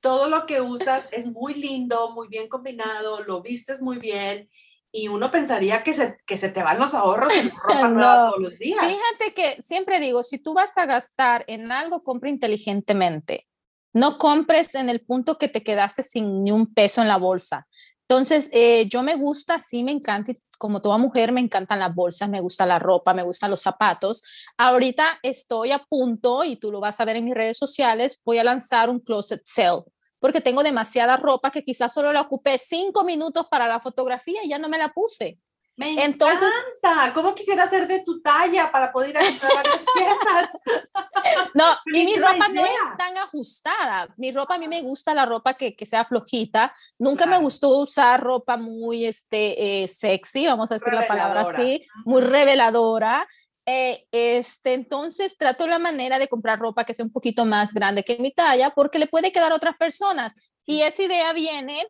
todo 0.00 0.28
lo 0.28 0.46
que 0.46 0.60
usas 0.60 1.06
es 1.12 1.26
muy 1.26 1.54
lindo, 1.54 2.10
muy 2.12 2.28
bien 2.28 2.48
combinado, 2.48 3.22
lo 3.22 3.42
vistes 3.42 3.82
muy 3.82 3.98
bien 3.98 4.48
y 4.92 5.08
uno 5.08 5.30
pensaría 5.30 5.84
que 5.84 5.94
se, 5.94 6.16
que 6.26 6.36
se 6.36 6.48
te 6.48 6.62
van 6.62 6.78
los 6.78 6.94
ahorros 6.94 7.32
en 7.36 7.50
ropa 7.64 8.30
todos 8.30 8.40
los 8.40 8.58
días. 8.58 8.84
Fíjate 8.84 9.34
que 9.34 9.62
siempre 9.62 10.00
digo, 10.00 10.22
si 10.22 10.38
tú 10.38 10.54
vas 10.54 10.76
a 10.78 10.86
gastar 10.86 11.44
en 11.46 11.70
algo, 11.70 12.02
compra 12.02 12.30
inteligentemente. 12.30 13.46
No 13.92 14.18
compres 14.18 14.74
en 14.74 14.88
el 14.88 15.00
punto 15.00 15.36
que 15.38 15.48
te 15.48 15.62
quedaste 15.62 16.02
sin 16.02 16.42
ni 16.42 16.52
un 16.52 16.72
peso 16.72 17.02
en 17.02 17.08
la 17.08 17.16
bolsa. 17.16 17.66
Entonces, 18.10 18.48
eh, 18.50 18.88
yo 18.88 19.04
me 19.04 19.14
gusta, 19.14 19.60
sí 19.60 19.84
me 19.84 19.92
encanta, 19.92 20.32
como 20.58 20.82
toda 20.82 20.98
mujer, 20.98 21.30
me 21.30 21.40
encantan 21.40 21.78
las 21.78 21.94
bolsas, 21.94 22.28
me 22.28 22.40
gusta 22.40 22.66
la 22.66 22.80
ropa, 22.80 23.14
me 23.14 23.22
gustan 23.22 23.52
los 23.52 23.60
zapatos. 23.60 24.24
Ahorita 24.58 25.20
estoy 25.22 25.70
a 25.70 25.78
punto, 25.78 26.42
y 26.42 26.56
tú 26.56 26.72
lo 26.72 26.80
vas 26.80 26.98
a 26.98 27.04
ver 27.04 27.14
en 27.14 27.26
mis 27.26 27.34
redes 27.34 27.56
sociales, 27.56 28.20
voy 28.24 28.38
a 28.38 28.44
lanzar 28.44 28.90
un 28.90 28.98
closet 28.98 29.42
sale 29.44 29.82
porque 30.18 30.40
tengo 30.40 30.64
demasiada 30.64 31.16
ropa 31.16 31.52
que 31.52 31.62
quizás 31.62 31.94
solo 31.94 32.12
la 32.12 32.22
ocupé 32.22 32.58
cinco 32.58 33.04
minutos 33.04 33.46
para 33.48 33.68
la 33.68 33.78
fotografía 33.78 34.44
y 34.44 34.50
ya 34.50 34.58
no 34.58 34.68
me 34.68 34.76
la 34.76 34.88
puse. 34.88 35.38
Me 35.80 36.04
Entonces, 36.04 36.52
encanta. 36.76 37.14
¿Cómo 37.14 37.34
quisiera 37.34 37.66
ser 37.66 37.88
de 37.88 38.00
tu 38.04 38.20
talla 38.20 38.70
para 38.70 38.92
poder 38.92 39.16
hacer 39.16 39.40
varias 39.40 39.78
piezas? 39.94 40.50
No, 41.54 41.64
y 41.86 42.04
mi 42.04 42.16
ropa 42.16 42.48
no 42.48 42.66
es 42.66 42.96
tan 42.98 43.16
ajustada. 43.16 44.06
Mi 44.18 44.30
ropa, 44.30 44.56
a 44.56 44.58
mí 44.58 44.68
me 44.68 44.82
gusta 44.82 45.14
la 45.14 45.24
ropa 45.24 45.54
que, 45.54 45.74
que 45.74 45.86
sea 45.86 46.04
flojita. 46.04 46.74
Nunca 46.98 47.24
me 47.24 47.38
gustó 47.38 47.70
usar 47.78 48.22
ropa 48.22 48.58
muy 48.58 49.06
este, 49.06 49.82
eh, 49.82 49.88
sexy, 49.88 50.46
vamos 50.46 50.70
a 50.70 50.74
decir 50.74 50.92
la 50.92 51.06
palabra 51.06 51.40
así, 51.40 51.82
muy 52.04 52.20
reveladora. 52.20 53.26
Eh, 53.64 54.06
este, 54.12 54.74
entonces 54.74 55.38
trato 55.38 55.66
la 55.66 55.78
manera 55.78 56.18
de 56.18 56.28
comprar 56.28 56.58
ropa 56.58 56.84
que 56.84 56.92
sea 56.92 57.06
un 57.06 57.12
poquito 57.12 57.46
más 57.46 57.72
grande 57.72 58.02
que 58.02 58.18
mi 58.18 58.32
talla 58.32 58.70
porque 58.74 58.98
le 58.98 59.06
puede 59.06 59.32
quedar 59.32 59.52
a 59.52 59.56
otras 59.56 59.78
personas. 59.78 60.34
Y 60.66 60.82
esa 60.82 61.04
idea 61.04 61.32
viene, 61.32 61.86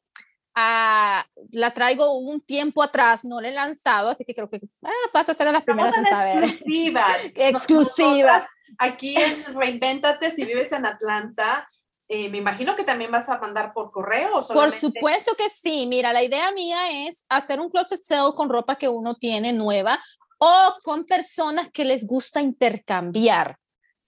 a, 0.54 1.26
la 1.52 1.72
traigo 1.72 2.18
un 2.18 2.40
tiempo 2.40 2.82
atrás, 2.82 3.24
no 3.24 3.40
la 3.40 3.48
he 3.48 3.52
lanzado, 3.52 4.08
así 4.08 4.24
que 4.24 4.34
creo 4.34 4.50
que 4.50 4.60
ah, 4.84 4.90
pasa 5.12 5.32
a 5.32 5.34
ser 5.34 5.48
a 5.48 5.52
las 5.52 5.64
primeras 5.64 5.96
en 5.96 6.04
saber. 6.04 6.44
Exclusiva. 6.44 7.06
exclusiva. 7.34 8.48
Aquí 8.78 9.16
en 9.16 9.54
Reinventate, 9.54 10.30
si 10.30 10.44
vives 10.44 10.72
en 10.72 10.86
Atlanta, 10.86 11.68
eh, 12.08 12.28
me 12.28 12.38
imagino 12.38 12.74
que 12.74 12.82
también 12.82 13.10
vas 13.10 13.28
a 13.28 13.38
mandar 13.38 13.72
por 13.72 13.92
correo. 13.92 14.38
¿o 14.38 14.48
por 14.48 14.70
supuesto 14.72 15.34
que 15.36 15.48
sí. 15.48 15.86
Mira, 15.86 16.12
la 16.12 16.22
idea 16.22 16.50
mía 16.52 17.06
es 17.06 17.24
hacer 17.28 17.60
un 17.60 17.70
closet 17.70 18.00
sale 18.02 18.34
con 18.34 18.48
ropa 18.48 18.76
que 18.76 18.88
uno 18.88 19.14
tiene 19.14 19.52
nueva 19.52 20.00
o 20.38 20.74
con 20.82 21.04
personas 21.04 21.70
que 21.70 21.84
les 21.84 22.04
gusta 22.04 22.40
intercambiar. 22.40 23.56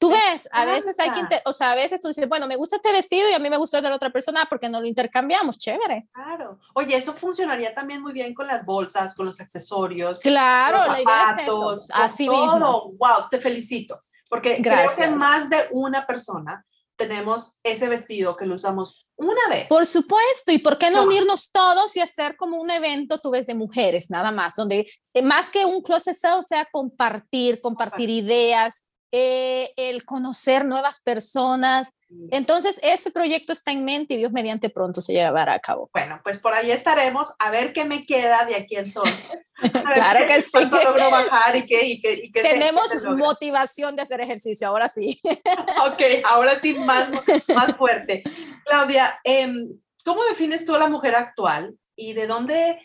Tú 0.03 0.11
ves, 0.11 0.49
a 0.51 0.65
veces 0.65 0.99
hay 0.99 1.13
que, 1.13 1.41
o 1.45 1.53
sea, 1.53 1.71
a 1.71 1.75
veces 1.77 2.01
tú 2.01 2.09
dices, 2.09 2.29
bueno, 2.29 2.49
me 2.49 2.57
gusta 2.57 2.75
este 2.75 2.91
vestido 2.91 3.31
y 3.31 3.35
a 3.35 3.39
mí 3.39 3.49
me 3.49 3.57
gusta 3.57 3.77
el 3.77 3.85
de 3.85 3.91
la 3.91 3.95
otra 3.95 4.11
persona 4.11 4.45
porque 4.51 4.69
no 4.69 4.81
lo 4.81 4.89
intercambiamos, 4.89 5.59
chévere. 5.59 6.09
Claro. 6.13 6.59
Oye, 6.75 6.97
eso 6.97 7.15
funcionaría 7.15 7.73
también 7.73 8.03
muy 8.03 8.13
bien 8.13 8.35
con 8.35 8.49
las 8.49 8.67
bolsas, 8.67 9.15
con 9.15 9.27
los 9.27 9.39
accesorios. 9.39 10.19
Claro, 10.19 10.79
la 10.91 11.01
idea 11.01 11.37
es 11.37 11.43
eso. 11.45 11.81
Así 11.93 12.27
todo. 12.27 12.51
mismo. 12.51 12.93
Wow, 12.99 13.29
te 13.31 13.39
felicito. 13.39 14.03
Porque 14.29 14.61
creo 14.61 14.93
que 14.97 15.07
más 15.07 15.49
de 15.49 15.69
una 15.71 16.05
persona 16.05 16.67
tenemos 16.97 17.59
ese 17.63 17.89
vestido 17.89 18.37
que 18.37 18.45
lo 18.45 18.57
usamos 18.57 19.07
una 19.15 19.49
vez. 19.49 19.69
Por 19.69 19.87
supuesto, 19.87 20.51
y 20.51 20.59
por 20.59 20.79
qué 20.79 20.91
no, 20.91 21.05
unirnos 21.05 21.53
todos 21.53 21.97
y 21.97 22.01
hacer 22.01 22.37
como 22.37 22.61
un 22.61 22.73
evento, 22.73 23.21
tú 23.21 23.31
ves, 23.31 23.47
de 23.47 23.55
mujeres, 23.55 24.11
nada 24.11 24.33
más, 24.33 24.57
donde 24.57 24.87
eh, 25.15 25.23
más 25.23 25.49
que 25.49 25.65
un 25.65 25.81
closet 25.81 26.17
sale 26.17 26.43
sea 26.43 26.67
compartir, 26.73 27.61
compartir 27.61 28.11
ideas, 28.11 28.83
eh, 29.15 29.75
el 29.77 30.07
conocer 30.07 30.65
nuevas 30.65 31.01
personas. 31.01 31.93
Entonces, 32.31 32.81
ese 32.83 33.11
proyecto 33.11 33.53
está 33.53 33.71
en 33.71 33.85
mente 33.85 34.15
y 34.15 34.17
Dios 34.17 34.33
mediante 34.33 34.71
pronto 34.71 35.03
se 35.03 35.13
llevará 35.13 35.53
a 35.53 35.59
cabo. 35.59 35.91
Bueno, 35.93 36.19
pues 36.25 36.39
por 36.39 36.55
ahí 36.55 36.71
estaremos 36.71 37.29
a 37.39 37.51
ver 37.51 37.75
qué 37.75 37.85
me 37.85 38.07
queda 38.07 38.47
de 38.47 38.55
aquí 38.55 38.77
entonces. 38.77 39.53
claro 39.95 40.27
que 40.27 40.41
sí. 40.43 40.59
logro 40.65 41.11
bajar 41.11 41.57
y 41.57 41.67
qué, 41.67 41.87
y 41.87 42.01
qué, 42.01 42.31
Tenemos 42.43 42.91
motivación 43.17 43.97
de 43.97 44.03
hacer 44.03 44.23
ejercicio, 44.23 44.67
ahora 44.67 44.89
sí. 44.89 45.21
ok, 45.87 46.03
ahora 46.25 46.59
sí, 46.59 46.73
más, 46.73 47.11
más 47.55 47.77
fuerte. 47.77 48.23
Claudia, 48.65 49.21
em, 49.25 49.79
¿cómo 50.07 50.25
defines 50.25 50.65
tú 50.65 50.75
a 50.75 50.79
la 50.79 50.89
mujer 50.89 51.15
actual 51.15 51.75
y 51.95 52.15
de 52.15 52.27
dónde 52.27 52.81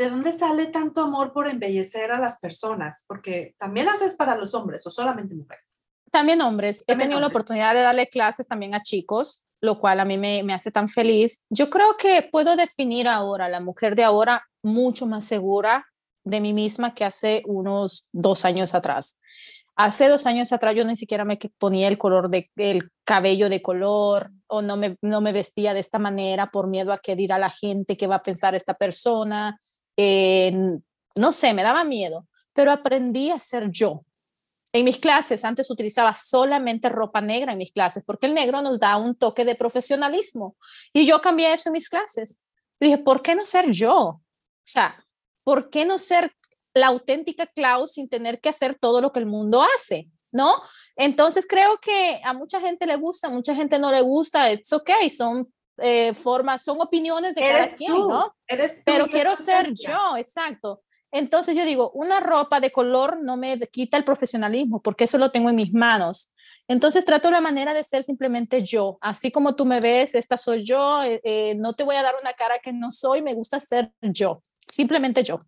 ¿de 0.00 0.08
dónde 0.08 0.32
sale 0.32 0.68
tanto 0.68 1.02
amor 1.02 1.30
por 1.30 1.46
embellecer 1.46 2.10
a 2.10 2.18
las 2.18 2.38
personas? 2.40 3.04
Porque 3.06 3.54
también 3.58 3.86
haces 3.86 4.14
para 4.14 4.34
los 4.34 4.54
hombres 4.54 4.86
o 4.86 4.90
solamente 4.90 5.34
mujeres. 5.34 5.78
También 6.10 6.40
hombres. 6.40 6.84
He 6.86 6.96
tenido 6.96 7.20
la 7.20 7.26
oportunidad 7.26 7.74
de 7.74 7.82
darle 7.82 8.08
clases 8.08 8.46
también 8.46 8.74
a 8.74 8.80
chicos, 8.80 9.44
lo 9.60 9.78
cual 9.78 10.00
a 10.00 10.06
mí 10.06 10.16
me, 10.16 10.42
me 10.42 10.54
hace 10.54 10.70
tan 10.70 10.88
feliz. 10.88 11.42
Yo 11.50 11.68
creo 11.68 11.98
que 11.98 12.26
puedo 12.32 12.56
definir 12.56 13.08
ahora 13.08 13.50
la 13.50 13.60
mujer 13.60 13.94
de 13.94 14.04
ahora 14.04 14.42
mucho 14.62 15.04
más 15.04 15.26
segura 15.26 15.86
de 16.24 16.40
mí 16.40 16.54
misma 16.54 16.94
que 16.94 17.04
hace 17.04 17.42
unos 17.44 18.06
dos 18.10 18.46
años 18.46 18.74
atrás. 18.74 19.18
Hace 19.76 20.08
dos 20.08 20.24
años 20.24 20.50
atrás 20.52 20.74
yo 20.74 20.84
ni 20.84 20.96
siquiera 20.96 21.26
me 21.26 21.38
ponía 21.58 21.88
el 21.88 21.98
color 21.98 22.30
de 22.30 22.50
el 22.56 22.90
cabello 23.04 23.50
de 23.50 23.60
color 23.60 24.30
o 24.46 24.62
no 24.62 24.76
me, 24.76 24.96
no 25.02 25.20
me 25.20 25.32
vestía 25.32 25.74
de 25.74 25.80
esta 25.80 25.98
manera 25.98 26.50
por 26.50 26.68
miedo 26.68 26.92
a 26.92 26.98
que 26.98 27.16
dirá 27.16 27.38
la 27.38 27.50
gente 27.50 27.96
qué 27.96 28.06
va 28.06 28.16
a 28.16 28.22
pensar 28.22 28.54
esta 28.54 28.74
persona 28.74 29.58
no 29.96 31.32
sé, 31.32 31.54
me 31.54 31.62
daba 31.62 31.84
miedo, 31.84 32.26
pero 32.52 32.72
aprendí 32.72 33.30
a 33.30 33.38
ser 33.38 33.70
yo. 33.70 34.04
En 34.72 34.84
mis 34.84 34.98
clases 34.98 35.44
antes 35.44 35.70
utilizaba 35.70 36.14
solamente 36.14 36.88
ropa 36.88 37.20
negra 37.20 37.52
en 37.52 37.58
mis 37.58 37.72
clases 37.72 38.04
porque 38.04 38.26
el 38.26 38.34
negro 38.34 38.62
nos 38.62 38.78
da 38.78 38.96
un 38.96 39.16
toque 39.16 39.44
de 39.44 39.56
profesionalismo 39.56 40.56
y 40.92 41.04
yo 41.04 41.20
cambié 41.20 41.52
eso 41.52 41.70
en 41.70 41.72
mis 41.72 41.88
clases. 41.88 42.38
dije, 42.78 42.98
¿por 42.98 43.20
qué 43.20 43.34
no 43.34 43.44
ser 43.44 43.70
yo? 43.72 43.96
O 43.96 44.22
sea, 44.64 45.04
¿por 45.42 45.70
qué 45.70 45.84
no 45.84 45.98
ser 45.98 46.32
la 46.72 46.86
auténtica 46.86 47.46
Clau 47.46 47.88
sin 47.88 48.08
tener 48.08 48.40
que 48.40 48.48
hacer 48.48 48.76
todo 48.76 49.00
lo 49.00 49.12
que 49.12 49.18
el 49.18 49.26
mundo 49.26 49.62
hace? 49.74 50.08
¿No? 50.32 50.62
Entonces 50.94 51.44
creo 51.48 51.78
que 51.80 52.20
a 52.24 52.32
mucha 52.32 52.60
gente 52.60 52.86
le 52.86 52.94
gusta, 52.94 53.26
a 53.26 53.30
mucha 53.30 53.52
gente 53.56 53.80
no 53.80 53.90
le 53.90 54.00
gusta, 54.00 54.52
it's 54.52 54.72
okay, 54.72 55.10
son 55.10 55.52
eh, 55.80 56.14
formas, 56.14 56.62
son 56.62 56.80
opiniones 56.80 57.34
de 57.34 57.40
cada 57.40 57.74
quien, 57.74 57.92
¿no? 57.92 58.34
Pero 58.84 59.06
quiero 59.06 59.36
ser 59.36 59.72
yo, 59.72 60.16
exacto. 60.16 60.80
Entonces 61.12 61.56
yo 61.56 61.64
digo, 61.64 61.90
una 61.92 62.20
ropa 62.20 62.60
de 62.60 62.70
color 62.70 63.22
no 63.22 63.36
me 63.36 63.58
quita 63.58 63.96
el 63.96 64.04
profesionalismo 64.04 64.80
porque 64.80 65.04
eso 65.04 65.18
lo 65.18 65.30
tengo 65.30 65.50
en 65.50 65.56
mis 65.56 65.72
manos. 65.72 66.32
Entonces 66.68 67.04
trato 67.04 67.30
la 67.32 67.40
manera 67.40 67.74
de 67.74 67.82
ser 67.82 68.04
simplemente 68.04 68.62
yo, 68.62 68.96
así 69.00 69.32
como 69.32 69.56
tú 69.56 69.66
me 69.66 69.80
ves, 69.80 70.14
esta 70.14 70.36
soy 70.36 70.64
yo, 70.64 71.02
eh, 71.02 71.20
eh, 71.24 71.56
no 71.56 71.72
te 71.72 71.82
voy 71.82 71.96
a 71.96 72.02
dar 72.02 72.14
una 72.20 72.32
cara 72.34 72.60
que 72.60 72.72
no 72.72 72.92
soy, 72.92 73.22
me 73.22 73.34
gusta 73.34 73.58
ser 73.58 73.92
yo, 74.02 74.42
simplemente 74.70 75.24
yo. 75.24 75.40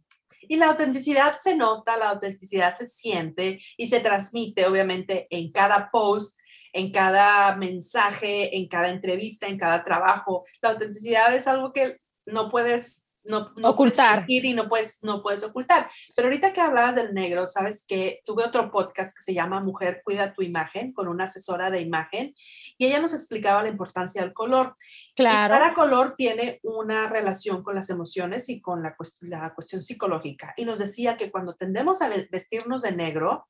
Y 0.48 0.56
la 0.56 0.70
autenticidad 0.70 1.36
se 1.38 1.56
nota, 1.56 1.96
la 1.96 2.10
autenticidad 2.10 2.72
se 2.72 2.86
siente 2.86 3.60
y 3.76 3.86
se 3.86 4.00
transmite 4.00 4.66
obviamente 4.66 5.28
en 5.30 5.52
cada 5.52 5.90
post 5.92 6.36
en 6.72 6.90
cada 6.90 7.54
mensaje, 7.56 8.56
en 8.56 8.68
cada 8.68 8.88
entrevista, 8.88 9.46
en 9.46 9.58
cada 9.58 9.84
trabajo. 9.84 10.44
La 10.60 10.70
autenticidad 10.70 11.34
es 11.34 11.46
algo 11.46 11.72
que 11.72 11.96
no 12.26 12.50
puedes 12.50 13.06
no, 13.24 13.52
ocultar 13.62 14.24
y 14.26 14.52
no 14.54 14.68
puedes 14.68 15.02
no 15.02 15.22
puedes 15.22 15.44
ocultar. 15.44 15.88
Pero 16.16 16.26
ahorita 16.26 16.52
que 16.52 16.60
hablabas 16.60 16.96
del 16.96 17.14
negro, 17.14 17.46
sabes 17.46 17.84
que 17.86 18.20
tuve 18.24 18.44
otro 18.44 18.70
podcast 18.70 19.16
que 19.16 19.22
se 19.22 19.34
llama 19.34 19.60
Mujer 19.60 20.02
cuida 20.04 20.32
tu 20.32 20.42
imagen 20.42 20.92
con 20.92 21.08
una 21.08 21.24
asesora 21.24 21.70
de 21.70 21.80
imagen 21.80 22.34
y 22.78 22.86
ella 22.86 23.00
nos 23.00 23.14
explicaba 23.14 23.62
la 23.62 23.68
importancia 23.68 24.22
del 24.22 24.32
color. 24.32 24.76
Claro. 25.14 25.54
cada 25.54 25.74
color 25.74 26.14
tiene 26.16 26.58
una 26.62 27.08
relación 27.08 27.62
con 27.62 27.74
las 27.74 27.90
emociones 27.90 28.48
y 28.48 28.60
con 28.60 28.82
la, 28.82 28.96
la 29.20 29.54
cuestión 29.54 29.82
psicológica 29.82 30.54
y 30.56 30.64
nos 30.64 30.78
decía 30.78 31.16
que 31.16 31.30
cuando 31.30 31.54
tendemos 31.54 32.00
a 32.02 32.08
vestirnos 32.30 32.82
de 32.82 32.92
negro 32.92 33.46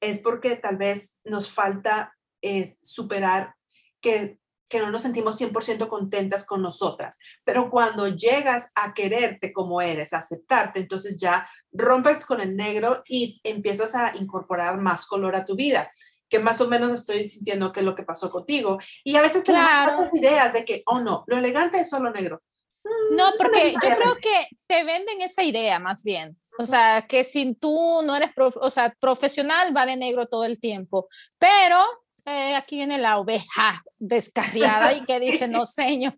es 0.00 0.18
porque 0.18 0.56
tal 0.56 0.76
vez 0.76 1.18
nos 1.24 1.50
falta 1.50 2.15
superar 2.82 3.54
que, 4.00 4.38
que 4.68 4.80
no 4.80 4.90
nos 4.90 5.02
sentimos 5.02 5.40
100% 5.40 5.88
contentas 5.88 6.46
con 6.46 6.62
nosotras. 6.62 7.18
Pero 7.44 7.70
cuando 7.70 8.08
llegas 8.08 8.70
a 8.74 8.94
quererte 8.94 9.52
como 9.52 9.80
eres, 9.80 10.12
a 10.12 10.18
aceptarte, 10.18 10.80
entonces 10.80 11.18
ya 11.20 11.48
rompes 11.72 12.24
con 12.24 12.40
el 12.40 12.56
negro 12.56 13.02
y 13.06 13.40
empiezas 13.44 13.94
a 13.94 14.16
incorporar 14.16 14.78
más 14.78 15.06
color 15.06 15.36
a 15.36 15.44
tu 15.44 15.54
vida. 15.54 15.90
que 16.28 16.40
más 16.40 16.60
o 16.60 16.66
menos 16.66 16.92
estoy 16.92 17.22
sintiendo 17.22 17.70
que 17.72 17.78
es 17.78 17.86
lo 17.86 17.94
que 17.94 18.02
pasó 18.02 18.28
contigo. 18.28 18.78
Y 19.04 19.14
a 19.14 19.22
veces 19.22 19.44
tenemos 19.44 19.92
esas 19.92 20.12
ideas 20.12 20.52
de 20.52 20.64
que, 20.64 20.82
oh 20.86 20.98
no, 20.98 21.22
lo 21.28 21.36
elegante 21.36 21.78
es 21.78 21.88
solo 21.88 22.10
negro. 22.10 22.42
No, 23.12 23.28
mm, 23.28 23.34
porque 23.38 23.72
yo 23.72 23.78
creo 23.78 24.16
que 24.16 24.48
te 24.66 24.82
venden 24.82 25.20
esa 25.20 25.44
idea 25.44 25.78
más 25.78 26.02
bien. 26.02 26.36
O 26.58 26.64
sea, 26.64 27.06
que 27.06 27.24
si 27.24 27.54
tú 27.54 28.00
no 28.04 28.16
eres 28.16 28.30
o 28.36 28.70
sea, 28.70 28.94
profesional, 28.98 29.76
va 29.76 29.86
de 29.86 29.96
negro 29.96 30.26
todo 30.26 30.44
el 30.44 30.58
tiempo. 30.58 31.06
Pero 31.38 31.78
eh, 32.26 32.56
aquí 32.56 32.76
viene 32.76 32.98
la 32.98 33.18
oveja 33.18 33.84
descarriada 33.98 34.92
y 34.92 35.04
que 35.04 35.20
dice, 35.20 35.46
no 35.46 35.64
señor. 35.66 36.14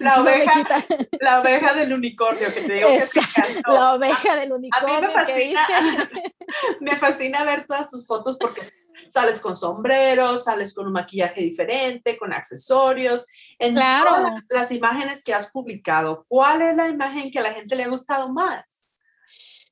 La, 0.00 0.20
oveja, 0.20 0.84
la 1.20 1.40
oveja 1.40 1.74
del 1.74 1.92
unicornio, 1.92 2.48
que 2.52 2.60
te 2.62 2.74
digo 2.74 2.88
que 2.88 3.62
La 3.66 3.94
oveja 3.94 4.36
del 4.36 4.52
unicornio. 4.52 4.96
A 4.96 5.00
mí 5.00 5.06
me 5.06 5.12
fascina, 5.12 6.10
me 6.80 6.96
fascina 6.96 7.44
ver 7.44 7.64
todas 7.64 7.88
tus 7.88 8.04
fotos 8.06 8.36
porque 8.38 8.72
sales 9.08 9.38
con 9.38 9.56
sombrero, 9.56 10.36
sales 10.36 10.74
con 10.74 10.88
un 10.88 10.92
maquillaje 10.92 11.42
diferente, 11.42 12.18
con 12.18 12.32
accesorios. 12.32 13.26
En 13.58 13.76
todas 13.76 14.42
las 14.50 14.72
imágenes 14.72 15.22
que 15.22 15.32
has 15.32 15.50
publicado, 15.52 16.24
¿cuál 16.28 16.60
es 16.62 16.76
la 16.76 16.88
imagen 16.88 17.30
que 17.30 17.38
a 17.38 17.42
la 17.42 17.54
gente 17.54 17.76
le 17.76 17.84
ha 17.84 17.88
gustado 17.88 18.28
más? 18.28 18.80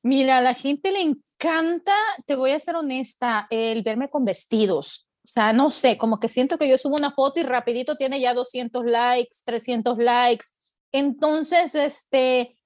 Mira, 0.02 0.38
a 0.38 0.40
la 0.40 0.54
gente 0.54 0.92
le 0.92 1.00
encanta, 1.00 1.94
te 2.26 2.36
voy 2.36 2.52
a 2.52 2.60
ser 2.60 2.76
honesta, 2.76 3.48
el 3.50 3.82
verme 3.82 4.08
con 4.08 4.24
vestidos. 4.24 5.07
O 5.28 5.30
sea, 5.30 5.52
no 5.52 5.70
sé, 5.70 5.98
como 5.98 6.18
que 6.18 6.28
siento 6.28 6.56
que 6.56 6.68
yo 6.68 6.78
subo 6.78 6.96
una 6.96 7.10
foto 7.10 7.38
y 7.38 7.42
rapidito 7.42 7.96
tiene 7.96 8.18
ya 8.18 8.32
200 8.32 8.82
likes, 8.86 9.36
300 9.44 9.98
likes. 9.98 10.46
Entonces, 10.90 11.74
este, 11.74 12.58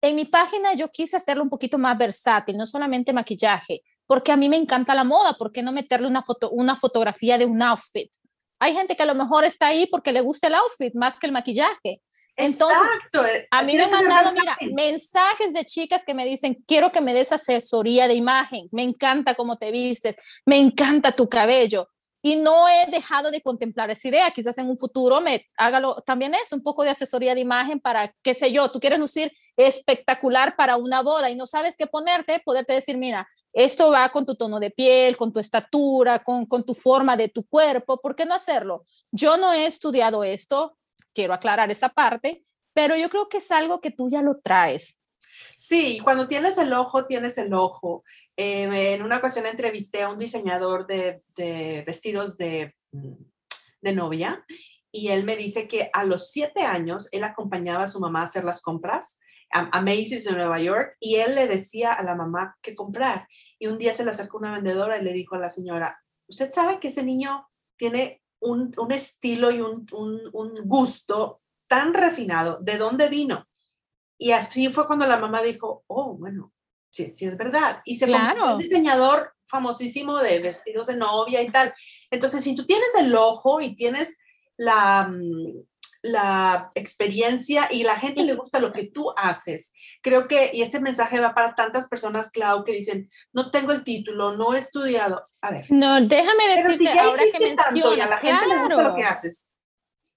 en 0.00 0.16
mi 0.16 0.24
página 0.24 0.74
yo 0.74 0.88
quise 0.88 1.16
hacerlo 1.16 1.44
un 1.44 1.48
poquito 1.48 1.78
más 1.78 1.96
versátil, 1.96 2.56
no 2.56 2.66
solamente 2.66 3.12
maquillaje, 3.12 3.82
porque 4.06 4.32
a 4.32 4.36
mí 4.36 4.48
me 4.48 4.56
encanta 4.56 4.96
la 4.96 5.04
moda, 5.04 5.34
¿por 5.34 5.52
qué 5.52 5.62
no 5.62 5.70
meterle 5.70 6.08
una, 6.08 6.22
foto, 6.22 6.50
una 6.50 6.74
fotografía 6.74 7.38
de 7.38 7.46
un 7.46 7.62
outfit? 7.62 8.10
Hay 8.58 8.74
gente 8.74 8.96
que 8.96 9.02
a 9.02 9.06
lo 9.06 9.14
mejor 9.14 9.44
está 9.44 9.68
ahí 9.68 9.86
porque 9.86 10.12
le 10.12 10.20
gusta 10.20 10.46
el 10.46 10.54
outfit 10.54 10.94
más 10.94 11.18
que 11.18 11.26
el 11.26 11.32
maquillaje. 11.32 12.00
Entonces, 12.36 12.86
eh, 13.24 13.46
a 13.50 13.62
mí 13.62 13.74
me 13.74 13.84
han 13.84 13.90
mandado, 13.90 14.32
mira, 14.32 14.56
mensajes 14.74 15.54
de 15.54 15.64
chicas 15.64 16.04
que 16.04 16.12
me 16.12 16.26
dicen, 16.26 16.62
quiero 16.66 16.92
que 16.92 17.00
me 17.00 17.14
des 17.14 17.32
asesoría 17.32 18.08
de 18.08 18.14
imagen, 18.14 18.68
me 18.72 18.82
encanta 18.82 19.34
cómo 19.34 19.56
te 19.56 19.70
vistes, 19.70 20.16
me 20.44 20.58
encanta 20.58 21.12
tu 21.12 21.28
cabello. 21.28 21.88
Y 22.26 22.34
no 22.34 22.68
he 22.68 22.90
dejado 22.90 23.30
de 23.30 23.40
contemplar 23.40 23.88
esa 23.88 24.08
idea. 24.08 24.32
Quizás 24.32 24.58
en 24.58 24.68
un 24.68 24.76
futuro 24.76 25.20
me 25.20 25.46
hágalo 25.56 26.02
también 26.04 26.34
es 26.34 26.52
un 26.52 26.60
poco 26.60 26.82
de 26.82 26.90
asesoría 26.90 27.36
de 27.36 27.40
imagen 27.40 27.78
para, 27.78 28.12
qué 28.20 28.34
sé 28.34 28.50
yo, 28.50 28.68
tú 28.68 28.80
quieres 28.80 28.98
lucir 28.98 29.32
espectacular 29.56 30.56
para 30.56 30.76
una 30.76 31.02
boda 31.02 31.30
y 31.30 31.36
no 31.36 31.46
sabes 31.46 31.76
qué 31.76 31.86
ponerte, 31.86 32.42
poderte 32.44 32.72
decir, 32.72 32.98
mira, 32.98 33.28
esto 33.52 33.92
va 33.92 34.08
con 34.08 34.26
tu 34.26 34.34
tono 34.34 34.58
de 34.58 34.72
piel, 34.72 35.16
con 35.16 35.32
tu 35.32 35.38
estatura, 35.38 36.24
con, 36.24 36.46
con 36.46 36.64
tu 36.64 36.74
forma 36.74 37.16
de 37.16 37.28
tu 37.28 37.46
cuerpo, 37.46 38.00
¿por 38.00 38.16
qué 38.16 38.26
no 38.26 38.34
hacerlo? 38.34 38.82
Yo 39.12 39.36
no 39.36 39.52
he 39.52 39.64
estudiado 39.64 40.24
esto, 40.24 40.76
quiero 41.14 41.32
aclarar 41.32 41.70
esa 41.70 41.90
parte, 41.90 42.42
pero 42.74 42.96
yo 42.96 43.08
creo 43.08 43.28
que 43.28 43.38
es 43.38 43.52
algo 43.52 43.80
que 43.80 43.92
tú 43.92 44.10
ya 44.10 44.20
lo 44.20 44.40
traes. 44.40 44.98
Sí, 45.54 46.00
cuando 46.02 46.26
tienes 46.26 46.58
el 46.58 46.72
ojo, 46.72 47.04
tienes 47.06 47.38
el 47.38 47.54
ojo. 47.54 48.02
Eh, 48.36 48.94
en 48.94 49.02
una 49.02 49.18
ocasión 49.18 49.46
entrevisté 49.46 50.02
a 50.02 50.10
un 50.10 50.18
diseñador 50.18 50.86
de, 50.86 51.22
vestidos 51.86 52.36
de, 52.36 52.74
de, 52.92 53.92
novia 53.94 54.44
y 54.92 55.08
él 55.08 55.24
me 55.24 55.36
dice 55.36 55.68
que 55.68 55.88
a 55.92 56.04
los 56.04 56.30
siete 56.30 56.62
años 56.62 57.08
él 57.12 57.24
acompañaba 57.24 57.84
a 57.84 57.88
su 57.88 57.98
mamá 57.98 58.20
a 58.20 58.24
hacer 58.24 58.44
las 58.44 58.60
compras 58.60 59.18
a, 59.52 59.80
Macy's 59.80 60.24
de 60.24 60.32
Nueva 60.32 60.60
York 60.60 60.96
y 61.00 61.16
él 61.16 61.34
le 61.34 61.48
decía 61.48 61.92
a 61.92 62.02
la 62.02 62.14
mamá 62.14 62.56
qué 62.60 62.74
comprar. 62.74 63.26
Y 63.58 63.68
un 63.68 63.78
día 63.78 63.92
se 63.92 64.04
le 64.04 64.10
acercó 64.10 64.38
una 64.38 64.52
vendedora 64.52 64.98
y 64.98 65.04
le 65.04 65.12
dijo 65.12 65.36
a 65.36 65.38
la 65.38 65.50
señora, 65.50 65.98
¿usted 66.26 66.50
sabe 66.52 66.78
que 66.78 66.88
ese 66.88 67.02
niño 67.02 67.46
tiene 67.76 68.22
un, 68.40 68.92
estilo 68.92 69.50
y 69.50 69.60
un, 69.60 69.86
gusto 70.64 71.40
tan 71.66 71.94
refinado. 71.94 72.58
¿De 72.60 72.78
dónde 72.78 73.08
vino? 73.08 73.46
Y 74.18 74.32
así 74.32 74.68
fue 74.68 74.86
cuando 74.86 75.06
la 75.06 75.18
mamá 75.18 75.42
dijo, 75.42 75.84
oh, 75.88 76.14
bueno, 76.14 76.52
sí, 76.96 77.12
sí 77.14 77.26
es 77.26 77.36
verdad. 77.36 77.80
Y 77.84 77.96
se 77.96 78.06
claro. 78.06 78.54
un 78.54 78.58
diseñador 78.58 79.32
famosísimo 79.44 80.18
de 80.18 80.40
vestidos 80.40 80.88
de 80.88 80.96
novia 80.96 81.42
y 81.42 81.50
tal. 81.50 81.74
Entonces, 82.10 82.42
si 82.42 82.56
tú 82.56 82.66
tienes 82.66 82.88
el 82.98 83.14
ojo 83.14 83.60
y 83.60 83.76
tienes 83.76 84.18
la, 84.56 85.08
mm, 85.08 85.62
la 86.02 86.70
experiencia 86.74 87.68
y 87.70 87.82
la 87.82 87.98
gente 87.98 88.22
le 88.22 88.34
gusta 88.34 88.60
lo 88.60 88.72
que 88.72 88.86
tú 88.86 89.12
haces. 89.16 89.72
Creo 90.02 90.26
que, 90.26 90.50
y 90.52 90.62
este 90.62 90.80
mensaje 90.80 91.20
va 91.20 91.34
para 91.34 91.54
tantas 91.54 91.88
personas, 91.88 92.30
Clau, 92.30 92.64
que 92.64 92.72
dicen, 92.72 93.10
no 93.32 93.50
tengo 93.50 93.72
el 93.72 93.84
título, 93.84 94.36
no 94.36 94.54
he 94.54 94.58
estudiado. 94.58 95.28
A 95.40 95.50
ver. 95.50 95.66
No, 95.68 96.00
déjame 96.00 96.56
decirte, 96.56 96.98
ahora 96.98 97.22
que 97.32 97.44
mencionas, 97.44 98.08
la 98.08 98.18
gente 98.18 98.46
le 98.46 98.58
gusta 98.62 98.88
lo 98.88 98.94
que 98.94 99.04
haces. 99.04 99.50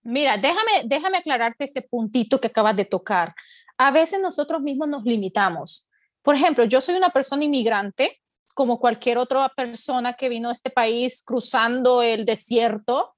Mira, 0.01 0.37
déjame, 0.37 0.83
déjame 0.85 1.17
aclararte 1.17 1.65
ese 1.65 1.81
puntito 1.81 2.39
que 2.39 2.47
acabas 2.47 2.75
de 2.75 2.85
tocar. 2.85 3.35
A 3.77 3.91
veces 3.91 4.19
nosotros 4.19 4.61
mismos 4.61 4.87
nos 4.87 5.03
limitamos. 5.03 5.88
Por 6.21 6.35
ejemplo, 6.35 6.63
yo 6.65 6.81
soy 6.81 6.95
una 6.95 7.09
persona 7.09 7.43
inmigrante, 7.43 8.21
como 8.53 8.79
cualquier 8.79 9.17
otra 9.17 9.47
persona 9.49 10.13
que 10.13 10.29
vino 10.29 10.49
a 10.49 10.51
este 10.51 10.69
país 10.69 11.21
cruzando 11.25 12.01
el 12.01 12.25
desierto, 12.25 13.15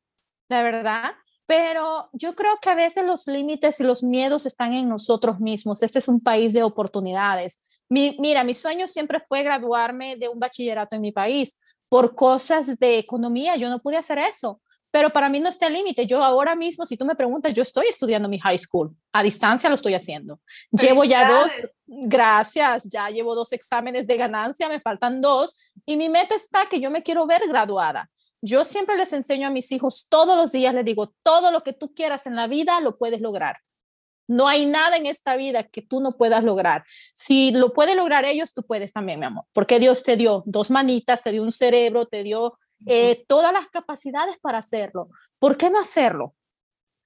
la 0.49 0.63
verdad. 0.63 1.11
Pero 1.47 2.09
yo 2.13 2.35
creo 2.35 2.59
que 2.61 2.69
a 2.69 2.75
veces 2.75 3.03
los 3.05 3.27
límites 3.27 3.79
y 3.79 3.83
los 3.83 4.03
miedos 4.03 4.45
están 4.45 4.73
en 4.73 4.87
nosotros 4.87 5.39
mismos. 5.39 5.81
Este 5.81 5.99
es 5.99 6.07
un 6.07 6.21
país 6.21 6.53
de 6.53 6.63
oportunidades. 6.63 7.79
mira, 7.89 8.43
mi 8.43 8.53
sueño 8.53 8.87
siempre 8.87 9.19
fue 9.27 9.43
graduarme 9.43 10.15
de 10.15 10.29
un 10.29 10.39
bachillerato 10.39 10.95
en 10.95 11.01
mi 11.01 11.11
país. 11.11 11.57
Por 11.89 12.15
cosas 12.15 12.77
de 12.79 12.99
economía, 12.99 13.57
yo 13.57 13.69
no 13.69 13.79
pude 13.79 13.97
hacer 13.97 14.19
eso 14.19 14.61
pero 14.91 15.09
para 15.09 15.29
mí 15.29 15.39
no 15.39 15.49
está 15.49 15.67
el 15.67 15.73
límite. 15.73 16.05
Yo 16.05 16.21
ahora 16.21 16.55
mismo, 16.55 16.85
si 16.85 16.97
tú 16.97 17.05
me 17.05 17.15
preguntas, 17.15 17.53
yo 17.53 17.63
estoy 17.63 17.87
estudiando 17.87 18.27
mi 18.27 18.39
high 18.39 18.57
school. 18.57 18.95
A 19.13 19.23
distancia 19.23 19.69
lo 19.69 19.75
estoy 19.75 19.93
haciendo. 19.93 20.39
Llevo 20.71 21.05
ya 21.05 21.27
dos, 21.31 21.69
gracias, 21.87 22.83
ya 22.91 23.09
llevo 23.09 23.33
dos 23.33 23.53
exámenes 23.53 24.05
de 24.05 24.17
ganancia, 24.17 24.67
me 24.67 24.81
faltan 24.81 25.21
dos. 25.21 25.55
Y 25.85 25.95
mi 25.95 26.09
meta 26.09 26.35
está 26.35 26.65
que 26.67 26.79
yo 26.79 26.91
me 26.91 27.03
quiero 27.03 27.25
ver 27.25 27.41
graduada. 27.47 28.09
Yo 28.41 28.65
siempre 28.65 28.97
les 28.97 29.13
enseño 29.13 29.47
a 29.47 29.51
mis 29.51 29.71
hijos 29.71 30.07
todos 30.09 30.35
los 30.35 30.51
días, 30.51 30.73
les 30.73 30.85
digo, 30.85 31.13
todo 31.23 31.51
lo 31.51 31.61
que 31.61 31.73
tú 31.73 31.93
quieras 31.93 32.25
en 32.25 32.35
la 32.35 32.47
vida 32.47 32.79
lo 32.81 32.97
puedes 32.97 33.21
lograr. 33.21 33.57
No 34.27 34.47
hay 34.47 34.65
nada 34.65 34.95
en 34.95 35.05
esta 35.05 35.35
vida 35.35 35.63
que 35.63 35.81
tú 35.81 35.99
no 35.99 36.13
puedas 36.13 36.43
lograr. 36.43 36.85
Si 37.15 37.51
lo 37.51 37.73
pueden 37.73 37.97
lograr 37.97 38.23
ellos, 38.25 38.53
tú 38.53 38.63
puedes 38.63 38.93
también, 38.93 39.19
mi 39.19 39.25
amor, 39.25 39.45
porque 39.51 39.79
Dios 39.79 40.03
te 40.03 40.15
dio 40.15 40.43
dos 40.45 40.71
manitas, 40.71 41.21
te 41.21 41.31
dio 41.31 41.43
un 41.43 41.51
cerebro, 41.51 42.05
te 42.05 42.23
dio 42.23 42.53
eh, 42.85 43.23
todas 43.27 43.53
las 43.53 43.67
capacidades 43.69 44.35
para 44.41 44.59
hacerlo. 44.59 45.09
¿Por 45.39 45.57
qué 45.57 45.69
no 45.69 45.79
hacerlo? 45.79 46.35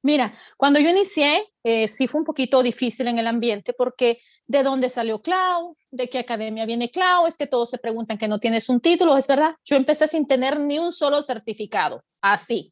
Mira, 0.02 0.38
cuando 0.58 0.80
yo 0.80 0.90
inicié, 0.90 1.44
eh, 1.64 1.88
sí 1.88 2.08
fue 2.08 2.20
un 2.20 2.26
poquito 2.26 2.62
difícil 2.62 3.08
en 3.08 3.18
el 3.18 3.26
ambiente 3.26 3.74
porque 3.74 4.20
de 4.48 4.62
dónde 4.62 4.90
salió 4.90 5.22
Clau, 5.22 5.76
de 5.90 6.08
qué 6.08 6.20
academia 6.20 6.66
viene 6.66 6.92
Clau, 6.92 7.26
es 7.26 7.38
que 7.38 7.48
todos 7.48 7.70
se 7.70 7.80
preguntan 7.80 8.18
que 8.18 8.28
no 8.28 8.40
tienes 8.40 8.70
un 8.70 8.80
título, 8.80 9.18
es 9.18 9.28
verdad. 9.28 9.56
Yo 9.64 9.76
empecé 9.76 10.08
sin 10.08 10.28
tener 10.28 10.60
ni 10.60 10.78
un 10.78 10.92
solo 10.92 11.22
certificado, 11.22 12.04
así. 12.22 12.72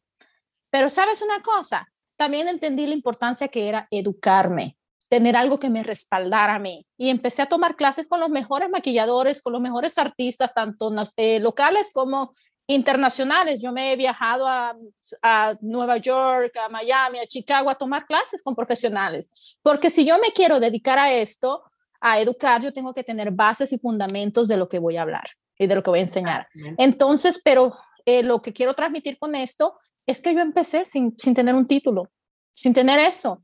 Pero 0.70 0.88
sabes 0.90 1.22
una 1.22 1.42
cosa, 1.42 1.88
también 2.16 2.48
entendí 2.48 2.86
la 2.86 2.94
importancia 2.94 3.48
que 3.48 3.68
era 3.68 3.88
educarme, 3.90 4.76
tener 5.08 5.36
algo 5.36 5.58
que 5.58 5.70
me 5.70 5.82
respaldara 5.82 6.54
a 6.54 6.58
mí. 6.58 6.86
Y 6.96 7.08
empecé 7.08 7.42
a 7.42 7.46
tomar 7.46 7.76
clases 7.76 8.06
con 8.06 8.20
los 8.20 8.30
mejores 8.30 8.70
maquilladores, 8.70 9.42
con 9.42 9.52
los 9.52 9.62
mejores 9.62 9.98
artistas, 9.98 10.54
tanto 10.54 10.92
locales 11.40 11.90
como 11.92 12.32
internacionales. 12.66 13.60
Yo 13.62 13.72
me 13.72 13.92
he 13.92 13.96
viajado 13.96 14.46
a, 14.48 14.76
a, 15.22 15.56
Nueva 15.60 15.98
York, 15.98 16.56
a 16.56 16.68
Miami, 16.68 17.18
a 17.18 17.26
Chicago 17.26 17.70
a 17.70 17.74
tomar 17.74 18.06
clases 18.06 18.42
con 18.42 18.54
profesionales, 18.54 19.58
porque 19.62 19.90
si 19.90 20.04
yo 20.06 20.18
me 20.18 20.32
quiero 20.32 20.60
dedicar 20.60 20.98
a 20.98 21.12
esto, 21.12 21.62
a 22.00 22.20
educar, 22.20 22.62
yo 22.62 22.72
tengo 22.72 22.92
que 22.92 23.04
tener 23.04 23.30
bases 23.30 23.72
y 23.72 23.78
fundamentos 23.78 24.48
de 24.48 24.56
lo 24.56 24.68
que 24.68 24.78
voy 24.78 24.96
a 24.96 25.02
hablar 25.02 25.28
y 25.58 25.66
de 25.66 25.74
lo 25.74 25.82
que 25.82 25.90
voy 25.90 26.00
a 26.00 26.02
enseñar. 26.02 26.48
Entonces, 26.76 27.40
pero 27.42 27.74
eh, 28.04 28.22
lo 28.22 28.42
que 28.42 28.52
quiero 28.52 28.74
transmitir 28.74 29.18
con 29.18 29.34
esto 29.34 29.74
es 30.06 30.20
que 30.20 30.34
yo 30.34 30.40
empecé 30.40 30.84
sin, 30.84 31.16
sin 31.18 31.34
tener 31.34 31.54
un 31.54 31.66
título, 31.66 32.10
sin 32.54 32.74
tener 32.74 32.98
eso. 32.98 33.42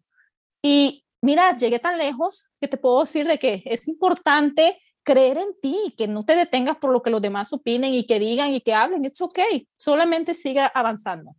Y 0.63 1.07
mira, 1.23 1.57
llegué 1.57 1.79
tan 1.79 1.97
lejos 1.97 2.51
que 2.61 2.69
te 2.69 2.77
puedo 2.77 3.01
decir 3.01 3.27
de 3.27 3.39
que 3.39 3.63
es 3.65 3.89
importante 3.89 4.79
creer 5.03 5.39
en 5.39 5.55
ti, 5.61 5.95
que 5.97 6.09
no 6.09 6.25
te 6.25 6.37
detengas 6.37 6.77
por 6.77 6.93
lo 6.93 7.03
que 7.03 7.11
los 7.11 7.23
demás 7.23 7.53
opinen 7.53 7.95
y 7.95 8.07
que 8.07 8.19
digan 8.19 8.53
y 8.53 8.61
que 8.61 8.75
hablen, 8.75 9.05
it's 9.05 9.21
okay, 9.21 9.69
solamente 9.77 10.35
siga 10.35 10.67
avanzando. 10.67 11.35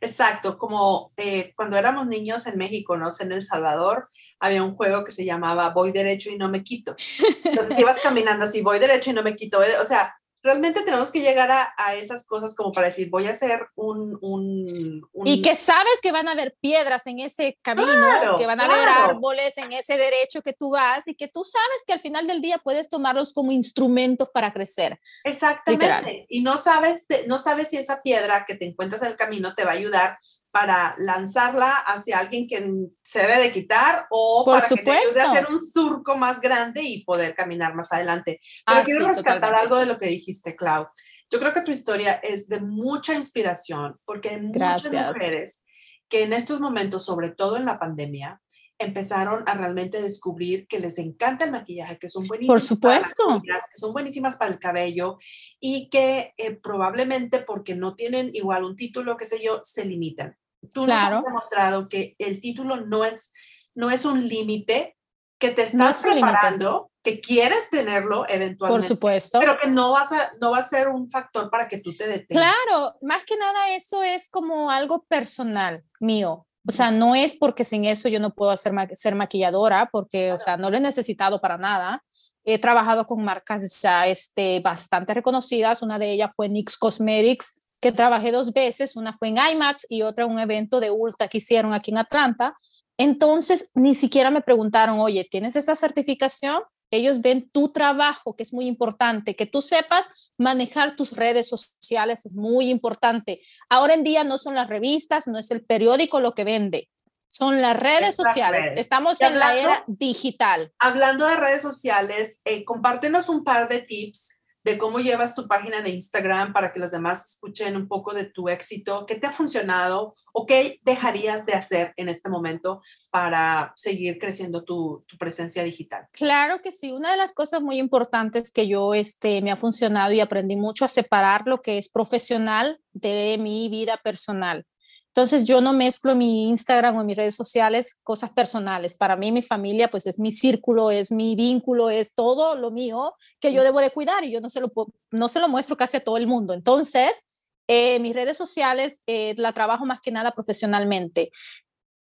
Exacto, 0.00 0.58
como 0.58 1.12
eh, 1.16 1.52
cuando 1.54 1.76
éramos 1.76 2.08
niños 2.08 2.48
en 2.48 2.58
México, 2.58 2.96
¿no? 2.96 3.08
En 3.20 3.30
El 3.30 3.44
Salvador 3.44 4.08
había 4.40 4.64
un 4.64 4.74
juego 4.74 5.04
que 5.04 5.12
se 5.12 5.24
llamaba 5.24 5.68
Voy 5.68 5.92
derecho 5.92 6.28
y 6.30 6.36
no 6.36 6.48
me 6.48 6.64
quito. 6.64 6.96
Entonces 7.44 7.78
ibas 7.78 8.00
caminando 8.00 8.44
así, 8.44 8.62
voy 8.62 8.80
derecho 8.80 9.10
y 9.10 9.12
no 9.12 9.22
me 9.22 9.36
quito. 9.36 9.60
O 9.80 9.84
sea, 9.84 10.12
realmente 10.42 10.82
tenemos 10.82 11.10
que 11.10 11.20
llegar 11.20 11.50
a, 11.50 11.94
esas 11.94 12.26
cosas 12.26 12.54
como 12.56 12.72
para 12.72 12.88
decir, 12.88 13.08
voy 13.10 13.26
a 13.26 13.30
hacer 13.30 13.68
un, 13.76 14.18
un, 14.20 15.08
Y 15.24 15.40
que 15.42 15.54
sabes 15.54 16.00
que 16.02 16.10
van 16.10 16.28
a 16.28 16.32
haber 16.32 16.56
piedras 16.60 17.06
en 17.06 17.20
ese 17.20 17.58
camino, 17.62 18.36
que 18.36 18.46
van 18.46 18.60
a 18.60 18.64
haber 18.64 18.88
árboles 18.88 19.56
en 19.58 19.72
ese 19.72 19.96
derecho 19.96 20.42
que 20.42 20.52
tú 20.52 20.70
vas 20.70 21.06
y 21.06 21.14
que 21.14 21.28
tú 21.28 21.44
sabes 21.44 21.84
que 21.86 21.92
al 21.92 22.00
final 22.00 22.26
del 22.26 22.40
día 22.40 22.58
puedes 22.58 22.88
tomarlos 22.88 23.32
como 23.32 23.52
instrumentos 23.52 24.28
para 24.32 24.52
crecer. 24.52 24.98
Exactamente. 25.24 26.26
Y 26.28 26.42
no 26.42 26.58
sabes, 26.58 27.06
no 27.26 27.38
sabes 27.38 27.68
si 27.68 27.76
esa 27.76 28.02
piedra 28.02 28.44
que 28.46 28.56
te 28.56 28.66
encuentras 28.66 29.02
en 29.02 29.08
el 29.08 29.16
camino 29.16 29.54
te 29.54 29.64
va 29.64 29.70
a 29.70 29.74
ayudar 29.74 30.18
para 30.52 30.94
lanzarla 30.98 31.74
hacia 31.74 32.18
alguien 32.18 32.46
que 32.46 32.62
se 33.02 33.20
debe 33.20 33.40
de 33.40 33.52
quitar 33.52 34.06
o 34.10 34.44
para 34.44 34.64
que 34.64 34.76
te 34.76 34.90
ayude 34.90 35.20
a 35.20 35.30
hacer 35.30 35.46
un 35.50 35.58
surco 35.58 36.16
más 36.16 36.40
grande 36.40 36.82
y 36.82 37.04
poder 37.04 37.34
caminar 37.34 37.74
más 37.74 37.90
adelante. 37.90 38.38
Pero 38.66 38.78
ah, 38.78 38.82
quiero 38.84 39.08
rescatar 39.08 39.54
algo 39.54 39.78
de 39.78 39.86
lo 39.86 39.98
que 39.98 40.06
dijiste, 40.06 40.54
Clau. 40.54 40.86
Yo 41.30 41.40
creo 41.40 41.54
que 41.54 41.62
tu 41.62 41.70
historia 41.70 42.14
es 42.22 42.48
de 42.48 42.60
mucha 42.60 43.14
inspiración 43.14 43.98
porque 44.04 44.28
hay 44.28 44.42
muchas 44.42 44.92
mujeres 44.92 45.64
que 46.10 46.24
en 46.24 46.34
estos 46.34 46.60
momentos, 46.60 47.06
sobre 47.06 47.30
todo 47.30 47.56
en 47.56 47.64
la 47.64 47.78
pandemia, 47.78 48.42
empezaron 48.78 49.44
a 49.46 49.54
realmente 49.54 50.02
descubrir 50.02 50.66
que 50.66 50.80
les 50.80 50.98
encanta 50.98 51.44
el 51.44 51.52
maquillaje, 51.52 51.98
que 51.98 52.10
son 52.10 52.26
buenísimas. 52.26 52.54
Por 52.54 52.60
supuesto. 52.60 53.42
que 53.42 53.80
son 53.80 53.92
buenísimas 53.92 54.36
para 54.36 54.50
el 54.50 54.58
cabello 54.58 55.18
y 55.58 55.88
que 55.88 56.34
eh, 56.36 56.56
probablemente 56.56 57.40
porque 57.40 57.74
no 57.74 57.94
tienen 57.94 58.30
igual 58.34 58.64
un 58.64 58.76
título, 58.76 59.16
qué 59.16 59.24
sé 59.24 59.42
yo, 59.42 59.60
se 59.62 59.84
limitan. 59.84 60.36
Tú 60.72 60.84
claro. 60.84 61.16
nos 61.16 61.18
has 61.18 61.24
demostrado 61.24 61.88
que 61.88 62.14
el 62.18 62.40
título 62.40 62.76
no 62.76 63.04
es, 63.04 63.32
no 63.74 63.90
es 63.90 64.04
un 64.04 64.26
límite, 64.26 64.96
que 65.42 65.50
te 65.50 65.62
estás 65.62 66.02
preparando, 66.02 66.92
que 67.02 67.20
quieres 67.20 67.68
tenerlo 67.68 68.24
eventualmente. 68.28 68.80
Por 68.80 68.82
supuesto. 68.82 69.40
Pero 69.40 69.58
que 69.58 69.68
no, 69.68 69.90
vas 69.90 70.12
a, 70.12 70.30
no 70.40 70.52
va 70.52 70.58
a 70.58 70.62
ser 70.62 70.86
un 70.86 71.10
factor 71.10 71.50
para 71.50 71.66
que 71.66 71.78
tú 71.78 71.92
te 71.92 72.06
detengas. 72.06 72.54
Claro, 72.54 72.94
más 73.02 73.24
que 73.24 73.36
nada 73.36 73.74
eso 73.74 74.04
es 74.04 74.28
como 74.28 74.70
algo 74.70 75.04
personal 75.08 75.82
mío. 75.98 76.46
O 76.64 76.70
sea, 76.70 76.92
no 76.92 77.16
es 77.16 77.34
porque 77.34 77.64
sin 77.64 77.84
eso 77.86 78.08
yo 78.08 78.20
no 78.20 78.34
puedo 78.34 78.52
hacer 78.52 78.72
ser 78.92 79.16
maquilladora, 79.16 79.88
porque, 79.90 80.32
o 80.32 80.38
sea, 80.38 80.56
no 80.56 80.70
lo 80.70 80.76
he 80.76 80.80
necesitado 80.80 81.40
para 81.40 81.58
nada. 81.58 82.04
He 82.44 82.60
trabajado 82.60 83.04
con 83.04 83.24
marcas 83.24 83.80
ya 83.82 84.06
este, 84.06 84.60
bastante 84.60 85.12
reconocidas. 85.12 85.82
Una 85.82 85.98
de 85.98 86.12
ellas 86.12 86.30
fue 86.36 86.48
NYX 86.48 86.78
Cosmetics, 86.78 87.68
que 87.82 87.92
trabajé 87.92 88.30
dos 88.30 88.52
veces, 88.52 88.94
una 88.94 89.12
fue 89.12 89.28
en 89.28 89.38
IMAX 89.38 89.86
y 89.88 90.02
otra 90.02 90.24
en 90.24 90.30
un 90.30 90.38
evento 90.38 90.78
de 90.78 90.92
Ulta 90.92 91.26
que 91.26 91.38
hicieron 91.38 91.74
aquí 91.74 91.90
en 91.90 91.98
Atlanta. 91.98 92.56
Entonces, 92.96 93.70
ni 93.74 93.96
siquiera 93.96 94.30
me 94.30 94.40
preguntaron, 94.40 95.00
oye, 95.00 95.26
¿tienes 95.28 95.56
esa 95.56 95.74
certificación? 95.74 96.62
Ellos 96.92 97.20
ven 97.20 97.50
tu 97.50 97.72
trabajo, 97.72 98.36
que 98.36 98.44
es 98.44 98.52
muy 98.52 98.66
importante, 98.66 99.34
que 99.34 99.46
tú 99.46 99.62
sepas 99.62 100.32
manejar 100.38 100.94
tus 100.94 101.16
redes 101.16 101.48
sociales, 101.48 102.24
es 102.24 102.34
muy 102.34 102.70
importante. 102.70 103.40
Ahora 103.68 103.94
en 103.94 104.04
día 104.04 104.22
no 104.22 104.38
son 104.38 104.54
las 104.54 104.68
revistas, 104.68 105.26
no 105.26 105.38
es 105.38 105.50
el 105.50 105.64
periódico 105.64 106.20
lo 106.20 106.34
que 106.34 106.44
vende, 106.44 106.88
son 107.28 107.60
las 107.62 107.76
redes 107.76 108.14
sociales. 108.14 108.74
Estamos 108.76 109.20
en 109.22 109.40
la 109.40 109.56
era 109.56 109.84
digital. 109.88 110.70
Hablando 110.78 111.26
de 111.26 111.34
redes 111.34 111.62
sociales, 111.62 112.42
eh, 112.44 112.62
compártenos 112.64 113.28
un 113.28 113.42
par 113.42 113.68
de 113.68 113.80
tips 113.80 114.41
de 114.64 114.78
cómo 114.78 114.98
llevas 114.98 115.34
tu 115.34 115.48
página 115.48 115.80
de 115.80 115.90
Instagram 115.90 116.52
para 116.52 116.72
que 116.72 116.80
los 116.80 116.92
demás 116.92 117.34
escuchen 117.34 117.76
un 117.76 117.88
poco 117.88 118.14
de 118.14 118.24
tu 118.24 118.48
éxito, 118.48 119.06
qué 119.06 119.16
te 119.16 119.26
ha 119.26 119.32
funcionado 119.32 120.14
o 120.32 120.46
qué 120.46 120.78
dejarías 120.82 121.46
de 121.46 121.54
hacer 121.54 121.92
en 121.96 122.08
este 122.08 122.28
momento 122.28 122.80
para 123.10 123.72
seguir 123.76 124.18
creciendo 124.18 124.64
tu, 124.64 125.04
presencia 125.18 125.62
digital. 125.62 126.08
Claro 126.12 126.60
que 126.62 126.72
sí, 126.72 126.90
una 126.90 127.10
de 127.12 127.16
las 127.16 127.32
cosas 127.32 127.60
muy 127.60 127.78
importantes 127.78 128.50
que 128.50 128.66
yo 128.66 128.94
este, 128.94 129.42
me 129.42 129.52
ha 129.52 129.56
funcionado 129.56 130.12
y 130.12 130.20
aprendí 130.20 130.56
mucho 130.56 130.84
a 130.84 130.88
separar 130.88 131.46
lo 131.46 131.60
que 131.60 131.78
es 131.78 131.88
profesional 131.88 132.80
de 132.92 133.36
mi 133.38 133.68
vida 133.68 133.98
personal. 133.98 134.66
Entonces 135.14 135.44
yo 135.44 135.60
no 135.60 135.74
mezclo 135.74 136.14
mi 136.14 136.48
Instagram 136.48 136.96
o 136.96 137.04
mis 137.04 137.16
redes 137.16 137.34
sociales 137.34 137.98
cosas 138.02 138.30
personales. 138.30 138.94
Para 138.94 139.14
mí 139.14 139.30
mi 139.30 139.42
familia 139.42 139.88
pues 139.88 140.06
es 140.06 140.18
mi 140.18 140.32
círculo, 140.32 140.90
es 140.90 141.12
mi 141.12 141.36
vínculo, 141.36 141.90
es 141.90 142.14
todo 142.14 142.56
lo 142.56 142.70
mío 142.70 143.12
que 143.38 143.52
yo 143.52 143.62
debo 143.62 143.80
de 143.80 143.90
cuidar 143.90 144.24
y 144.24 144.32
yo 144.32 144.40
no 144.40 144.48
se 144.48 144.60
lo, 144.60 144.72
no 145.10 145.28
se 145.28 145.40
lo 145.40 145.48
muestro 145.48 145.76
casi 145.76 145.98
a 145.98 146.04
todo 146.04 146.16
el 146.16 146.26
mundo. 146.26 146.54
Entonces 146.54 147.24
eh, 147.68 147.98
mis 148.00 148.14
redes 148.14 148.38
sociales 148.38 149.02
eh, 149.06 149.34
la 149.36 149.52
trabajo 149.52 149.84
más 149.84 150.00
que 150.00 150.10
nada 150.10 150.30
profesionalmente. 150.30 151.30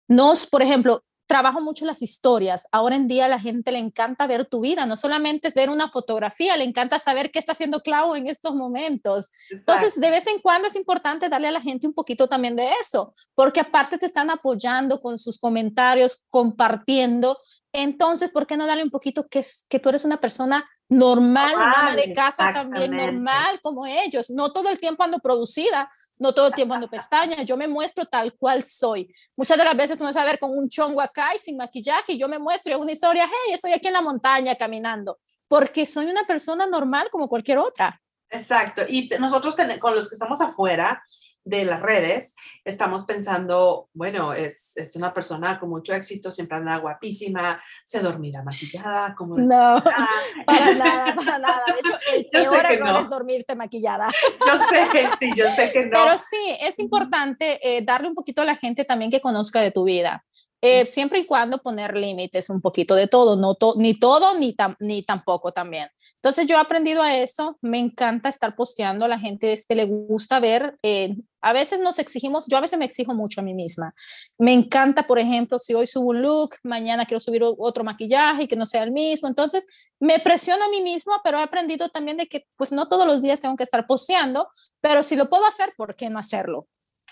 Nos, 0.07 0.47
por 0.47 0.63
ejemplo, 0.63 1.03
trabajo 1.27 1.61
mucho 1.61 1.85
las 1.85 2.01
historias. 2.01 2.67
Ahora 2.71 2.95
en 2.95 3.07
día 3.07 3.25
a 3.25 3.29
la 3.29 3.39
gente 3.39 3.71
le 3.71 3.79
encanta 3.79 4.27
ver 4.27 4.45
tu 4.45 4.61
vida, 4.61 4.85
no 4.85 4.97
solamente 4.97 5.47
es 5.47 5.53
ver 5.53 5.69
una 5.69 5.87
fotografía, 5.87 6.57
le 6.57 6.63
encanta 6.63 6.99
saber 6.99 7.31
qué 7.31 7.39
está 7.39 7.53
haciendo 7.53 7.81
Clau 7.81 8.15
en 8.15 8.27
estos 8.27 8.55
momentos. 8.55 9.29
Entonces, 9.49 9.99
de 9.99 10.09
vez 10.09 10.27
en 10.27 10.39
cuando 10.39 10.67
es 10.67 10.75
importante 10.75 11.29
darle 11.29 11.47
a 11.47 11.51
la 11.51 11.61
gente 11.61 11.87
un 11.87 11.93
poquito 11.93 12.27
también 12.27 12.55
de 12.55 12.69
eso, 12.81 13.11
porque 13.33 13.59
aparte 13.59 13.97
te 13.97 14.05
están 14.05 14.29
apoyando 14.29 14.99
con 14.99 15.17
sus 15.17 15.39
comentarios, 15.39 16.23
compartiendo. 16.29 17.37
Entonces, 17.73 18.31
¿por 18.31 18.47
qué 18.47 18.57
no 18.57 18.67
darle 18.67 18.83
un 18.83 18.91
poquito 18.91 19.27
que, 19.27 19.43
que 19.67 19.79
tú 19.79 19.89
eres 19.89 20.05
una 20.05 20.21
persona 20.21 20.65
normal, 20.87 21.55
una 21.55 21.95
de 21.95 22.13
casa 22.13 22.53
también 22.53 22.91
normal 22.91 23.59
como 23.61 23.85
ellos. 23.85 24.29
No 24.29 24.51
todo 24.51 24.69
el 24.69 24.79
tiempo 24.79 25.03
ando 25.03 25.19
producida, 25.19 25.89
no 26.17 26.33
todo 26.33 26.47
el 26.47 26.53
tiempo 26.53 26.73
ando 26.73 26.89
pestaña, 26.89 27.43
yo 27.43 27.57
me 27.57 27.67
muestro 27.67 28.05
tal 28.05 28.33
cual 28.33 28.63
soy. 28.63 29.13
Muchas 29.35 29.57
de 29.57 29.63
las 29.63 29.75
veces 29.75 29.99
me 29.99 30.05
vas 30.05 30.15
a 30.15 30.25
ver 30.25 30.39
con 30.39 30.51
un 30.51 30.69
chongo 30.69 31.01
acá 31.01 31.35
y 31.35 31.39
sin 31.39 31.57
maquillaje 31.57 32.13
y 32.13 32.19
yo 32.19 32.27
me 32.27 32.39
muestro 32.39 32.73
y 32.73 32.75
una 32.75 32.91
historia, 32.91 33.25
hey, 33.25 33.53
estoy 33.53 33.73
aquí 33.73 33.87
en 33.87 33.93
la 33.93 34.01
montaña 34.01 34.55
caminando, 34.55 35.19
porque 35.47 35.85
soy 35.85 36.05
una 36.05 36.25
persona 36.25 36.65
normal 36.67 37.09
como 37.11 37.27
cualquier 37.27 37.57
otra. 37.57 38.01
Exacto, 38.29 38.83
y 38.87 39.09
nosotros 39.19 39.55
con 39.79 39.95
los 39.95 40.09
que 40.09 40.15
estamos 40.15 40.41
afuera, 40.41 41.01
de 41.45 41.63
las 41.63 41.79
redes, 41.79 42.35
estamos 42.63 43.05
pensando, 43.05 43.87
bueno, 43.93 44.33
es, 44.33 44.75
es, 44.75 44.95
una 44.95 45.13
persona 45.13 45.59
con 45.59 45.69
mucho 45.69 45.93
éxito, 45.93 46.31
siempre 46.31 46.57
anda 46.57 46.77
guapísima, 46.77 47.61
se 47.85 47.99
dormirá 47.99 48.41
maquillada, 48.41 49.13
como 49.15 49.37
No, 49.37 49.45
para 50.45 50.73
nada, 50.73 51.13
para 51.13 51.37
nada. 51.37 51.63
De 51.67 51.73
hecho, 51.73 51.99
el 52.13 52.25
peor 52.31 52.65
error 52.65 52.99
es 52.99 53.09
dormirte 53.09 53.55
maquillada. 53.55 54.07
Yo 54.39 54.57
sé, 54.67 55.09
sí, 55.19 55.33
yo 55.35 55.45
sé 55.51 55.71
que 55.71 55.85
no. 55.85 55.91
Pero 55.91 56.17
sí, 56.17 56.57
es 56.61 56.79
importante 56.79 57.59
eh, 57.61 57.83
darle 57.83 58.07
un 58.07 58.15
poquito 58.15 58.41
a 58.41 58.45
la 58.45 58.55
gente 58.55 58.83
también 58.83 59.11
que 59.11 59.21
conozca 59.21 59.61
de 59.61 59.69
tu 59.69 59.83
vida. 59.83 60.25
Eh, 60.67 60.87
siempre 60.87 61.19
y 61.19 61.27
cuando 61.27 61.59
poner 61.59 61.95
límites 61.95 62.49
un 62.49 62.59
poquito 62.59 62.95
de 62.95 63.05
todo, 63.07 63.35
no 63.35 63.55
ni 63.77 63.99
todo 63.99 64.35
ni, 64.35 64.55
ni 64.79 65.03
tampoco 65.03 65.51
también. 65.51 65.89
Entonces 66.15 66.47
yo 66.47 66.55
he 66.55 66.59
aprendido 66.59 67.03
a 67.03 67.15
eso, 67.15 67.59
me 67.61 67.77
encanta 67.77 68.29
estar 68.29 68.55
posteando, 68.55 69.05
a 69.05 69.07
la 69.07 69.19
gente 69.19 69.53
este, 69.53 69.75
le 69.75 69.85
gusta 69.85 70.39
ver, 70.39 70.75
eh, 70.81 71.17
a 71.41 71.53
veces 71.53 71.79
nos 71.81 71.99
exigimos, 71.99 72.47
yo 72.47 72.57
a 72.57 72.61
veces 72.61 72.79
me 72.79 72.85
exijo 72.85 73.13
mucho 73.13 73.41
a 73.41 73.43
mí 73.43 73.53
misma. 73.53 73.93
Me 74.39 74.53
encanta, 74.53 75.05
por 75.05 75.19
ejemplo, 75.19 75.59
si 75.59 75.75
hoy 75.75 75.85
subo 75.85 76.09
un 76.09 76.23
look, 76.23 76.55
mañana 76.63 77.05
quiero 77.05 77.19
subir 77.19 77.43
otro 77.43 77.83
maquillaje 77.83 78.45
y 78.45 78.47
que 78.47 78.55
no 78.55 78.65
sea 78.65 78.81
el 78.81 78.91
mismo, 78.91 79.27
entonces 79.27 79.67
me 79.99 80.17
presiono 80.17 80.65
a 80.65 80.69
mí 80.69 80.81
misma, 80.81 81.21
pero 81.23 81.37
he 81.37 81.43
aprendido 81.43 81.89
también 81.89 82.17
de 82.17 82.25
que 82.25 82.47
pues 82.55 82.71
no 82.71 82.87
todos 82.87 83.05
los 83.05 83.21
días 83.21 83.39
tengo 83.39 83.55
que 83.55 83.63
estar 83.63 83.85
posteando, 83.85 84.47
pero 84.81 85.03
si 85.03 85.15
lo 85.15 85.29
puedo 85.29 85.45
hacer, 85.45 85.73
¿por 85.77 85.95
qué 85.95 86.09
no 86.09 86.17
hacerlo? 86.17 86.67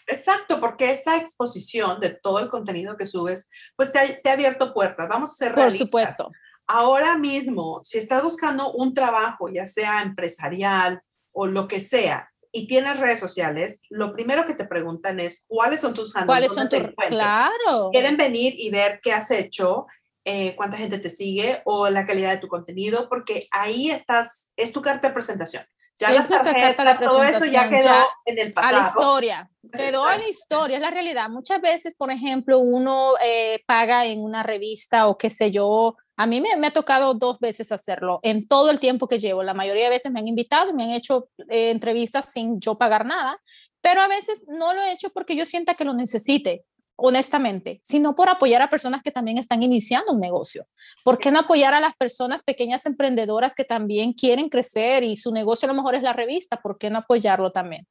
Exacto, 0.08 0.60
porque 0.60 0.92
esa 0.92 1.18
exposición 1.18 2.00
de 2.00 2.10
todo 2.10 2.40
el 2.40 2.50
contenido 2.50 2.98
que 2.98 3.06
subes, 3.06 3.50
pues 3.76 3.92
te 3.92 4.00
ha, 4.00 4.34
abierto 4.34 4.74
puertas. 4.74 5.08
Vamos 5.08 5.32
a 5.32 5.36
ser 5.36 5.56
Por 5.56 5.72
supuesto. 5.72 6.32
Ahora 6.66 7.18
mismo, 7.18 7.82
si 7.84 7.98
estás 7.98 8.24
buscando 8.24 8.72
un 8.72 8.94
trabajo, 8.94 9.50
ya 9.50 9.66
sea 9.66 10.02
empresarial 10.02 11.02
o 11.34 11.46
lo 11.46 11.68
que 11.68 11.80
sea, 11.80 12.30
y 12.56 12.68
tienes 12.68 13.00
redes 13.00 13.20
sociales, 13.20 13.82
lo 13.90 14.14
primero 14.14 14.46
que 14.46 14.54
te 14.54 14.66
preguntan 14.66 15.20
es 15.20 15.44
cuáles 15.48 15.82
son 15.82 15.94
tus 15.94 16.16
handles. 16.16 16.28
¿Cuáles 16.28 16.54
son 16.54 16.70
tus? 16.70 16.80
Claro. 17.08 17.90
Quieren 17.92 18.16
venir 18.16 18.54
y 18.56 18.70
ver 18.70 19.00
qué 19.02 19.12
has 19.12 19.32
hecho, 19.32 19.88
eh, 20.24 20.56
cuánta 20.56 20.78
gente 20.78 21.00
te 21.00 21.10
sigue 21.10 21.62
o 21.66 21.90
la 21.90 22.06
calidad 22.06 22.30
de 22.30 22.38
tu 22.38 22.48
contenido, 22.48 23.10
porque 23.10 23.48
ahí 23.50 23.90
estás, 23.90 24.52
es 24.56 24.72
tu 24.72 24.84
carta 24.84 25.08
de 25.08 25.14
presentación. 25.16 25.66
Ya 26.00 26.10
es 26.14 26.30
nuestra 26.30 26.54
carta 26.54 26.84
de 26.84 26.96
presentación. 26.96 27.10
Todo 27.10 27.24
eso 27.24 27.46
ya 27.46 27.70
quedó 27.70 28.08
en 28.26 28.40
el 28.40 28.54
pasado. 28.54 28.76
A 28.76 28.80
la 28.82 28.88
historia. 28.88 29.50
Quedó 29.72 30.12
en 30.12 30.22
la 30.22 30.28
historia, 30.28 30.76
es 30.78 30.82
la 30.82 30.92
realidad. 30.92 31.30
Muchas 31.30 31.62
veces, 31.62 31.94
por 31.96 32.12
ejemplo, 32.12 32.60
uno 32.60 33.14
eh, 33.24 33.64
paga 33.66 34.06
en 34.06 34.22
una 34.22 34.44
revista 34.44 35.08
o 35.08 35.18
qué 35.18 35.30
sé 35.30 35.52
yo. 35.52 35.96
A 36.18 36.28
mí 36.28 36.42
me, 36.42 36.56
me, 36.58 36.68
ha 36.68 36.72
tocado 36.72 37.14
dos 37.14 37.40
veces 37.40 37.72
hacerlo 37.72 38.20
en 38.24 38.48
todo 38.48 38.70
el 38.70 38.80
tiempo 38.80 39.08
que 39.08 39.20
llevo. 39.20 39.42
La 39.44 39.54
mayoría 39.54 39.86
de 39.86 39.90
veces 39.92 40.12
me 40.12 40.20
han 40.20 40.28
invitado, 40.28 40.74
me 40.74 40.84
han 40.84 40.92
hecho 40.92 41.30
eh, 41.50 41.72
entrevistas 41.72 42.32
sin 42.32 42.60
yo 42.60 42.78
pagar 42.78 43.06
nada, 43.06 43.40
pero 43.82 44.02
a 44.02 44.08
veces 44.08 44.46
no 44.48 44.74
lo 44.74 44.82
he 44.82 44.92
hecho 44.92 45.10
porque 45.10 45.36
yo 45.36 45.46
sienta 45.46 45.76
que 45.76 45.86
lo 45.86 45.94
necesite 45.94 46.66
honestamente, 47.06 47.82
sino 47.84 48.16
por 48.16 48.30
apoyar 48.30 48.62
a 48.62 48.70
personas 48.70 49.04
que 49.04 49.12
también 49.12 49.38
están 49.38 49.62
iniciando 49.62 50.14
un 50.14 50.22
negocio. 50.22 50.66
¿Por 51.04 51.18
qué 51.18 51.32
no 51.32 51.40
apoyar 51.40 51.74
a 51.74 51.82
las 51.82 51.94
personas 51.98 52.42
pequeñas 52.44 52.86
emprendedoras 52.86 53.54
que 53.56 53.66
también 53.66 54.14
quieren 54.14 54.48
crecer 54.48 55.04
y 55.04 55.18
su 55.18 55.34
negocio 55.34 55.66
a 55.66 55.74
lo 55.74 55.76
mejor 55.76 55.96
es 55.96 56.02
la 56.02 56.14
revista? 56.14 56.62
¿Por 56.62 56.78
qué 56.78 56.90
no 56.90 57.00
apoyarlo 57.00 57.52
también? 57.52 57.86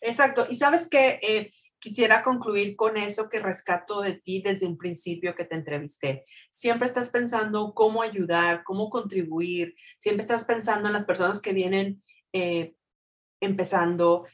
Exacto. 0.00 0.46
Y 0.48 0.54
sabes 0.54 0.88
que 0.88 1.18
eh, 1.22 1.52
quisiera 1.80 2.22
concluir 2.22 2.76
con 2.76 2.96
eso 2.96 3.28
que 3.28 3.40
rescato 3.40 4.00
de 4.00 4.12
ti 4.12 4.40
desde 4.40 4.66
un 4.66 4.78
principio 4.78 5.34
que 5.34 5.44
te 5.44 5.56
entrevisté. 5.56 6.24
Siempre 6.48 6.86
estás 6.86 7.10
pensando 7.10 7.74
cómo 7.74 8.00
ayudar, 8.00 8.62
cómo 8.62 8.90
contribuir, 8.90 9.74
siempre 9.98 10.22
estás 10.22 10.44
pensando 10.44 10.86
en 10.86 10.92
las 10.92 11.04
personas 11.04 11.42
que 11.42 11.52
vienen 11.52 12.00
eh, 12.32 12.76
empezando. 13.40 14.24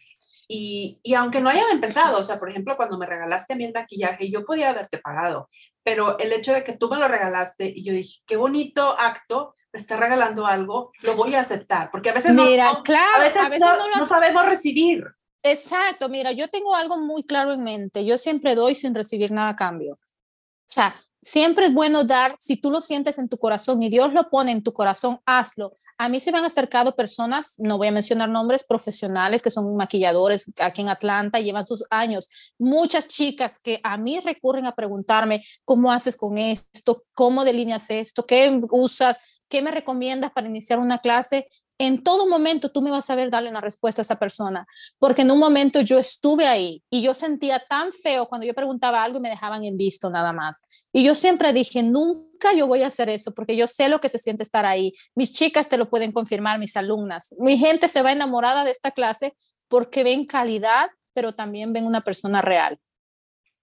Y, 0.51 0.99
y, 1.03 1.13
aunque 1.13 1.43
no 1.43 1.51
hayan 1.51 1.71
empezado, 1.71 2.19
o 2.19 2.23
sea, 2.23 2.39
por 2.39 2.49
ejemplo, 2.49 2.77
cuando 2.77 2.97
me 2.97 3.05
regalaste 3.05 3.53
a 3.53 3.57
mí 3.57 3.65
el 3.65 3.73
maquillaje, 3.75 4.31
yo 4.31 4.47
podía 4.47 4.71
haberte 4.71 4.97
pagado, 4.97 5.51
pero 5.85 6.19
el 6.19 6.33
hecho 6.33 6.55
de 6.55 6.65
que 6.65 6.73
tú 6.73 6.89
me 6.89 6.99
lo 6.99 7.07
regalaste 7.07 7.71
y 7.75 7.85
yo 7.85 7.93
dije, 7.93 8.21
qué 8.27 8.37
bonito 8.37 8.99
acto, 8.99 9.55
me 9.73 9.79
está 9.79 9.99
regalando 9.99 10.47
algo, 10.47 10.93
lo 11.03 11.17
voy 11.17 11.35
a 11.35 11.41
aceptar, 11.41 11.91
porque 11.91 12.09
a 12.09 12.15
veces, 12.15 12.33
Mira, 12.33 12.73
no, 12.73 12.83
claro, 12.83 13.17
a 13.17 13.25
veces, 13.25 13.43
a 13.43 13.49
veces 13.51 13.61
no, 13.61 13.77
no 13.77 13.89
lo 13.89 13.97
no 13.97 14.07
sabemos 14.07 14.47
recibir. 14.47 15.05
Exacto, 15.43 16.09
mira, 16.09 16.33
yo 16.33 16.49
tengo 16.49 16.75
algo 16.75 16.99
muy 16.99 17.23
claro 17.23 17.53
en 17.53 17.63
mente. 17.63 18.05
Yo 18.05 18.19
siempre 18.19 18.55
doy 18.55 18.75
sin 18.75 18.95
recibir 18.95 19.31
nada 19.31 19.51
a 19.51 19.57
cambio. 19.57 19.95
O 19.95 20.71
sea, 20.71 20.97
siempre 21.21 21.67
es 21.67 21.75
bueno 21.75 22.05
dar, 22.05 22.35
si 22.39 22.57
tú 22.57 22.71
lo 22.71 22.81
sientes 22.81 23.19
en 23.19 23.29
tu 23.29 23.39
corazón 23.39 23.83
y 23.83 23.89
Dios 23.89 24.13
lo 24.13 24.29
pone 24.31 24.53
en 24.53 24.63
tu 24.63 24.73
corazón, 24.73 25.21
hazlo. 25.27 25.73
A 25.97 26.09
mí 26.09 26.21
se 26.21 26.33
me 26.33 26.39
han 26.39 26.45
acercado 26.45 26.95
personas, 26.95 27.55
no 27.59 27.79
voy 27.79 27.89
a 27.89 27.93
mencionar 27.93 28.29
nombres, 28.29 28.65
profesionales 28.65 29.43
que 29.43 29.51
son 29.51 29.77
maquilladores 29.77 30.53
aquí 30.61 30.83
en 30.83 30.89
Atlanta, 30.89 31.41
llevan 31.41 31.67
sus 31.67 31.85
años. 31.91 32.53
Muchas 32.59 33.07
chicas 33.07 33.59
que 33.59 33.81
a 33.83 33.97
mí 33.97 34.21
recurren 34.21 34.67
a 34.67 34.75
preguntarme, 34.75 35.43
¿cómo 35.65 35.93
haces 35.93 36.17
con 36.17 36.39
esto? 36.39 37.05
¿Cómo 37.15 37.45
delineas 37.45 37.91
esto? 37.91 38.27
¿Qué 38.27 38.61
usas? 38.71 39.41
¿Qué 39.49 39.63
me 39.63 39.71
recomiendas 39.71 40.31
para 40.33 40.47
iniciar 40.47 40.79
una 40.79 40.99
clase? 40.99 41.49
En 41.79 42.03
todo 42.03 42.27
momento 42.27 42.71
tú 42.71 42.83
me 42.83 42.91
vas 42.91 43.09
a 43.09 43.15
ver 43.15 43.31
darle 43.31 43.51
una 43.51 43.61
respuesta 43.61 44.03
a 44.03 44.05
esa 44.05 44.19
persona, 44.19 44.67
porque 44.99 45.23
en 45.23 45.31
un 45.31 45.39
momento 45.39 45.81
yo 45.81 45.99
estuve 45.99 46.47
ahí 46.47 46.83
y 46.91 47.03
yo 47.03 47.15
sentía 47.15 47.61
tan 47.61 47.93
feo 47.93 48.27
cuando 48.27 48.47
yo 48.47 48.55
preguntaba 48.55 49.03
algo 49.03 49.19
y 49.19 49.23
me 49.23 49.31
dejaban 49.31 49.65
en 49.65 49.77
visto 49.77 50.11
nada 50.11 50.33
más. 50.33 50.63
Y 50.93 51.05
yo 51.05 51.15
siempre 51.15 51.53
dije, 51.53 51.83
nunca 51.85 52.53
yo 52.53 52.67
voy 52.67 52.83
a 52.83 52.89
hacer 52.89 53.09
eso, 53.09 53.33
porque 53.33 53.57
yo 53.57 53.69
sé 53.69 53.89
lo 53.89 54.01
que 54.01 54.09
se 54.09 54.19
siente 54.19 54.43
estar 54.43 54.67
ahí. 54.67 54.93
Mis 55.15 55.35
chicas 55.35 55.69
te 55.69 55.79
lo 55.79 55.89
pueden 55.89 56.13
confirmar, 56.13 56.59
mis 56.59 56.77
alumnas. 56.77 57.35
Mi 57.39 57.57
gente 57.57 57.87
se 57.89 58.03
va 58.03 58.13
enamorada 58.13 58.65
de 58.65 58.73
esta 58.73 58.91
clase 58.91 59.37
porque 59.69 60.03
ven 60.03 60.27
calidad, 60.27 60.91
pero 61.15 61.33
también 61.33 61.73
ven 61.73 61.87
una 61.87 62.01
persona 62.01 62.43
real. 62.43 62.81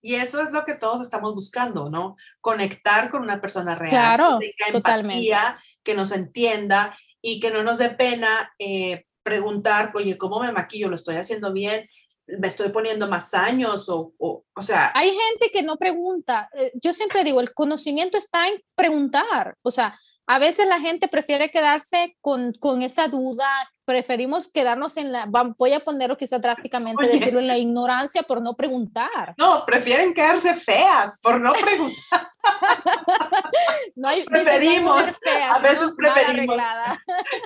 Y 0.02 0.14
eso 0.14 0.40
es 0.40 0.52
lo 0.52 0.66
que 0.66 0.76
todos 0.76 1.02
estamos 1.02 1.34
buscando, 1.34 1.90
¿no? 1.90 2.16
Conectar 2.40 3.10
con 3.10 3.24
una 3.24 3.42
persona 3.42 3.74
real. 3.74 3.90
Claro, 3.90 4.38
que 4.40 4.54
tenga 4.56 4.72
totalmente. 4.72 5.28
Empatía, 5.28 5.58
que 5.82 5.96
nos 5.96 6.12
entienda 6.12 6.96
y 7.28 7.40
que 7.40 7.50
no 7.50 7.64
nos 7.64 7.80
dé 7.80 7.90
pena 7.90 8.54
eh, 8.60 9.06
preguntar, 9.24 9.92
oye, 9.96 10.16
¿cómo 10.16 10.40
me 10.40 10.52
maquillo? 10.52 10.90
¿Lo 10.90 10.96
estoy 10.96 11.16
haciendo 11.16 11.52
bien? 11.52 11.90
¿Me 12.28 12.48
estoy 12.48 12.70
poniendo 12.70 13.08
más 13.08 13.34
años? 13.34 13.90
O, 13.90 14.14
o, 14.20 14.46
o 14.56 14.62
sea... 14.62 14.92
Hay 14.94 15.10
gente 15.10 15.50
que 15.52 15.64
no 15.64 15.76
pregunta. 15.76 16.48
Eh, 16.54 16.72
yo 16.76 16.94
siempre 16.94 17.24
digo, 17.24 17.42
el 17.42 17.52
conocimiento 17.52 18.20
está 18.20 18.48
en 18.48 18.62
preguntar. 18.76 19.56
O 19.64 19.72
sea, 19.72 19.98
a 20.28 20.40
veces 20.40 20.68
la 20.68 20.80
gente 20.80 21.08
prefiere 21.08 21.52
quedarse 21.52 22.18
con, 22.22 22.54
con 22.54 22.82
esa 22.82 23.08
duda, 23.08 23.48
preferimos 23.86 24.52
quedarnos 24.52 24.98
en 24.98 25.12
la, 25.12 25.28
voy 25.28 25.74
a 25.74 25.80
ponerlo 25.80 26.18
quizá 26.18 26.40
drásticamente, 26.40 27.06
Oye. 27.06 27.20
decirlo 27.20 27.40
en 27.40 27.48
la 27.48 27.58
ignorancia 27.58 28.24
por 28.24 28.42
no 28.42 28.56
preguntar. 28.56 29.36
No, 29.38 29.64
prefieren 29.66 30.14
quedarse 30.14 30.56
feas 30.56 31.20
por 31.22 31.40
no 31.40 31.54
preguntar. 31.54 32.30
no 33.96 34.10
hay, 34.10 34.24
preferimos, 34.26 35.04
feas, 35.24 35.58
a 35.58 35.60
veces 35.60 35.90
¿no? 35.90 35.96
preferimos. 35.96 36.58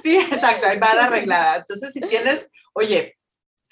Sí, 0.01 0.15
exacto, 0.17 0.67
hay 0.67 0.79
mal 0.79 0.99
arreglada. 0.99 1.57
Entonces, 1.57 1.91
si 1.91 1.99
tienes, 2.01 2.49
oye, 2.73 3.18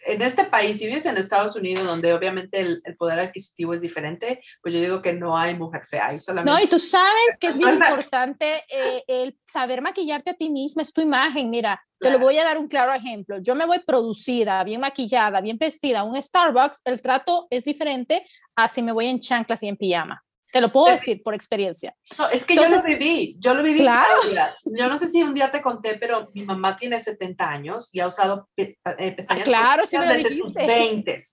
en 0.05 0.21
este 0.21 0.43
país, 0.45 0.77
si 0.77 0.87
vives 0.87 1.05
en 1.05 1.17
Estados 1.17 1.55
Unidos, 1.55 1.85
donde 1.85 2.13
obviamente 2.13 2.59
el, 2.59 2.81
el, 2.85 2.95
poder 2.95 3.19
adquisitivo 3.19 3.73
es 3.73 3.81
diferente, 3.81 4.41
pues 4.61 4.73
yo 4.73 4.79
digo 4.79 5.01
que 5.01 5.13
no 5.13 5.37
hay 5.37 5.55
mujer 5.55 5.85
fea, 5.85 6.07
hay 6.07 6.19
solamente... 6.19 6.51
No, 6.51 6.63
y 6.63 6.67
tú 6.67 6.79
sabes 6.79 7.37
que 7.39 7.47
es 7.47 7.57
bien 7.57 7.73
importante 7.73 8.63
eh, 8.69 9.03
el 9.07 9.37
saber 9.43 9.81
maquillarte 9.81 10.31
a 10.31 10.33
ti 10.33 10.49
misma, 10.49 10.81
es 10.81 10.93
tu 10.93 11.01
imagen, 11.01 11.49
mira, 11.49 11.83
te 11.99 12.11
lo 12.11 12.19
voy 12.19 12.37
a 12.37 12.43
dar 12.43 12.59
un 12.59 12.67
claro 12.67 12.93
ejemplo. 12.93 13.39
Yo 13.41 13.55
me 13.55 13.65
voy 13.65 13.79
producida, 13.79 14.63
bien 14.63 14.81
maquillada, 14.81 15.41
bien 15.41 15.57
vestida 15.57 16.01
a 16.01 16.03
un 16.03 16.21
Starbucks, 16.21 16.81
el 16.85 17.01
trato 17.01 17.47
es 17.49 17.63
diferente 17.63 18.23
a 18.55 18.67
si 18.67 18.83
me 18.83 18.91
voy 18.91 19.07
en 19.07 19.19
chanclas 19.19 19.63
y 19.63 19.67
en 19.67 19.77
pijama. 19.77 20.23
Te 20.51 20.61
lo 20.61 20.71
puedo 20.71 20.87
decir 20.87 21.21
por 21.23 21.33
experiencia. 21.33 21.95
No, 22.17 22.29
es 22.29 22.45
que 22.45 22.53
Entonces, 22.53 22.81
yo 22.81 22.87
lo 22.89 22.97
viví, 22.97 23.35
yo 23.39 23.53
lo 23.53 23.63
viví. 23.63 23.79
Claro. 23.79 24.17
Yo 24.65 24.87
no 24.87 24.97
sé 24.97 25.09
si 25.09 25.21
un 25.21 25.33
día 25.33 25.51
te 25.51 25.61
conté, 25.61 25.95
pero 25.95 26.29
mi 26.33 26.43
mamá 26.43 26.75
tiene 26.75 26.99
70 26.99 27.49
años 27.49 27.89
y 27.91 27.99
ha 27.99 28.07
usado 28.07 28.49
pe 28.55 28.77
eh, 28.97 29.11
pestañas 29.11 29.43
ah, 29.43 29.45
claro, 29.45 29.85
sí 29.85 29.97
me 29.97 30.05
lo 30.05 30.13
desde 30.13 30.29
dijiste. 30.29 30.59
sus 30.59 30.67
20. 30.67 31.23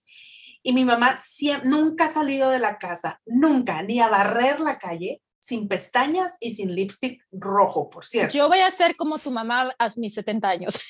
Y 0.65 0.73
mi 0.73 0.85
mamá 0.85 1.17
siempre, 1.17 1.69
nunca 1.69 2.07
ha 2.07 2.09
salido 2.09 2.51
de 2.51 2.59
la 2.59 2.79
casa, 2.79 3.21
nunca, 3.27 3.83
ni 3.83 4.01
a 4.01 4.09
barrer 4.09 4.61
la 4.61 4.79
calle 4.79 5.21
sin 5.39 5.69
pestañas 5.69 6.39
y 6.41 6.53
sin 6.55 6.75
lipstick 6.75 7.23
rojo, 7.31 7.91
por 7.91 8.07
cierto. 8.07 8.35
Yo 8.35 8.49
voy 8.49 8.61
a 8.61 8.71
ser 8.71 8.97
como 8.97 9.19
tu 9.19 9.31
mamá 9.31 9.75
a 9.79 9.91
mis 9.97 10.15
70 10.15 10.49
años. 10.49 10.81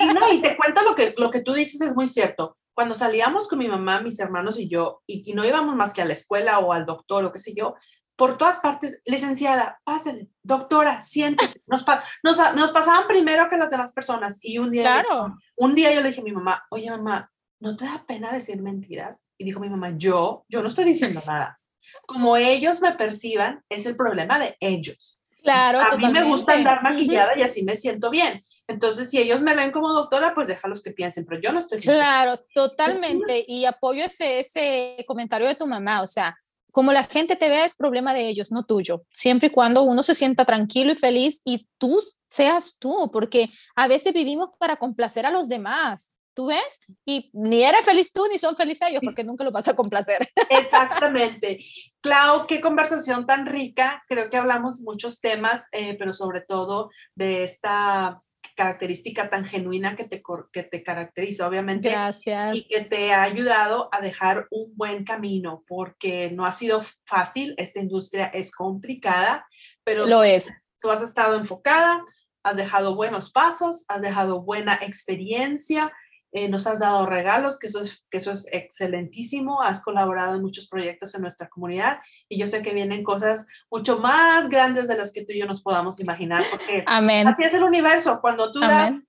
Y, 0.00 0.06
no, 0.06 0.32
y 0.32 0.40
te 0.40 0.56
cuento 0.56 0.82
lo 0.82 0.94
que, 0.94 1.14
lo 1.16 1.30
que 1.30 1.40
tú 1.40 1.52
dices 1.52 1.80
es 1.80 1.94
muy 1.94 2.08
cierto 2.08 2.56
cuando 2.76 2.94
salíamos 2.94 3.48
con 3.48 3.58
mi 3.58 3.68
mamá, 3.68 4.02
mis 4.02 4.20
hermanos 4.20 4.58
y 4.58 4.68
yo, 4.68 5.02
y, 5.06 5.30
y, 5.30 5.32
no 5.32 5.46
íbamos 5.46 5.74
más 5.76 5.94
que 5.94 6.02
a 6.02 6.04
la 6.04 6.12
escuela 6.12 6.58
o 6.58 6.74
al 6.74 6.84
doctor 6.84 7.24
o 7.24 7.32
qué 7.32 7.38
sé 7.38 7.54
yo, 7.54 7.74
por 8.16 8.36
todas 8.36 8.60
partes, 8.60 9.00
licenciada, 9.06 9.80
pásenle, 9.82 10.28
doctora, 10.42 11.00
siéntese. 11.00 11.62
Nos, 11.66 11.86
nos, 12.22 12.54
nos, 12.54 12.72
pasaban 12.72 13.08
primero 13.08 13.48
que 13.48 13.56
las 13.56 13.70
demás 13.70 13.94
personas. 13.94 14.38
Y 14.42 14.58
un 14.58 14.70
día, 14.70 14.82
claro. 14.82 15.36
un 15.56 15.74
día 15.74 15.94
yo 15.94 16.02
le 16.02 16.08
dije 16.08 16.20
a 16.20 16.24
mi 16.24 16.32
mamá, 16.32 16.66
oye 16.68 16.90
mamá, 16.90 17.30
¿no 17.60 17.74
te 17.78 17.86
da 17.86 18.04
pena 18.06 18.30
decir 18.30 18.60
mentiras? 18.60 19.26
Y 19.38 19.46
dijo 19.46 19.58
mi 19.58 19.70
mamá, 19.70 19.92
yo, 19.96 20.44
yo 20.46 20.60
no 20.60 20.68
estoy 20.68 20.84
diciendo 20.84 21.22
nada. 21.26 21.58
Como 22.06 22.36
ellos 22.36 22.82
me 22.82 22.92
perciban, 22.92 23.62
es 23.70 23.86
el 23.86 23.96
problema 23.96 24.38
de 24.38 24.54
ellos. 24.60 25.22
Claro, 25.42 25.80
a 25.80 25.84
totalmente. 25.84 26.20
mí 26.20 26.26
me 26.26 26.30
gusta 26.30 26.52
andar 26.52 26.82
maquillada 26.82 27.32
uh 27.32 27.36
-huh. 27.36 27.40
y 27.40 27.42
así 27.42 27.62
me 27.62 27.74
siento 27.74 28.10
bien. 28.10 28.44
Entonces, 28.68 29.10
si 29.10 29.18
ellos 29.18 29.40
me 29.40 29.54
ven 29.54 29.70
como 29.70 29.92
doctora, 29.92 30.34
pues 30.34 30.48
déjalos 30.48 30.82
que 30.82 30.90
piensen, 30.90 31.24
pero 31.24 31.40
yo 31.40 31.52
no 31.52 31.60
estoy. 31.60 31.78
Claro, 31.78 32.36
totalmente. 32.54 33.44
Y 33.46 33.64
apoyo 33.64 34.04
ese, 34.04 34.40
ese 34.40 35.04
comentario 35.06 35.46
de 35.46 35.54
tu 35.54 35.66
mamá. 35.66 36.02
O 36.02 36.06
sea, 36.06 36.36
como 36.76 36.92
la 36.92 37.04
gente 37.04 37.36
te 37.36 37.48
vea 37.48 37.64
es 37.64 37.74
problema 37.74 38.12
de 38.12 38.28
ellos, 38.28 38.52
no 38.52 38.64
tuyo. 38.64 39.04
Siempre 39.10 39.48
y 39.48 39.50
cuando 39.50 39.82
uno 39.82 40.02
se 40.02 40.14
sienta 40.14 40.44
tranquilo 40.44 40.92
y 40.92 40.96
feliz 40.96 41.40
y 41.42 41.68
tú 41.78 42.02
seas 42.28 42.76
tú, 42.78 43.10
porque 43.10 43.48
a 43.76 43.88
veces 43.88 44.12
vivimos 44.12 44.50
para 44.58 44.76
complacer 44.76 45.24
a 45.24 45.30
los 45.30 45.48
demás. 45.48 46.12
¿Tú 46.34 46.48
ves? 46.48 46.80
Y 47.06 47.30
ni 47.32 47.62
eres 47.62 47.82
feliz 47.82 48.12
tú 48.12 48.26
ni 48.30 48.36
son 48.36 48.54
felices 48.54 48.88
ellos 48.90 49.00
porque 49.02 49.24
nunca 49.24 49.42
los 49.42 49.54
vas 49.54 49.68
a 49.68 49.74
complacer. 49.74 50.28
Exactamente. 50.50 51.64
Clau, 52.02 52.46
qué 52.46 52.60
conversación 52.60 53.24
tan 53.24 53.46
rica. 53.46 54.04
Creo 54.06 54.28
que 54.28 54.36
hablamos 54.36 54.82
muchos 54.82 55.22
temas, 55.22 55.68
eh, 55.72 55.96
pero 55.98 56.12
sobre 56.12 56.42
todo 56.42 56.90
de 57.14 57.44
esta 57.44 58.20
característica 58.56 59.30
tan 59.30 59.44
genuina 59.44 59.94
que 59.94 60.04
te, 60.04 60.22
que 60.52 60.62
te 60.62 60.82
caracteriza, 60.82 61.46
obviamente. 61.46 61.90
Gracias. 61.90 62.56
Y 62.56 62.66
que 62.66 62.80
te 62.80 63.12
ha 63.12 63.22
ayudado 63.22 63.88
a 63.92 64.00
dejar 64.00 64.48
un 64.50 64.74
buen 64.76 65.04
camino, 65.04 65.62
porque 65.68 66.32
no 66.32 66.46
ha 66.46 66.52
sido 66.52 66.82
fácil, 67.04 67.54
esta 67.58 67.80
industria 67.80 68.26
es 68.26 68.50
complicada, 68.50 69.46
pero 69.84 70.06
lo 70.06 70.24
es. 70.24 70.52
Tú 70.80 70.90
has 70.90 71.02
estado 71.02 71.36
enfocada, 71.36 72.04
has 72.42 72.56
dejado 72.56 72.96
buenos 72.96 73.30
pasos, 73.30 73.84
has 73.88 74.00
dejado 74.00 74.42
buena 74.42 74.78
experiencia, 74.80 75.92
eh, 76.32 76.48
nos 76.48 76.66
has 76.66 76.80
dado 76.80 77.06
regalos, 77.06 77.58
que 77.58 77.68
eso, 77.68 77.80
es, 77.80 78.04
que 78.10 78.18
eso 78.18 78.30
es 78.30 78.48
excelentísimo, 78.52 79.62
has 79.62 79.82
colaborado 79.82 80.34
en 80.34 80.42
muchos 80.42 80.68
proyectos 80.68 81.14
en 81.14 81.22
nuestra 81.22 81.48
comunidad 81.48 81.98
y 82.28 82.38
yo 82.38 82.46
sé 82.46 82.62
que 82.62 82.74
vienen 82.74 83.04
cosas 83.04 83.46
mucho 83.70 83.98
más 83.98 84.48
grandes 84.48 84.88
de 84.88 84.96
las 84.96 85.12
que 85.12 85.24
tú 85.24 85.32
y 85.32 85.38
yo 85.38 85.46
nos 85.46 85.62
podamos 85.62 86.00
imaginar, 86.00 86.44
porque 86.50 86.84
Amén. 86.86 87.26
así 87.26 87.42
es 87.42 87.54
el 87.54 87.64
universo, 87.64 88.20
cuando 88.20 88.52
tú 88.52 88.62
Amén. 88.62 88.76
das, 88.76 89.02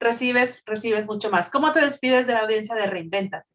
recibes, 0.00 0.62
recibes 0.66 1.06
mucho 1.06 1.30
más. 1.30 1.50
¿Cómo 1.50 1.72
te 1.72 1.80
despides 1.80 2.26
de 2.26 2.34
la 2.34 2.40
audiencia 2.40 2.74
de 2.74 2.86
Reinventa? 2.86 3.46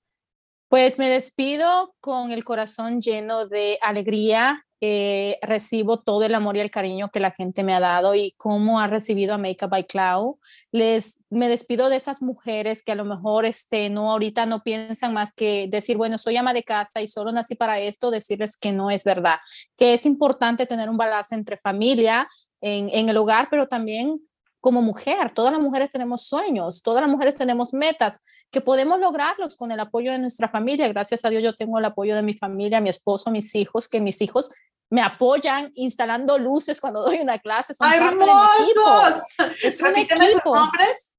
Pues 0.69 0.99
me 0.99 1.09
despido 1.09 1.95
con 1.99 2.31
el 2.31 2.43
corazón 2.43 2.99
lleno 2.99 3.47
de 3.47 3.79
alegría. 3.81 4.65
Eh, 4.79 5.39
recibo 5.41 5.97
todo 6.01 6.23
el 6.23 6.35
amor 6.35 6.55
y 6.55 6.59
el 6.59 6.69
cariño 6.69 7.09
que 7.09 7.19
la 7.19 7.31
gente 7.31 7.63
me 7.63 7.73
ha 7.73 7.79
dado 7.79 8.13
y 8.13 8.35
cómo 8.37 8.79
ha 8.79 8.85
recibido 8.85 9.33
a 9.33 9.39
Makeup 9.39 9.71
by 9.71 9.87
Cloud. 9.87 10.35
Les, 10.71 11.17
me 11.31 11.49
despido 11.49 11.89
de 11.89 11.95
esas 11.95 12.21
mujeres 12.21 12.83
que 12.83 12.91
a 12.91 12.95
lo 12.95 13.03
mejor 13.03 13.45
este, 13.45 13.89
no, 13.89 14.11
ahorita 14.11 14.45
no 14.45 14.61
piensan 14.61 15.15
más 15.15 15.33
que 15.33 15.67
decir, 15.67 15.97
bueno, 15.97 16.19
soy 16.19 16.37
ama 16.37 16.53
de 16.53 16.61
casa 16.61 17.01
y 17.01 17.07
solo 17.07 17.31
nací 17.31 17.55
para 17.55 17.79
esto, 17.79 18.11
decirles 18.11 18.55
que 18.55 18.71
no 18.71 18.91
es 18.91 19.03
verdad, 19.03 19.37
que 19.77 19.95
es 19.95 20.05
importante 20.05 20.67
tener 20.67 20.91
un 20.91 20.97
balance 20.97 21.33
entre 21.33 21.57
familia 21.57 22.27
en, 22.61 22.89
en 22.93 23.09
el 23.09 23.17
hogar, 23.17 23.47
pero 23.49 23.67
también 23.67 24.19
como 24.59 24.81
mujer, 24.81 25.31
todas 25.31 25.51
las 25.51 25.61
mujeres 25.61 25.89
tenemos 25.89 26.23
sueños, 26.23 26.81
todas 26.81 27.01
las 27.01 27.09
mujeres 27.09 27.35
tenemos 27.35 27.73
metas 27.73 28.19
que 28.51 28.61
podemos 28.61 28.99
lograrlos 28.99 29.55
con 29.55 29.71
el 29.71 29.79
apoyo 29.79 30.11
de 30.11 30.19
nuestra 30.19 30.47
familia. 30.47 30.87
Gracias 30.87 31.23
a 31.25 31.29
Dios 31.29 31.43
yo 31.43 31.53
tengo 31.53 31.77
el 31.77 31.85
apoyo 31.85 32.15
de 32.15 32.23
mi 32.23 32.33
familia, 32.33 32.81
mi 32.81 32.89
esposo, 32.89 33.31
mis 33.31 33.53
hijos, 33.55 33.87
que 33.87 34.01
mis 34.01 34.21
hijos 34.21 34.51
me 34.89 35.01
apoyan 35.01 35.71
instalando 35.75 36.37
luces 36.37 36.81
cuando 36.81 37.01
doy 37.05 37.17
una 37.19 37.39
clase, 37.39 37.73
son 37.73 37.87
¡Ay, 37.87 37.99
parte 37.99 38.17
de 38.17 38.25
mi 38.25 38.31
equipo. 38.63 39.55
Es 39.63 39.81
un 39.81 39.95
equipo. 39.95 40.23
Sus 40.43 40.53
nombres? 40.53 41.11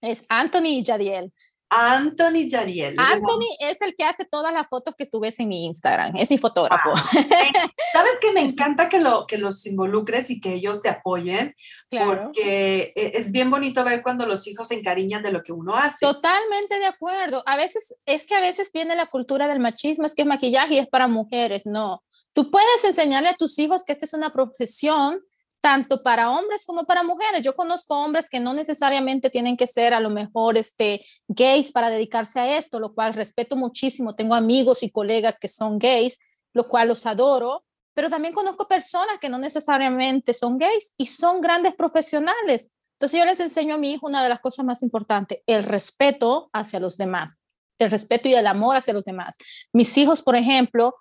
Es 0.00 0.24
Anthony 0.28 0.66
y 0.66 0.82
Yadiel. 0.82 1.32
Anthony 1.74 2.50
Yariel. 2.50 2.94
Anthony 2.98 3.56
es 3.60 3.80
el 3.80 3.94
que 3.94 4.04
hace 4.04 4.26
todas 4.26 4.52
las 4.52 4.68
fotos 4.68 4.94
que 4.94 5.06
tú 5.06 5.20
ves 5.20 5.40
en 5.40 5.48
mi 5.48 5.64
Instagram, 5.64 6.14
es 6.16 6.30
mi 6.30 6.36
fotógrafo. 6.36 6.90
Ah, 6.94 7.10
Sabes 7.92 8.12
que 8.20 8.30
me 8.32 8.42
encanta 8.42 8.90
que, 8.90 9.00
lo, 9.00 9.26
que 9.26 9.38
los 9.38 9.64
involucres 9.64 10.28
y 10.30 10.38
que 10.38 10.52
ellos 10.52 10.82
te 10.82 10.90
apoyen, 10.90 11.54
claro. 11.88 12.24
porque 12.24 12.92
e, 12.94 13.12
es 13.14 13.32
bien 13.32 13.50
bonito 13.50 13.82
ver 13.84 14.02
cuando 14.02 14.26
los 14.26 14.46
hijos 14.46 14.68
se 14.68 14.74
encariñan 14.74 15.22
de 15.22 15.32
lo 15.32 15.42
que 15.42 15.52
uno 15.52 15.74
hace. 15.74 16.04
Totalmente 16.04 16.78
de 16.78 16.86
acuerdo. 16.86 17.42
A 17.46 17.56
veces, 17.56 17.96
es 18.04 18.26
que 18.26 18.34
a 18.34 18.40
veces 18.40 18.70
viene 18.72 18.94
la 18.94 19.06
cultura 19.06 19.48
del 19.48 19.60
machismo, 19.60 20.04
es 20.04 20.14
que 20.14 20.22
es 20.22 20.28
maquillaje 20.28 20.74
y 20.74 20.78
es 20.78 20.88
para 20.88 21.08
mujeres. 21.08 21.64
No, 21.64 22.02
tú 22.34 22.50
puedes 22.50 22.84
enseñarle 22.84 23.30
a 23.30 23.36
tus 23.36 23.58
hijos 23.58 23.82
que 23.84 23.92
esta 23.92 24.04
es 24.04 24.12
una 24.12 24.30
profesión 24.30 25.22
tanto 25.62 26.02
para 26.02 26.30
hombres 26.30 26.66
como 26.66 26.84
para 26.84 27.04
mujeres. 27.04 27.40
Yo 27.40 27.54
conozco 27.54 27.96
hombres 27.96 28.28
que 28.28 28.40
no 28.40 28.52
necesariamente 28.52 29.30
tienen 29.30 29.56
que 29.56 29.68
ser 29.68 29.94
a 29.94 30.00
lo 30.00 30.10
mejor 30.10 30.58
este, 30.58 31.06
gays 31.28 31.70
para 31.70 31.88
dedicarse 31.88 32.40
a 32.40 32.58
esto, 32.58 32.80
lo 32.80 32.92
cual 32.92 33.14
respeto 33.14 33.54
muchísimo. 33.56 34.16
Tengo 34.16 34.34
amigos 34.34 34.82
y 34.82 34.90
colegas 34.90 35.38
que 35.38 35.48
son 35.48 35.78
gays, 35.78 36.18
lo 36.52 36.66
cual 36.66 36.88
los 36.88 37.06
adoro, 37.06 37.64
pero 37.94 38.10
también 38.10 38.34
conozco 38.34 38.66
personas 38.66 39.18
que 39.20 39.28
no 39.28 39.38
necesariamente 39.38 40.34
son 40.34 40.58
gays 40.58 40.94
y 40.96 41.06
son 41.06 41.40
grandes 41.40 41.74
profesionales. 41.74 42.72
Entonces 42.94 43.20
yo 43.20 43.24
les 43.24 43.38
enseño 43.38 43.76
a 43.76 43.78
mi 43.78 43.92
hijo 43.92 44.08
una 44.08 44.22
de 44.22 44.28
las 44.28 44.40
cosas 44.40 44.66
más 44.66 44.82
importantes, 44.82 45.38
el 45.46 45.62
respeto 45.62 46.50
hacia 46.52 46.80
los 46.80 46.96
demás, 46.96 47.42
el 47.78 47.90
respeto 47.90 48.28
y 48.28 48.34
el 48.34 48.48
amor 48.48 48.76
hacia 48.76 48.94
los 48.94 49.04
demás. 49.04 49.36
Mis 49.72 49.96
hijos, 49.96 50.22
por 50.22 50.34
ejemplo, 50.34 50.96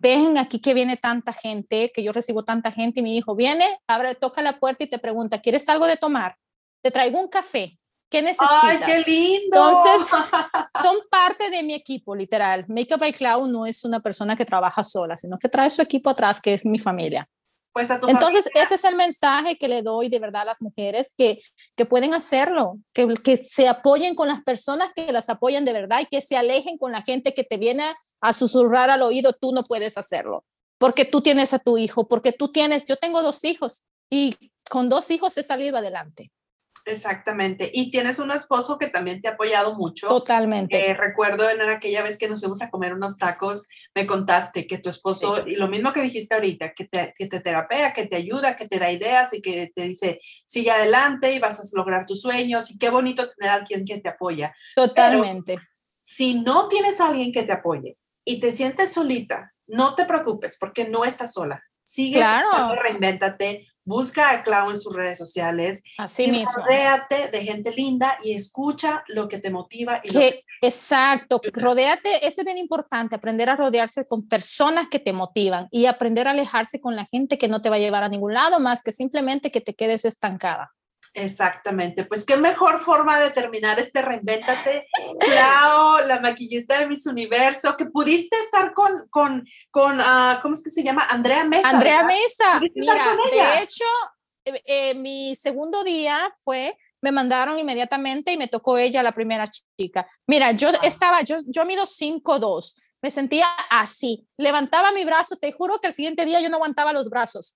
ven 0.00 0.38
aquí 0.38 0.60
que 0.60 0.74
viene 0.74 0.96
tanta 0.96 1.32
gente, 1.32 1.90
que 1.94 2.02
yo 2.02 2.12
recibo 2.12 2.44
tanta 2.44 2.70
gente 2.72 3.00
y 3.00 3.02
mi 3.02 3.16
hijo 3.16 3.34
viene, 3.34 3.78
abre, 3.86 4.14
toca 4.14 4.42
la 4.42 4.58
puerta 4.58 4.84
y 4.84 4.88
te 4.88 4.98
pregunta, 4.98 5.40
¿quieres 5.40 5.68
algo 5.68 5.86
de 5.86 5.96
tomar? 5.96 6.36
Te 6.82 6.90
traigo 6.90 7.18
un 7.18 7.28
café. 7.28 7.78
¿Qué 8.10 8.22
necesitas? 8.22 8.62
¡Ay, 8.62 8.78
qué 8.84 9.10
lindo! 9.10 9.56
Entonces, 9.56 10.08
son 10.82 10.96
parte 11.10 11.50
de 11.50 11.62
mi 11.62 11.74
equipo, 11.74 12.14
literal. 12.14 12.64
Makeup 12.68 13.00
by 13.00 13.12
Cloud 13.12 13.48
no 13.48 13.66
es 13.66 13.84
una 13.84 14.00
persona 14.00 14.36
que 14.36 14.44
trabaja 14.44 14.84
sola, 14.84 15.16
sino 15.16 15.38
que 15.38 15.48
trae 15.48 15.70
su 15.70 15.82
equipo 15.82 16.10
atrás, 16.10 16.40
que 16.40 16.54
es 16.54 16.64
mi 16.64 16.78
familia. 16.78 17.28
Pues 17.74 17.90
Entonces, 17.90 18.48
ese 18.54 18.76
es 18.76 18.84
el 18.84 18.94
mensaje 18.94 19.58
que 19.58 19.66
le 19.66 19.82
doy 19.82 20.08
de 20.08 20.20
verdad 20.20 20.42
a 20.42 20.44
las 20.44 20.62
mujeres 20.62 21.12
que, 21.18 21.40
que 21.74 21.84
pueden 21.84 22.14
hacerlo, 22.14 22.78
que, 22.92 23.14
que 23.14 23.36
se 23.36 23.66
apoyen 23.66 24.14
con 24.14 24.28
las 24.28 24.44
personas 24.44 24.92
que 24.94 25.10
las 25.10 25.28
apoyan 25.28 25.64
de 25.64 25.72
verdad 25.72 25.98
y 26.00 26.06
que 26.06 26.22
se 26.22 26.36
alejen 26.36 26.78
con 26.78 26.92
la 26.92 27.02
gente 27.02 27.34
que 27.34 27.42
te 27.42 27.56
viene 27.56 27.92
a 28.20 28.32
susurrar 28.32 28.90
al 28.90 29.02
oído, 29.02 29.32
tú 29.32 29.50
no 29.52 29.64
puedes 29.64 29.98
hacerlo, 29.98 30.44
porque 30.78 31.04
tú 31.04 31.20
tienes 31.20 31.52
a 31.52 31.58
tu 31.58 31.76
hijo, 31.76 32.06
porque 32.06 32.30
tú 32.30 32.52
tienes, 32.52 32.86
yo 32.86 32.94
tengo 32.94 33.22
dos 33.22 33.42
hijos 33.42 33.82
y 34.08 34.36
con 34.70 34.88
dos 34.88 35.10
hijos 35.10 35.36
he 35.36 35.42
salido 35.42 35.76
adelante. 35.76 36.30
Exactamente. 36.86 37.70
Y 37.72 37.90
tienes 37.90 38.18
un 38.18 38.30
esposo 38.30 38.78
que 38.78 38.88
también 38.88 39.20
te 39.22 39.28
ha 39.28 39.32
apoyado 39.32 39.74
mucho. 39.74 40.08
Totalmente. 40.08 40.90
Eh, 40.90 40.94
recuerdo 40.94 41.48
en 41.48 41.60
aquella 41.62 42.02
vez 42.02 42.18
que 42.18 42.28
nos 42.28 42.40
fuimos 42.40 42.60
a 42.60 42.70
comer 42.70 42.92
unos 42.92 43.16
tacos, 43.16 43.68
me 43.94 44.06
contaste 44.06 44.66
que 44.66 44.78
tu 44.78 44.90
esposo, 44.90 45.46
y 45.46 45.56
lo 45.56 45.68
mismo 45.68 45.92
que 45.92 46.02
dijiste 46.02 46.34
ahorita, 46.34 46.74
que 46.74 46.84
te, 46.86 47.14
que 47.16 47.26
te 47.26 47.40
terapea, 47.40 47.92
que 47.92 48.06
te 48.06 48.16
ayuda, 48.16 48.56
que 48.56 48.68
te 48.68 48.78
da 48.78 48.90
ideas 48.90 49.32
y 49.32 49.40
que 49.40 49.72
te 49.74 49.82
dice, 49.82 50.18
sigue 50.44 50.70
adelante 50.70 51.32
y 51.32 51.38
vas 51.38 51.60
a 51.60 51.76
lograr 51.76 52.04
tus 52.06 52.20
sueños. 52.20 52.70
Y 52.70 52.78
qué 52.78 52.90
bonito 52.90 53.30
tener 53.30 53.50
a 53.50 53.54
alguien 53.54 53.84
que 53.84 54.00
te 54.00 54.10
apoya. 54.10 54.54
Totalmente. 54.74 55.56
si 56.00 56.40
no 56.40 56.68
tienes 56.68 57.00
a 57.00 57.06
alguien 57.06 57.32
que 57.32 57.44
te 57.44 57.52
apoye 57.52 57.96
y 58.26 58.38
te 58.40 58.52
sientes 58.52 58.92
solita, 58.92 59.54
no 59.66 59.94
te 59.94 60.04
preocupes 60.04 60.58
porque 60.58 60.86
no 60.86 61.04
estás 61.04 61.32
sola. 61.32 61.62
Sigue 61.82 62.16
claro. 62.16 62.74
reinvéntate, 62.82 63.66
Busca 63.84 64.30
a 64.30 64.42
Clau 64.42 64.70
en 64.70 64.78
sus 64.78 64.94
redes 64.94 65.18
sociales. 65.18 65.82
Así 65.98 66.28
mismo. 66.28 66.62
Rodéate 66.64 67.28
de 67.28 67.44
gente 67.44 67.70
linda 67.72 68.18
y 68.22 68.32
escucha 68.32 69.04
lo 69.08 69.28
que 69.28 69.38
te 69.38 69.50
motiva. 69.50 70.00
Y 70.02 70.08
que, 70.08 70.44
exacto, 70.62 71.40
rodéate, 71.52 72.26
eso 72.26 72.40
es 72.40 72.44
bien 72.44 72.58
importante, 72.58 73.14
aprender 73.14 73.50
a 73.50 73.56
rodearse 73.56 74.06
con 74.06 74.26
personas 74.26 74.88
que 74.90 74.98
te 74.98 75.12
motivan 75.12 75.68
y 75.70 75.86
aprender 75.86 76.28
a 76.28 76.30
alejarse 76.30 76.80
con 76.80 76.96
la 76.96 77.06
gente 77.10 77.38
que 77.38 77.48
no 77.48 77.60
te 77.60 77.70
va 77.70 77.76
a 77.76 77.80
llevar 77.80 78.04
a 78.04 78.08
ningún 78.08 78.34
lado 78.34 78.58
más 78.60 78.82
que 78.82 78.92
simplemente 78.92 79.50
que 79.50 79.60
te 79.60 79.74
quedes 79.74 80.04
estancada. 80.04 80.72
Exactamente, 81.16 82.04
pues 82.04 82.24
qué 82.24 82.36
mejor 82.36 82.80
forma 82.80 83.20
de 83.20 83.30
terminar 83.30 83.78
este 83.78 84.02
reinvéntate, 84.02 84.88
Clau, 85.20 86.04
la 86.08 86.18
maquillista 86.18 86.80
de 86.80 86.88
Miss 86.88 87.06
Universo, 87.06 87.76
que 87.76 87.86
pudiste 87.86 88.36
estar 88.36 88.74
con, 88.74 89.06
con, 89.10 89.46
con 89.70 90.00
uh, 90.00 90.42
¿cómo 90.42 90.54
es 90.54 90.62
que 90.64 90.70
se 90.70 90.82
llama? 90.82 91.06
Andrea 91.08 91.44
Mesa. 91.44 91.68
Andrea 91.68 92.02
Mesa, 92.02 92.60
mira, 92.74 93.16
de 93.30 93.62
hecho, 93.62 93.84
eh, 94.44 94.62
eh, 94.66 94.94
mi 94.94 95.36
segundo 95.36 95.84
día 95.84 96.34
fue, 96.40 96.76
me 97.00 97.12
mandaron 97.12 97.60
inmediatamente 97.60 98.32
y 98.32 98.36
me 98.36 98.48
tocó 98.48 98.76
ella 98.76 99.00
la 99.04 99.12
primera 99.12 99.48
chica. 99.78 100.08
Mira, 100.26 100.50
yo 100.50 100.70
estaba, 100.82 101.22
yo, 101.22 101.36
yo 101.46 101.64
mido 101.64 101.84
5'2", 101.84 102.74
me 103.00 103.12
sentía 103.12 103.46
así, 103.70 104.26
levantaba 104.36 104.90
mi 104.90 105.04
brazo, 105.04 105.36
te 105.36 105.52
juro 105.52 105.78
que 105.78 105.86
el 105.86 105.94
siguiente 105.94 106.24
día 106.24 106.40
yo 106.40 106.50
no 106.50 106.56
aguantaba 106.56 106.92
los 106.92 107.08
brazos 107.08 107.54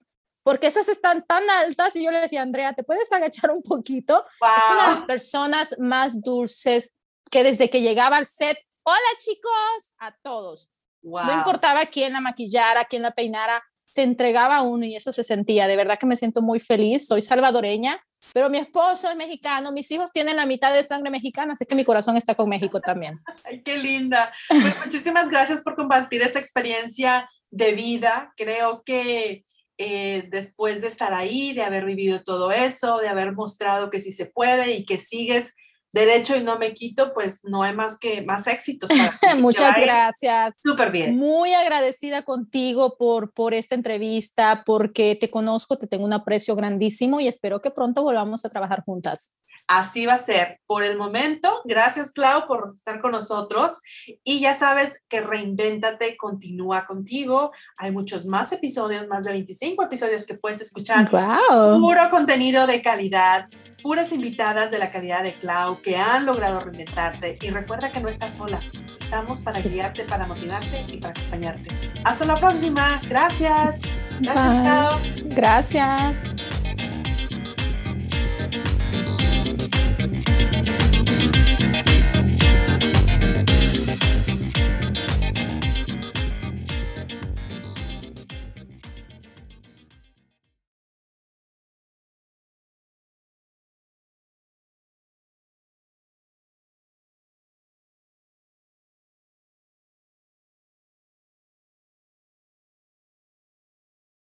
porque 0.49 0.69
esas 0.69 0.89
están 0.89 1.27
tan 1.27 1.43
altas 1.51 1.95
y 1.95 2.03
yo 2.03 2.11
le 2.11 2.23
decía, 2.23 2.41
Andrea, 2.41 2.73
¿te 2.73 2.83
puedes 2.83 3.13
agachar 3.13 3.51
un 3.51 3.63
poquito? 3.63 4.25
Es 4.27 4.75
una 4.75 4.89
de 4.89 4.95
las 4.95 5.05
personas 5.05 5.77
más 5.79 6.23
dulces 6.23 6.95
que 7.31 7.45
desde 7.45 7.69
que 7.69 7.83
llegaba 7.83 8.17
al 8.17 8.25
set, 8.25 8.57
hola 8.83 8.97
chicos, 9.19 9.93
a 9.99 10.17
todos. 10.23 10.71
No 11.03 11.35
importaba 11.35 11.85
quién 11.85 12.15
la 12.15 12.23
maquillara, 12.23 12.87
quién 12.87 13.03
la 13.03 13.11
peinara, 13.11 13.63
se 13.85 14.03
entregaba 14.03 14.57
a 14.57 14.63
uno 14.63 14.87
y 14.87 14.97
eso 14.97 15.13
se 15.13 15.23
sentía. 15.23 15.67
De 15.67 15.77
verdad 15.77 15.99
que 15.99 16.07
me 16.07 16.17
siento 16.17 16.41
muy 16.41 16.61
feliz. 16.61 17.07
Soy 17.07 17.21
salvadoreña, 17.21 18.03
pero 18.33 18.49
mi 18.49 18.57
esposo 18.57 19.11
es 19.11 19.17
mexicano, 19.17 19.71
mis 19.71 19.91
hijos 19.91 20.13
tienen 20.13 20.37
la 20.37 20.47
mitad 20.47 20.73
de 20.73 20.83
sangre 20.83 21.11
mexicana, 21.11 21.53
así 21.53 21.67
que 21.67 21.75
mi 21.75 21.85
corazón 21.85 22.17
está 22.17 22.35
con 22.35 22.49
México 22.49 22.81
también. 22.81 23.19
Ay, 23.45 23.63
qué 23.63 23.77
linda. 23.77 24.33
Pues 24.49 24.87
muchísimas 24.87 25.29
gracias 25.29 25.63
por 25.63 25.77
compartir 25.77 26.23
esta 26.23 26.39
experiencia 26.39 27.29
de 27.51 27.73
vida. 27.73 28.33
Creo 28.35 28.83
que 28.83 29.45
eh, 29.79 30.27
después 30.31 30.81
de 30.81 30.89
estar 30.89 31.15
ahí, 31.15 31.53
de 31.55 31.63
haber 31.63 31.85
vivido 31.85 32.23
todo 32.25 32.51
eso, 32.51 32.99
de 32.99 33.09
haber 33.09 33.33
mostrado 33.33 33.91
que 33.91 34.01
sí 34.01 34.13
se 34.13 34.27
puede 34.27 34.73
y 34.73 34.85
que 34.85 34.99
sigues 34.99 35.57
derecho 35.93 36.37
y 36.37 36.43
no 36.43 36.59
me 36.59 36.75
quito, 36.75 37.13
pues 37.15 37.41
no 37.45 37.63
hay 37.63 37.75
más 37.75 37.99
que 37.99 38.23
más 38.23 38.47
éxitos. 38.47 38.91
Muchas 39.39 39.81
gracias. 39.81 40.57
Súper 40.63 40.91
bien. 40.91 41.17
Muy 41.17 41.53
agradecida 41.55 42.23
contigo 42.23 42.97
por, 42.99 43.33
por 43.33 43.55
esta 43.55 43.75
entrevista, 43.75 44.63
porque 44.65 45.17
te 45.17 45.31
conozco, 45.31 45.79
te 45.79 45.87
tengo 45.87 46.05
un 46.05 46.13
aprecio 46.13 46.55
grandísimo 46.57 47.21
y 47.21 47.29
espero 47.29 47.61
que 47.61 47.71
pronto 47.71 48.03
volvamos 48.03 48.45
a 48.45 48.49
trabajar 48.49 48.83
juntas. 48.85 49.33
Así 49.69 50.07
va 50.07 50.15
a 50.15 50.19
ser. 50.19 50.61
Por 50.67 50.83
el 50.83 50.97
momento, 50.97 51.61
gracias 51.65 52.13
Clau 52.13 52.47
por 52.47 52.73
estar 52.75 53.03
con 53.03 53.13
nosotros. 53.13 53.83
Y 54.25 54.41
ya 54.41 54.55
sabes 54.55 55.03
que 55.09 55.21
Reinvéntate 55.21 56.17
continúa 56.17 56.87
contigo. 56.87 57.53
Hay 57.77 57.93
muchos 57.93 58.25
más 58.25 58.51
episodios, 58.53 59.07
más 59.09 59.25
de 59.25 59.33
25 59.33 59.85
episodios 59.85 60.25
que 60.25 60.35
puedes 60.35 60.63
escuchar. 60.63 61.11
Wow. 61.11 61.81
Puro 61.81 62.09
contenido 62.09 62.67
de 62.67 62.81
calidad, 62.81 63.49
puras 63.83 64.13
invitadas 64.13 64.71
de 64.71 64.79
la 64.79 64.91
calidad 64.91 65.23
de 65.23 65.35
Clau 65.35 65.81
que 65.81 65.97
han 65.97 66.27
logrado 66.27 66.61
reinventarse 66.61 67.39
y 67.41 67.51
recuerda 67.51 67.91
que 67.91 68.01
no 68.01 68.09
estás 68.09 68.35
sola. 68.35 68.61
Estamos 68.99 69.41
para 69.41 69.61
guiarte, 69.61 70.05
para 70.05 70.27
motivarte 70.27 70.85
y 70.89 70.99
para 70.99 71.13
acompañarte. 71.13 71.93
Hasta 72.05 72.25
la 72.25 72.37
próxima. 72.37 73.01
Gracias. 73.09 73.81
Gracias, 74.21 75.03
Bye. 75.03 75.35
Gracias. 75.35 76.17